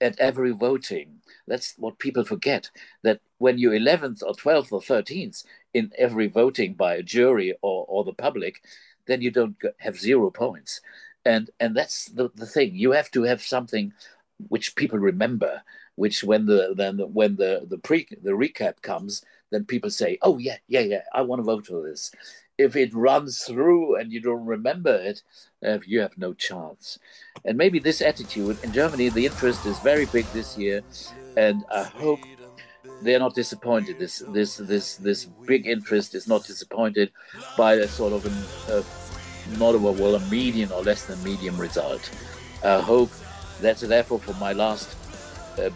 at 0.00 0.18
every 0.18 0.50
voting. 0.50 1.20
That's 1.46 1.74
what 1.78 1.98
people 1.98 2.24
forget 2.24 2.70
that 3.02 3.20
when 3.38 3.58
you're 3.58 3.72
11th 3.72 4.22
or 4.22 4.34
12th 4.34 4.72
or 4.72 4.80
13th 4.80 5.44
in 5.72 5.92
every 5.96 6.26
voting 6.26 6.74
by 6.74 6.94
a 6.96 7.02
jury 7.02 7.54
or, 7.62 7.84
or 7.88 8.04
the 8.04 8.12
public 8.12 8.62
then 9.06 9.22
you 9.22 9.30
don't 9.30 9.56
have 9.78 9.98
zero 9.98 10.30
points. 10.30 10.80
And 11.24 11.50
and 11.58 11.76
that's 11.76 12.06
the, 12.06 12.30
the 12.34 12.46
thing. 12.46 12.74
You 12.74 12.92
have 12.92 13.10
to 13.12 13.22
have 13.22 13.42
something 13.42 13.92
which 14.48 14.76
people 14.76 14.98
remember 14.98 15.62
which 15.98 16.24
when 16.24 16.46
the 16.46 16.74
then 16.76 16.96
the, 16.96 17.06
when 17.06 17.36
the 17.36 17.66
the 17.68 17.78
pre 17.78 18.06
the 18.22 18.30
recap 18.30 18.80
comes 18.82 19.22
then 19.50 19.64
people 19.64 19.90
say 19.90 20.18
oh 20.22 20.38
yeah 20.38 20.56
yeah 20.68 20.80
yeah 20.80 21.02
i 21.12 21.22
want 21.22 21.40
to 21.40 21.44
vote 21.44 21.66
for 21.66 21.82
this. 21.82 22.12
If 22.58 22.74
it 22.74 22.92
runs 22.92 23.44
through 23.44 23.96
and 23.96 24.12
you 24.12 24.20
don't 24.20 24.44
remember 24.44 24.94
it 25.10 25.22
uh, 25.64 25.78
you 25.86 26.00
have 26.00 26.18
no 26.18 26.34
chance. 26.34 26.98
And 27.44 27.56
maybe 27.56 27.78
this 27.78 28.00
attitude 28.00 28.58
in 28.64 28.72
germany 28.72 29.08
the 29.08 29.26
interest 29.26 29.66
is 29.66 29.78
very 29.80 30.06
big 30.06 30.26
this 30.32 30.56
year 30.56 30.82
and 31.36 31.64
i 31.70 31.84
hope 31.84 32.20
they're 33.02 33.18
not 33.18 33.34
disappointed. 33.34 33.98
This 33.98 34.22
this 34.28 34.56
this 34.56 34.96
this 34.96 35.24
big 35.46 35.66
interest 35.66 36.14
is 36.14 36.26
not 36.26 36.44
disappointed 36.44 37.12
by 37.56 37.74
a 37.74 37.88
sort 37.88 38.12
of 38.12 38.26
an, 38.26 38.36
uh, 38.74 38.82
not 39.58 39.74
a 39.74 39.78
well 39.78 40.14
a 40.14 40.20
median 40.30 40.72
or 40.72 40.82
less 40.82 41.04
than 41.04 41.22
medium 41.22 41.56
result. 41.56 42.10
I 42.64 42.80
hope 42.80 43.10
that's 43.60 43.82
therefore 43.82 44.18
for 44.18 44.34
my 44.34 44.52
last 44.52 44.96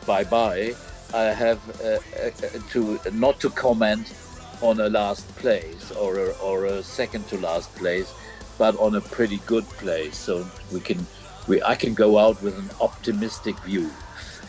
bye 0.06 0.24
bye. 0.24 0.74
I 1.14 1.24
have 1.24 1.60
uh, 1.80 1.98
uh, 2.24 2.30
to 2.70 2.98
not 3.12 3.38
to 3.40 3.50
comment 3.50 4.14
on 4.62 4.80
a 4.80 4.88
last 4.88 5.28
place 5.36 5.90
or 5.90 6.18
a, 6.18 6.30
or 6.38 6.66
a 6.66 6.82
second 6.82 7.28
to 7.28 7.38
last 7.38 7.74
place, 7.74 8.12
but 8.58 8.78
on 8.78 8.94
a 8.94 9.00
pretty 9.00 9.38
good 9.46 9.64
place. 9.82 10.16
So 10.16 10.46
we 10.72 10.80
can 10.80 11.06
we 11.48 11.62
I 11.62 11.74
can 11.74 11.94
go 11.94 12.18
out 12.18 12.40
with 12.42 12.58
an 12.58 12.70
optimistic 12.80 13.58
view, 13.60 13.88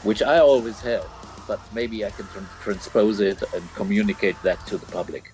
which 0.04 0.22
I 0.22 0.40
always 0.40 0.80
have. 0.82 1.06
But 1.48 1.60
maybe 1.74 2.06
I 2.06 2.10
can 2.12 2.26
tr- 2.28 2.64
transpose 2.64 3.20
it 3.20 3.44
and 3.54 3.74
communicate 3.76 4.42
that 4.44 4.66
to 4.68 4.78
the 4.78 4.86
public. 4.86 5.34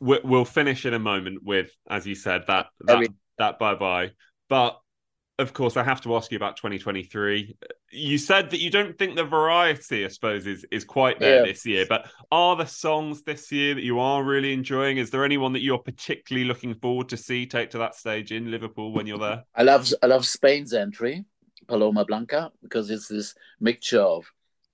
We'll 0.00 0.44
finish 0.44 0.86
in 0.86 0.94
a 0.94 0.98
moment 0.98 1.42
with, 1.42 1.70
as 1.88 2.06
you 2.06 2.14
said, 2.14 2.44
that 2.46 2.68
that, 2.80 3.08
that 3.38 3.58
bye 3.58 3.74
bye. 3.74 4.12
But 4.48 4.80
of 5.38 5.52
course, 5.52 5.76
I 5.76 5.82
have 5.84 6.00
to 6.02 6.16
ask 6.16 6.30
you 6.30 6.36
about 6.36 6.56
2023. 6.56 7.56
You 7.90 8.18
said 8.18 8.50
that 8.50 8.60
you 8.60 8.70
don't 8.70 8.96
think 8.96 9.16
the 9.16 9.24
variety, 9.24 10.04
I 10.04 10.08
suppose, 10.08 10.46
is 10.46 10.64
is 10.70 10.84
quite 10.84 11.20
there 11.20 11.38
Yeah. 11.38 11.44
this 11.44 11.66
year. 11.66 11.84
But 11.88 12.10
are 12.32 12.56
the 12.56 12.64
songs 12.66 13.22
this 13.22 13.52
year 13.52 13.74
that 13.74 13.84
you 13.84 13.98
are 14.00 14.24
really 14.24 14.52
enjoying? 14.52 14.96
Is 14.96 15.10
there 15.10 15.24
anyone 15.24 15.52
that 15.52 15.60
you're 15.62 15.78
particularly 15.78 16.46
looking 16.46 16.74
forward 16.74 17.08
to 17.10 17.16
see 17.16 17.46
take 17.46 17.70
to 17.70 17.78
that 17.78 17.94
stage 17.94 18.32
in 18.32 18.50
Liverpool 18.50 18.92
when 18.92 19.06
you're 19.06 19.18
there? 19.18 19.44
I 19.54 19.62
love 19.62 19.92
I 20.02 20.06
love 20.06 20.24
Spain's 20.24 20.72
entry, 20.72 21.24
Paloma 21.68 22.04
Blanca, 22.06 22.50
because 22.62 22.90
it's 22.90 23.08
this 23.08 23.34
mixture 23.60 24.00
of 24.00 24.24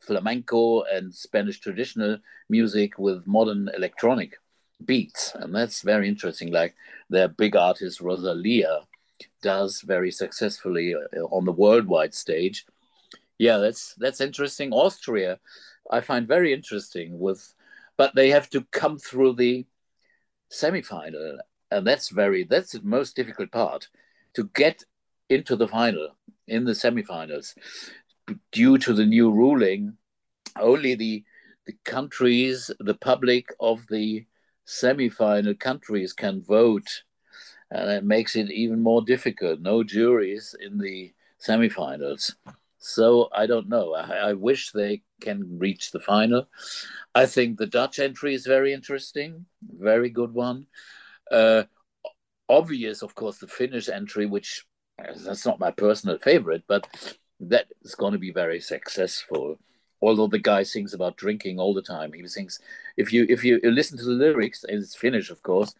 flamenco 0.00 0.82
and 0.82 1.12
Spanish 1.14 1.58
traditional 1.60 2.18
music 2.48 2.98
with 2.98 3.26
modern 3.26 3.68
electronic 3.76 4.38
beats, 4.84 5.32
and 5.34 5.54
that's 5.54 5.82
very 5.82 6.08
interesting. 6.08 6.52
Like 6.52 6.74
their 7.10 7.28
big 7.28 7.56
artist 7.56 8.00
Rosalia 8.00 8.80
does 9.42 9.80
very 9.82 10.10
successfully 10.10 10.94
uh, 10.94 11.20
on 11.30 11.44
the 11.44 11.52
worldwide 11.52 12.14
stage. 12.14 12.64
Yeah, 13.38 13.58
that's 13.58 13.94
that's 13.98 14.20
interesting. 14.20 14.72
Austria, 14.72 15.38
I 15.90 16.00
find 16.00 16.26
very 16.26 16.52
interesting 16.52 17.18
with, 17.18 17.54
but 17.96 18.14
they 18.14 18.30
have 18.30 18.48
to 18.50 18.64
come 18.70 18.98
through 18.98 19.34
the 19.34 19.66
semifinal, 20.50 21.38
and 21.70 21.86
that's 21.86 22.08
very 22.08 22.44
that's 22.44 22.72
the 22.72 22.82
most 22.82 23.16
difficult 23.16 23.50
part 23.50 23.88
to 24.34 24.48
get 24.54 24.84
into 25.28 25.56
the 25.56 25.68
final 25.68 26.16
in 26.46 26.64
the 26.64 26.72
semifinals 26.72 27.54
due 28.50 28.78
to 28.78 28.92
the 28.92 29.06
new 29.06 29.30
ruling 29.30 29.96
only 30.60 30.94
the 30.94 31.24
the 31.66 31.74
countries 31.84 32.70
the 32.80 32.94
public 32.94 33.46
of 33.60 33.86
the 33.88 34.26
semi-final 34.64 35.54
countries 35.54 36.12
can 36.12 36.42
vote 36.42 37.02
and 37.72 37.90
it 37.90 38.04
makes 38.04 38.36
it 38.36 38.50
even 38.50 38.80
more 38.80 39.02
difficult 39.02 39.60
no 39.60 39.82
juries 39.82 40.54
in 40.60 40.78
the 40.78 41.12
semifinals 41.40 42.34
so 42.78 43.28
i 43.34 43.46
don't 43.46 43.68
know 43.68 43.94
I, 43.94 44.30
I 44.30 44.32
wish 44.34 44.70
they 44.70 45.02
can 45.20 45.58
reach 45.58 45.90
the 45.90 46.00
final 46.00 46.48
i 47.14 47.26
think 47.26 47.58
the 47.58 47.66
dutch 47.66 47.98
entry 47.98 48.34
is 48.34 48.46
very 48.46 48.72
interesting 48.72 49.46
very 49.78 50.10
good 50.10 50.32
one 50.32 50.66
uh, 51.30 51.64
obvious 52.48 53.02
of 53.02 53.14
course 53.14 53.38
the 53.38 53.46
finnish 53.48 53.88
entry 53.88 54.26
which 54.26 54.66
that's 54.98 55.46
not 55.46 55.60
my 55.60 55.70
personal 55.70 56.18
favorite, 56.18 56.64
but 56.66 56.86
that 57.40 57.66
is 57.82 57.94
going 57.94 58.12
to 58.12 58.18
be 58.18 58.32
very 58.32 58.60
successful. 58.60 59.58
Although 60.00 60.26
the 60.26 60.38
guy 60.38 60.64
sings 60.64 60.94
about 60.94 61.16
drinking 61.16 61.58
all 61.58 61.74
the 61.74 61.82
time, 61.82 62.12
he 62.12 62.26
sings. 62.26 62.58
If 62.96 63.12
you 63.12 63.26
if 63.28 63.44
you 63.44 63.60
listen 63.62 63.98
to 63.98 64.04
the 64.04 64.10
lyrics, 64.10 64.64
it's 64.68 64.96
Finnish, 64.96 65.30
of 65.30 65.42
course, 65.42 65.74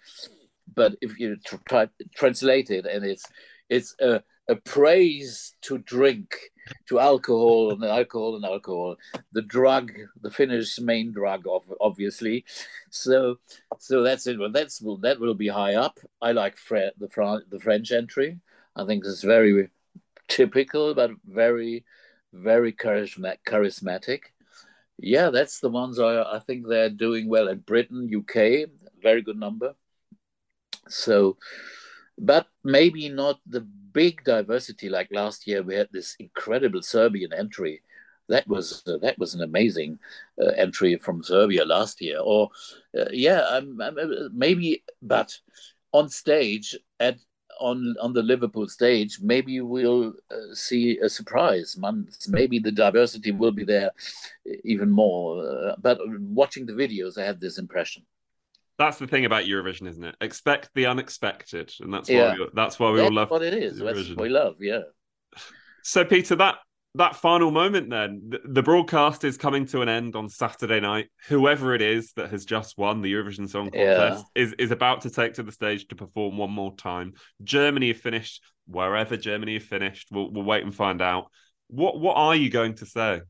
but 0.74 0.96
if 1.00 1.18
you 1.18 1.36
tr- 1.36 1.56
try 1.68 1.88
translate 2.14 2.70
it, 2.70 2.86
and 2.86 3.04
it's 3.04 3.24
it's 3.68 3.94
a, 4.00 4.22
a 4.48 4.56
praise 4.56 5.54
to 5.62 5.78
drink, 5.78 6.36
to 6.88 6.98
alcohol 7.00 7.72
and 7.72 7.84
alcohol 7.84 8.36
and 8.36 8.44
alcohol, 8.44 8.96
the 9.32 9.42
drug, 9.42 9.92
the 10.20 10.30
Finnish 10.30 10.78
main 10.80 11.12
drug, 11.12 11.44
of 11.48 11.62
obviously. 11.80 12.44
So 12.90 13.38
so 13.78 14.02
that's 14.02 14.26
it. 14.26 14.38
Well, 14.38 14.52
that's 14.52 14.80
well, 14.82 14.98
that 14.98 15.20
will 15.20 15.34
be 15.34 15.48
high 15.48 15.74
up. 15.74 15.98
I 16.20 16.32
like 16.32 16.56
Fre- 16.56 16.94
the 16.98 17.42
the 17.48 17.60
French 17.60 17.92
entry. 17.92 18.38
I 18.74 18.86
think 18.86 19.04
it's 19.04 19.22
very 19.22 19.68
typical, 20.28 20.94
but 20.94 21.10
very, 21.26 21.84
very 22.32 22.72
charisma- 22.72 23.36
charismatic. 23.46 24.20
Yeah, 24.98 25.30
that's 25.30 25.60
the 25.60 25.68
ones 25.68 25.98
I, 25.98 26.22
I 26.22 26.38
think 26.38 26.66
they're 26.66 26.90
doing 26.90 27.28
well. 27.28 27.48
And 27.48 27.64
Britain, 27.64 28.10
UK, 28.14 28.68
very 29.02 29.22
good 29.22 29.38
number. 29.38 29.74
So 30.88 31.36
but 32.18 32.46
maybe 32.64 33.08
not 33.08 33.40
the 33.46 33.60
big 33.60 34.24
diversity 34.24 34.88
like 34.88 35.08
last 35.12 35.46
year. 35.46 35.62
We 35.62 35.74
had 35.74 35.88
this 35.92 36.16
incredible 36.18 36.82
Serbian 36.82 37.32
entry. 37.32 37.82
That 38.28 38.46
was 38.46 38.82
uh, 38.86 38.98
that 38.98 39.18
was 39.18 39.34
an 39.34 39.42
amazing 39.42 39.98
uh, 40.40 40.52
entry 40.56 40.96
from 40.96 41.22
Serbia 41.22 41.64
last 41.64 42.00
year. 42.00 42.18
Or 42.20 42.50
uh, 42.98 43.06
yeah, 43.10 43.44
I'm, 43.50 43.80
I'm, 43.80 43.98
uh, 43.98 44.28
maybe, 44.32 44.84
but 45.02 45.36
on 45.92 46.08
stage 46.08 46.76
at 47.00 47.18
on 47.60 47.94
on 48.00 48.12
the 48.12 48.22
Liverpool 48.22 48.68
stage, 48.68 49.18
maybe 49.20 49.60
we'll 49.60 50.14
uh, 50.30 50.54
see 50.54 50.98
a 50.98 51.08
surprise. 51.08 51.76
Months, 51.76 52.28
maybe 52.28 52.58
the 52.58 52.72
diversity 52.72 53.32
will 53.32 53.52
be 53.52 53.64
there 53.64 53.90
even 54.64 54.90
more. 54.90 55.44
Uh, 55.44 55.74
but 55.78 55.98
watching 56.20 56.64
the 56.66 56.72
videos, 56.72 57.18
I 57.18 57.24
had 57.24 57.40
this 57.40 57.58
impression. 57.58 58.04
That's 58.82 58.98
the 58.98 59.06
thing 59.06 59.24
about 59.26 59.44
Eurovision, 59.44 59.86
isn't 59.88 60.02
it? 60.02 60.16
Expect 60.20 60.70
the 60.74 60.86
unexpected, 60.86 61.72
and 61.78 61.94
that's 61.94 62.10
why 62.10 62.34
we, 62.34 62.48
that's 62.52 62.80
why 62.80 62.90
we 62.90 62.96
that's 62.96 63.08
all 63.08 63.14
love 63.14 63.30
what 63.30 63.42
it 63.42 63.54
is. 63.54 63.80
Eurovision. 63.80 63.94
That's 63.94 64.08
what 64.08 64.22
we 64.22 64.28
love. 64.28 64.56
Yeah. 64.58 64.80
So, 65.84 66.04
Peter, 66.04 66.34
that 66.34 66.56
that 66.96 67.14
final 67.14 67.52
moment 67.52 67.90
then 67.90 68.22
the, 68.28 68.40
the, 68.44 68.62
broadcast 68.62 69.22
is 69.22 69.38
coming 69.38 69.64
to 69.64 69.80
an 69.80 69.88
end 69.88 70.14
on 70.14 70.28
saturday 70.28 70.78
night 70.78 71.08
whoever 71.26 71.74
it 71.74 71.80
is 71.80 72.12
that 72.16 72.30
has 72.30 72.44
just 72.44 72.76
won 72.76 73.00
the 73.00 73.10
eurovision 73.10 73.48
song 73.48 73.70
contest 73.70 74.26
yeah. 74.36 74.42
is, 74.42 74.52
is 74.58 74.70
about 74.72 75.00
to 75.00 75.08
take 75.08 75.32
to 75.32 75.42
the 75.42 75.50
stage 75.50 75.88
to 75.88 75.94
perform 75.94 76.36
one 76.36 76.50
more 76.50 76.76
time 76.76 77.14
germany 77.42 77.88
have 77.88 77.96
finished 77.96 78.42
wherever 78.66 79.16
germany 79.16 79.54
have 79.54 79.62
finished 79.62 80.08
we'll, 80.12 80.30
we'll 80.30 80.44
wait 80.44 80.64
and 80.64 80.74
find 80.74 81.00
out 81.00 81.28
what 81.68 81.98
what 81.98 82.18
are 82.18 82.36
you 82.36 82.50
going 82.50 82.74
to 82.74 82.84
say 82.84 83.22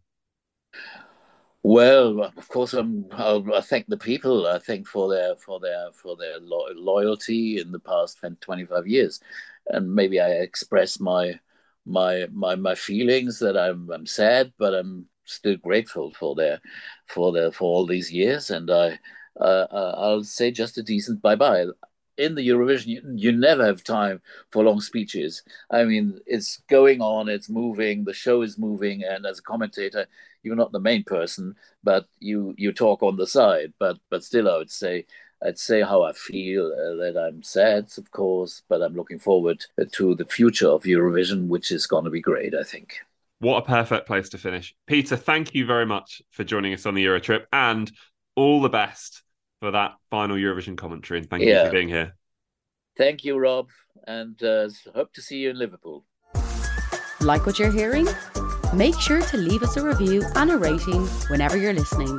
well, 1.63 2.23
of 2.37 2.49
course, 2.49 2.75
I'm, 2.75 3.07
i 3.13 3.61
thank 3.61 3.87
the 3.87 3.97
people. 3.97 4.47
I 4.47 4.59
think 4.59 4.87
for 4.89 5.09
their 5.09 5.37
for 5.37 5.61
their 5.61 5.93
for 5.93 6.17
their 6.17 6.39
lo- 6.41 6.67
loyalty 6.75 7.59
in 7.61 7.71
the 7.73 7.79
past 7.79 8.19
25 8.41 8.87
years, 8.87 9.21
and 9.69 9.95
maybe 9.95 10.21
I 10.21 10.31
express 10.31 10.99
my 11.01 11.39
my 11.87 12.27
my 12.33 12.57
my 12.57 12.75
feelings 12.75 13.39
that 13.41 13.57
I'm 13.57 13.91
I'm 13.91 14.07
sad, 14.07 14.53
but 14.59 14.75
I'm 14.75 15.07
still 15.25 15.57
grateful 15.57 16.13
for 16.13 16.35
their 16.35 16.61
for 17.07 17.33
their 17.33 17.53
for 17.53 17.65
all 17.65 17.87
these 17.87 18.11
years, 18.13 18.51
and 18.51 18.69
I 18.71 18.99
uh, 19.41 19.67
uh 19.71 19.95
I'll 19.99 20.25
say 20.25 20.51
just 20.51 20.79
a 20.79 20.83
decent 20.83 21.23
bye 21.23 21.37
bye. 21.37 21.67
In 22.19 22.35
the 22.35 22.47
Eurovision, 22.47 22.87
you, 22.89 23.03
you 23.17 23.33
never 23.33 23.65
have 23.65 23.83
time 23.83 24.21
for 24.51 24.63
long 24.63 24.81
speeches. 24.83 25.43
I 25.71 25.85
mean, 25.85 26.21
it's 26.27 26.59
going 26.69 27.01
on, 27.01 27.29
it's 27.29 27.49
moving, 27.49 28.05
the 28.05 28.13
show 28.13 28.43
is 28.43 28.59
moving, 28.59 29.03
and 29.03 29.25
as 29.25 29.39
a 29.39 29.43
commentator, 29.43 30.07
you're 30.43 30.57
not 30.57 30.73
the 30.73 30.81
main 30.81 31.05
person, 31.05 31.55
but 31.83 32.07
you 32.19 32.55
you 32.59 32.73
talk 32.73 33.03
on 33.03 33.17
the 33.17 33.27
side. 33.27 33.73
But 33.79 33.99
but 34.11 34.25
still, 34.25 34.49
I 34.49 34.57
would 34.57 34.71
say 34.71 35.07
I'd 35.45 35.59
say 35.59 35.83
how 35.83 36.03
I 36.03 36.13
feel 36.13 36.67
uh, 36.67 36.97
that 37.03 37.17
I'm 37.17 37.43
sad, 37.43 37.89
of 37.99 38.11
course, 38.11 38.63
but 38.69 38.83
I'm 38.83 38.95
looking 38.95 39.19
forward 39.19 39.65
to 39.93 40.15
the 40.15 40.25
future 40.25 40.69
of 40.69 40.85
Eurovision, 40.85 41.49
which 41.49 41.73
is 41.73 41.87
going 41.87 42.05
to 42.05 42.11
be 42.11 42.21
great, 42.21 42.55
I 42.55 42.63
think. 42.63 42.99
What 43.41 43.59
a 43.59 43.67
perfect 43.67 44.07
place 44.07 44.29
to 44.31 44.39
finish. 44.39 44.75
Peter, 44.87 45.17
thank 45.17 45.53
you 45.53 45.67
very 45.67 45.87
much 45.87 46.23
for 46.31 46.45
joining 46.45 46.75
us 46.75 46.87
on 46.87 46.95
the 46.95 47.03
Euro 47.03 47.19
trip 47.19 47.49
and 47.53 47.91
all 48.37 48.61
the 48.61 48.69
best 48.69 49.23
for 49.61 49.73
that 49.73 49.95
final 50.11 50.37
Eurovision 50.37 50.77
commentary. 50.77 51.19
And 51.19 51.29
thank 51.29 51.43
yeah. 51.43 51.63
you 51.63 51.67
for 51.67 51.73
being 51.73 51.89
here. 51.89 52.15
Thank 52.97 53.25
you, 53.25 53.37
Rob, 53.39 53.69
and 54.07 54.41
uh, 54.43 54.69
hope 54.95 55.13
to 55.15 55.23
see 55.23 55.39
you 55.39 55.51
in 55.51 55.59
Liverpool. 55.59 56.05
Like 57.21 57.47
what 57.47 57.59
you're 57.59 57.73
hearing? 57.73 58.07
Make 58.75 58.99
sure 58.99 59.21
to 59.21 59.37
leave 59.37 59.63
us 59.63 59.77
a 59.77 59.87
review 59.87 60.25
and 60.35 60.51
a 60.51 60.57
rating 60.57 61.07
whenever 61.29 61.59
you're 61.59 61.75
listening. 61.75 62.19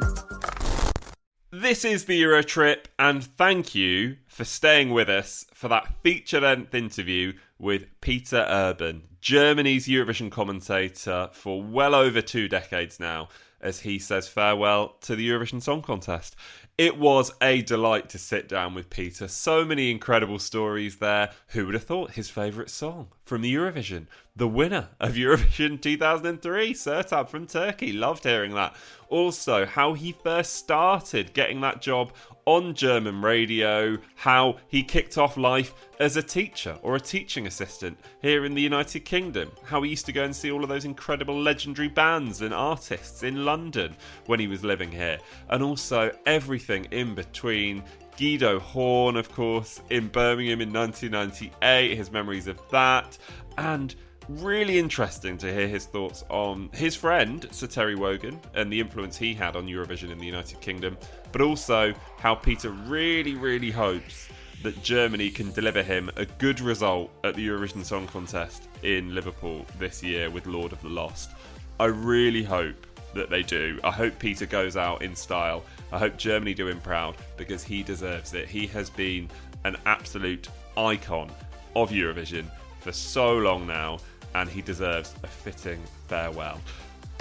This 1.49 1.83
is 1.83 2.05
the 2.05 2.15
Euro 2.17 2.43
Trip, 2.43 2.87
and 2.99 3.23
thank 3.23 3.73
you 3.73 4.17
for 4.27 4.43
staying 4.43 4.91
with 4.91 5.09
us 5.09 5.45
for 5.51 5.67
that 5.69 6.01
feature 6.03 6.41
length 6.41 6.75
interview 6.75 7.33
with 7.57 7.85
Peter 8.01 8.45
Urban, 8.47 9.07
Germany's 9.19 9.87
Eurovision 9.87 10.29
commentator 10.29 11.29
for 11.33 11.63
well 11.63 11.95
over 11.95 12.21
two 12.21 12.47
decades 12.47 12.99
now, 12.99 13.29
as 13.59 13.79
he 13.79 13.97
says 13.97 14.27
farewell 14.27 14.97
to 15.01 15.15
the 15.15 15.27
Eurovision 15.27 15.61
Song 15.61 15.81
Contest. 15.81 16.35
It 16.77 16.99
was 16.99 17.31
a 17.41 17.63
delight 17.63 18.09
to 18.09 18.17
sit 18.19 18.47
down 18.47 18.75
with 18.75 18.89
Peter. 18.89 19.27
So 19.27 19.63
many 19.63 19.89
incredible 19.89 20.39
stories 20.39 20.97
there. 20.97 21.31
Who 21.49 21.65
would 21.65 21.75
have 21.75 21.83
thought 21.83 22.11
his 22.11 22.29
favourite 22.29 22.69
song 22.69 23.09
from 23.23 23.41
the 23.41 23.53
Eurovision? 23.53 24.07
The 24.35 24.47
winner 24.47 24.89
of 24.99 25.13
Eurovision 25.13 25.79
2003, 25.81 26.73
Sertab 26.73 27.29
from 27.29 27.45
Turkey. 27.45 27.93
Loved 27.93 28.23
hearing 28.23 28.53
that. 28.55 28.75
Also, 29.09 29.65
how 29.65 29.93
he 29.93 30.11
first 30.11 30.55
started 30.55 31.33
getting 31.33 31.61
that 31.61 31.81
job 31.81 32.13
on 32.45 32.73
German 32.73 33.21
radio, 33.21 33.97
how 34.15 34.57
he 34.67 34.83
kicked 34.83 35.17
off 35.17 35.37
life 35.37 35.73
as 35.99 36.17
a 36.17 36.23
teacher 36.23 36.77
or 36.81 36.95
a 36.95 36.99
teaching 36.99 37.47
assistant 37.47 37.97
here 38.21 38.43
in 38.43 38.53
the 38.53 38.61
United 38.61 39.01
Kingdom, 39.01 39.51
how 39.63 39.81
he 39.83 39.91
used 39.91 40.05
to 40.07 40.11
go 40.11 40.23
and 40.23 40.35
see 40.35 40.51
all 40.51 40.63
of 40.63 40.69
those 40.69 40.83
incredible 40.85 41.39
legendary 41.39 41.87
bands 41.87 42.41
and 42.41 42.53
artists 42.53 43.23
in 43.23 43.45
London 43.45 43.95
when 44.25 44.39
he 44.39 44.47
was 44.47 44.63
living 44.63 44.91
here, 44.91 45.19
and 45.49 45.63
also 45.63 46.11
everything 46.25 46.85
in 46.85 47.13
between. 47.15 47.83
Guildo 48.17 48.59
Horn, 48.59 49.15
of 49.15 49.31
course, 49.31 49.81
in 49.89 50.07
Birmingham 50.07 50.61
in 50.61 50.71
1998, 50.71 51.97
his 51.97 52.11
memories 52.11 52.47
of 52.47 52.59
that, 52.69 53.17
and 53.57 53.95
really 54.29 54.79
interesting 54.79 55.37
to 55.37 55.51
hear 55.51 55.67
his 55.67 55.85
thoughts 55.85 56.23
on 56.29 56.69
his 56.73 56.95
friend 56.95 57.47
Sir 57.51 57.67
Terry 57.67 57.95
Wogan 57.95 58.39
and 58.53 58.71
the 58.71 58.79
influence 58.79 59.17
he 59.17 59.33
had 59.33 59.55
on 59.55 59.67
Eurovision 59.67 60.11
in 60.11 60.17
the 60.17 60.25
United 60.25 60.61
Kingdom, 60.61 60.97
but 61.31 61.41
also 61.41 61.93
how 62.17 62.35
Peter 62.35 62.69
really, 62.69 63.35
really 63.35 63.71
hopes 63.71 64.29
that 64.61 64.81
Germany 64.81 65.29
can 65.29 65.51
deliver 65.51 65.83
him 65.83 66.09
a 66.15 66.25
good 66.25 66.61
result 66.61 67.11
at 67.23 67.35
the 67.35 67.45
Eurovision 67.45 67.83
Song 67.83 68.07
Contest 68.07 68.69
in 68.81 69.13
Liverpool 69.13 69.65
this 69.77 70.01
year 70.01 70.29
with 70.29 70.45
Lord 70.45 70.71
of 70.71 70.81
the 70.81 70.89
Lost. 70.89 71.31
I 71.79 71.85
really 71.85 72.43
hope 72.43 72.85
that 73.13 73.29
they 73.29 73.43
do. 73.43 73.79
I 73.83 73.91
hope 73.91 74.17
Peter 74.19 74.45
goes 74.45 74.77
out 74.77 75.01
in 75.01 75.15
style. 75.15 75.63
I 75.91 75.99
hope 75.99 76.17
Germany 76.17 76.53
do 76.53 76.67
him 76.67 76.79
proud 76.81 77.15
because 77.37 77.63
he 77.63 77.83
deserves 77.83 78.33
it. 78.33 78.47
He 78.47 78.67
has 78.67 78.89
been 78.89 79.29
an 79.63 79.77
absolute 79.85 80.49
icon 80.77 81.31
of 81.75 81.91
Eurovision 81.91 82.45
for 82.81 82.91
so 82.91 83.37
long 83.37 83.67
now 83.67 83.99
and 84.35 84.49
he 84.49 84.61
deserves 84.61 85.13
a 85.23 85.27
fitting 85.27 85.79
farewell. 86.07 86.59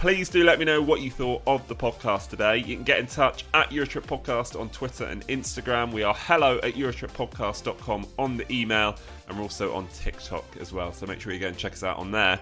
Please 0.02 0.28
do 0.28 0.42
let 0.42 0.58
me 0.58 0.64
know 0.64 0.82
what 0.82 1.00
you 1.00 1.12
thought 1.12 1.42
of 1.46 1.66
the 1.68 1.76
podcast 1.76 2.28
today. 2.28 2.56
You 2.56 2.74
can 2.74 2.82
get 2.82 2.98
in 2.98 3.06
touch 3.06 3.44
at 3.54 3.70
Eurotrip 3.70 4.04
Podcast 4.04 4.58
on 4.58 4.68
Twitter 4.70 5.04
and 5.04 5.24
Instagram. 5.28 5.92
We 5.92 6.02
are 6.02 6.14
hello 6.14 6.58
at 6.58 6.74
EurotripPodcast.com 6.74 8.06
on 8.18 8.36
the 8.36 8.52
email, 8.52 8.96
and 9.28 9.36
we're 9.36 9.44
also 9.44 9.72
on 9.74 9.86
TikTok 9.94 10.44
as 10.60 10.72
well. 10.72 10.92
So 10.92 11.06
make 11.06 11.20
sure 11.20 11.32
you 11.32 11.38
go 11.38 11.46
and 11.46 11.56
check 11.56 11.74
us 11.74 11.84
out 11.84 11.98
on 11.98 12.10
there. 12.10 12.40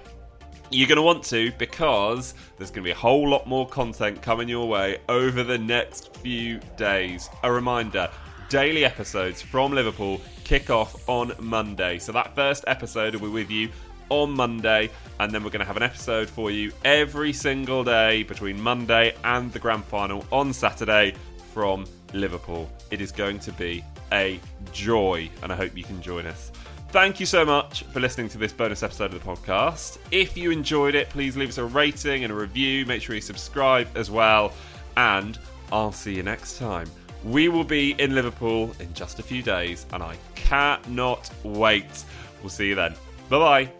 You're 0.73 0.87
going 0.87 0.97
to 0.97 1.03
want 1.03 1.25
to 1.25 1.51
because 1.59 2.35
there's 2.57 2.71
going 2.71 2.85
to 2.85 2.89
be 2.89 2.93
a 2.93 2.95
whole 2.95 3.29
lot 3.29 3.45
more 3.49 3.67
content 3.67 4.23
coming 4.23 4.49
your 4.49 4.69
way 4.69 4.99
over 5.09 5.43
the 5.43 5.59
next 5.59 6.17
few 6.19 6.61
days. 6.77 7.29
A 7.43 7.51
reminder 7.51 8.09
daily 8.49 8.85
episodes 8.85 9.43
from 9.43 9.73
Liverpool 9.73 10.21
kick 10.45 10.71
off 10.71 11.09
on 11.09 11.33
Monday. 11.41 11.99
So 11.99 12.13
that 12.13 12.37
first 12.37 12.63
episode 12.69 13.17
will 13.17 13.29
be 13.29 13.35
with 13.35 13.51
you 13.51 13.69
on 14.11 14.31
Monday, 14.31 14.91
and 15.19 15.33
then 15.33 15.43
we're 15.43 15.51
going 15.51 15.59
to 15.59 15.67
have 15.67 15.77
an 15.77 15.83
episode 15.83 16.29
for 16.29 16.53
you 16.53 16.73
every 16.85 17.33
single 17.33 17.83
day 17.83 18.23
between 18.23 18.61
Monday 18.61 19.15
and 19.25 19.53
the 19.53 19.59
grand 19.59 19.85
final 19.85 20.25
on 20.31 20.53
Saturday 20.53 21.15
from 21.53 21.85
Liverpool. 22.13 22.71
It 22.93 23.01
is 23.01 23.11
going 23.11 23.41
to 23.41 23.53
be 23.53 23.85
a 24.13 24.39
joy, 24.73 25.29
and 25.43 25.53
I 25.53 25.57
hope 25.57 25.77
you 25.77 25.85
can 25.85 26.01
join 26.01 26.27
us. 26.27 26.53
Thank 26.93 27.21
you 27.21 27.27
so 27.27 27.45
much 27.45 27.85
for 27.85 28.01
listening 28.01 28.29
to 28.31 28.39
this 28.39 28.53
bonus 28.53 28.83
episode 28.83 29.15
of 29.15 29.23
the 29.23 29.31
podcast. 29.31 29.99
If 30.11 30.37
you 30.37 30.51
enjoyed 30.51 30.97
it, 30.97 31.09
please 31.09 31.37
leave 31.37 31.49
us 31.49 31.59
a 31.59 31.65
rating 31.65 32.25
and 32.25 32.33
a 32.33 32.37
review. 32.37 32.85
Make 32.85 33.01
sure 33.01 33.15
you 33.15 33.21
subscribe 33.21 33.89
as 33.97 34.11
well, 34.11 34.53
and 34.97 35.39
I'll 35.71 35.93
see 35.93 36.17
you 36.17 36.25
next 36.25 36.59
time. 36.59 36.91
We 37.23 37.49
will 37.49 37.63
be 37.63 37.93
in 38.01 38.17
Liverpool 38.17 38.75
in 38.81 38.93
just 38.93 39.21
a 39.21 39.23
few 39.23 39.41
days, 39.41 39.87
and 39.93 40.03
I 40.03 40.17
cannot 40.35 41.31
wait. 41.45 42.05
We'll 42.43 42.51
see 42.51 42.67
you 42.69 42.75
then. 42.75 42.95
Bye 43.29 43.39
bye. 43.39 43.80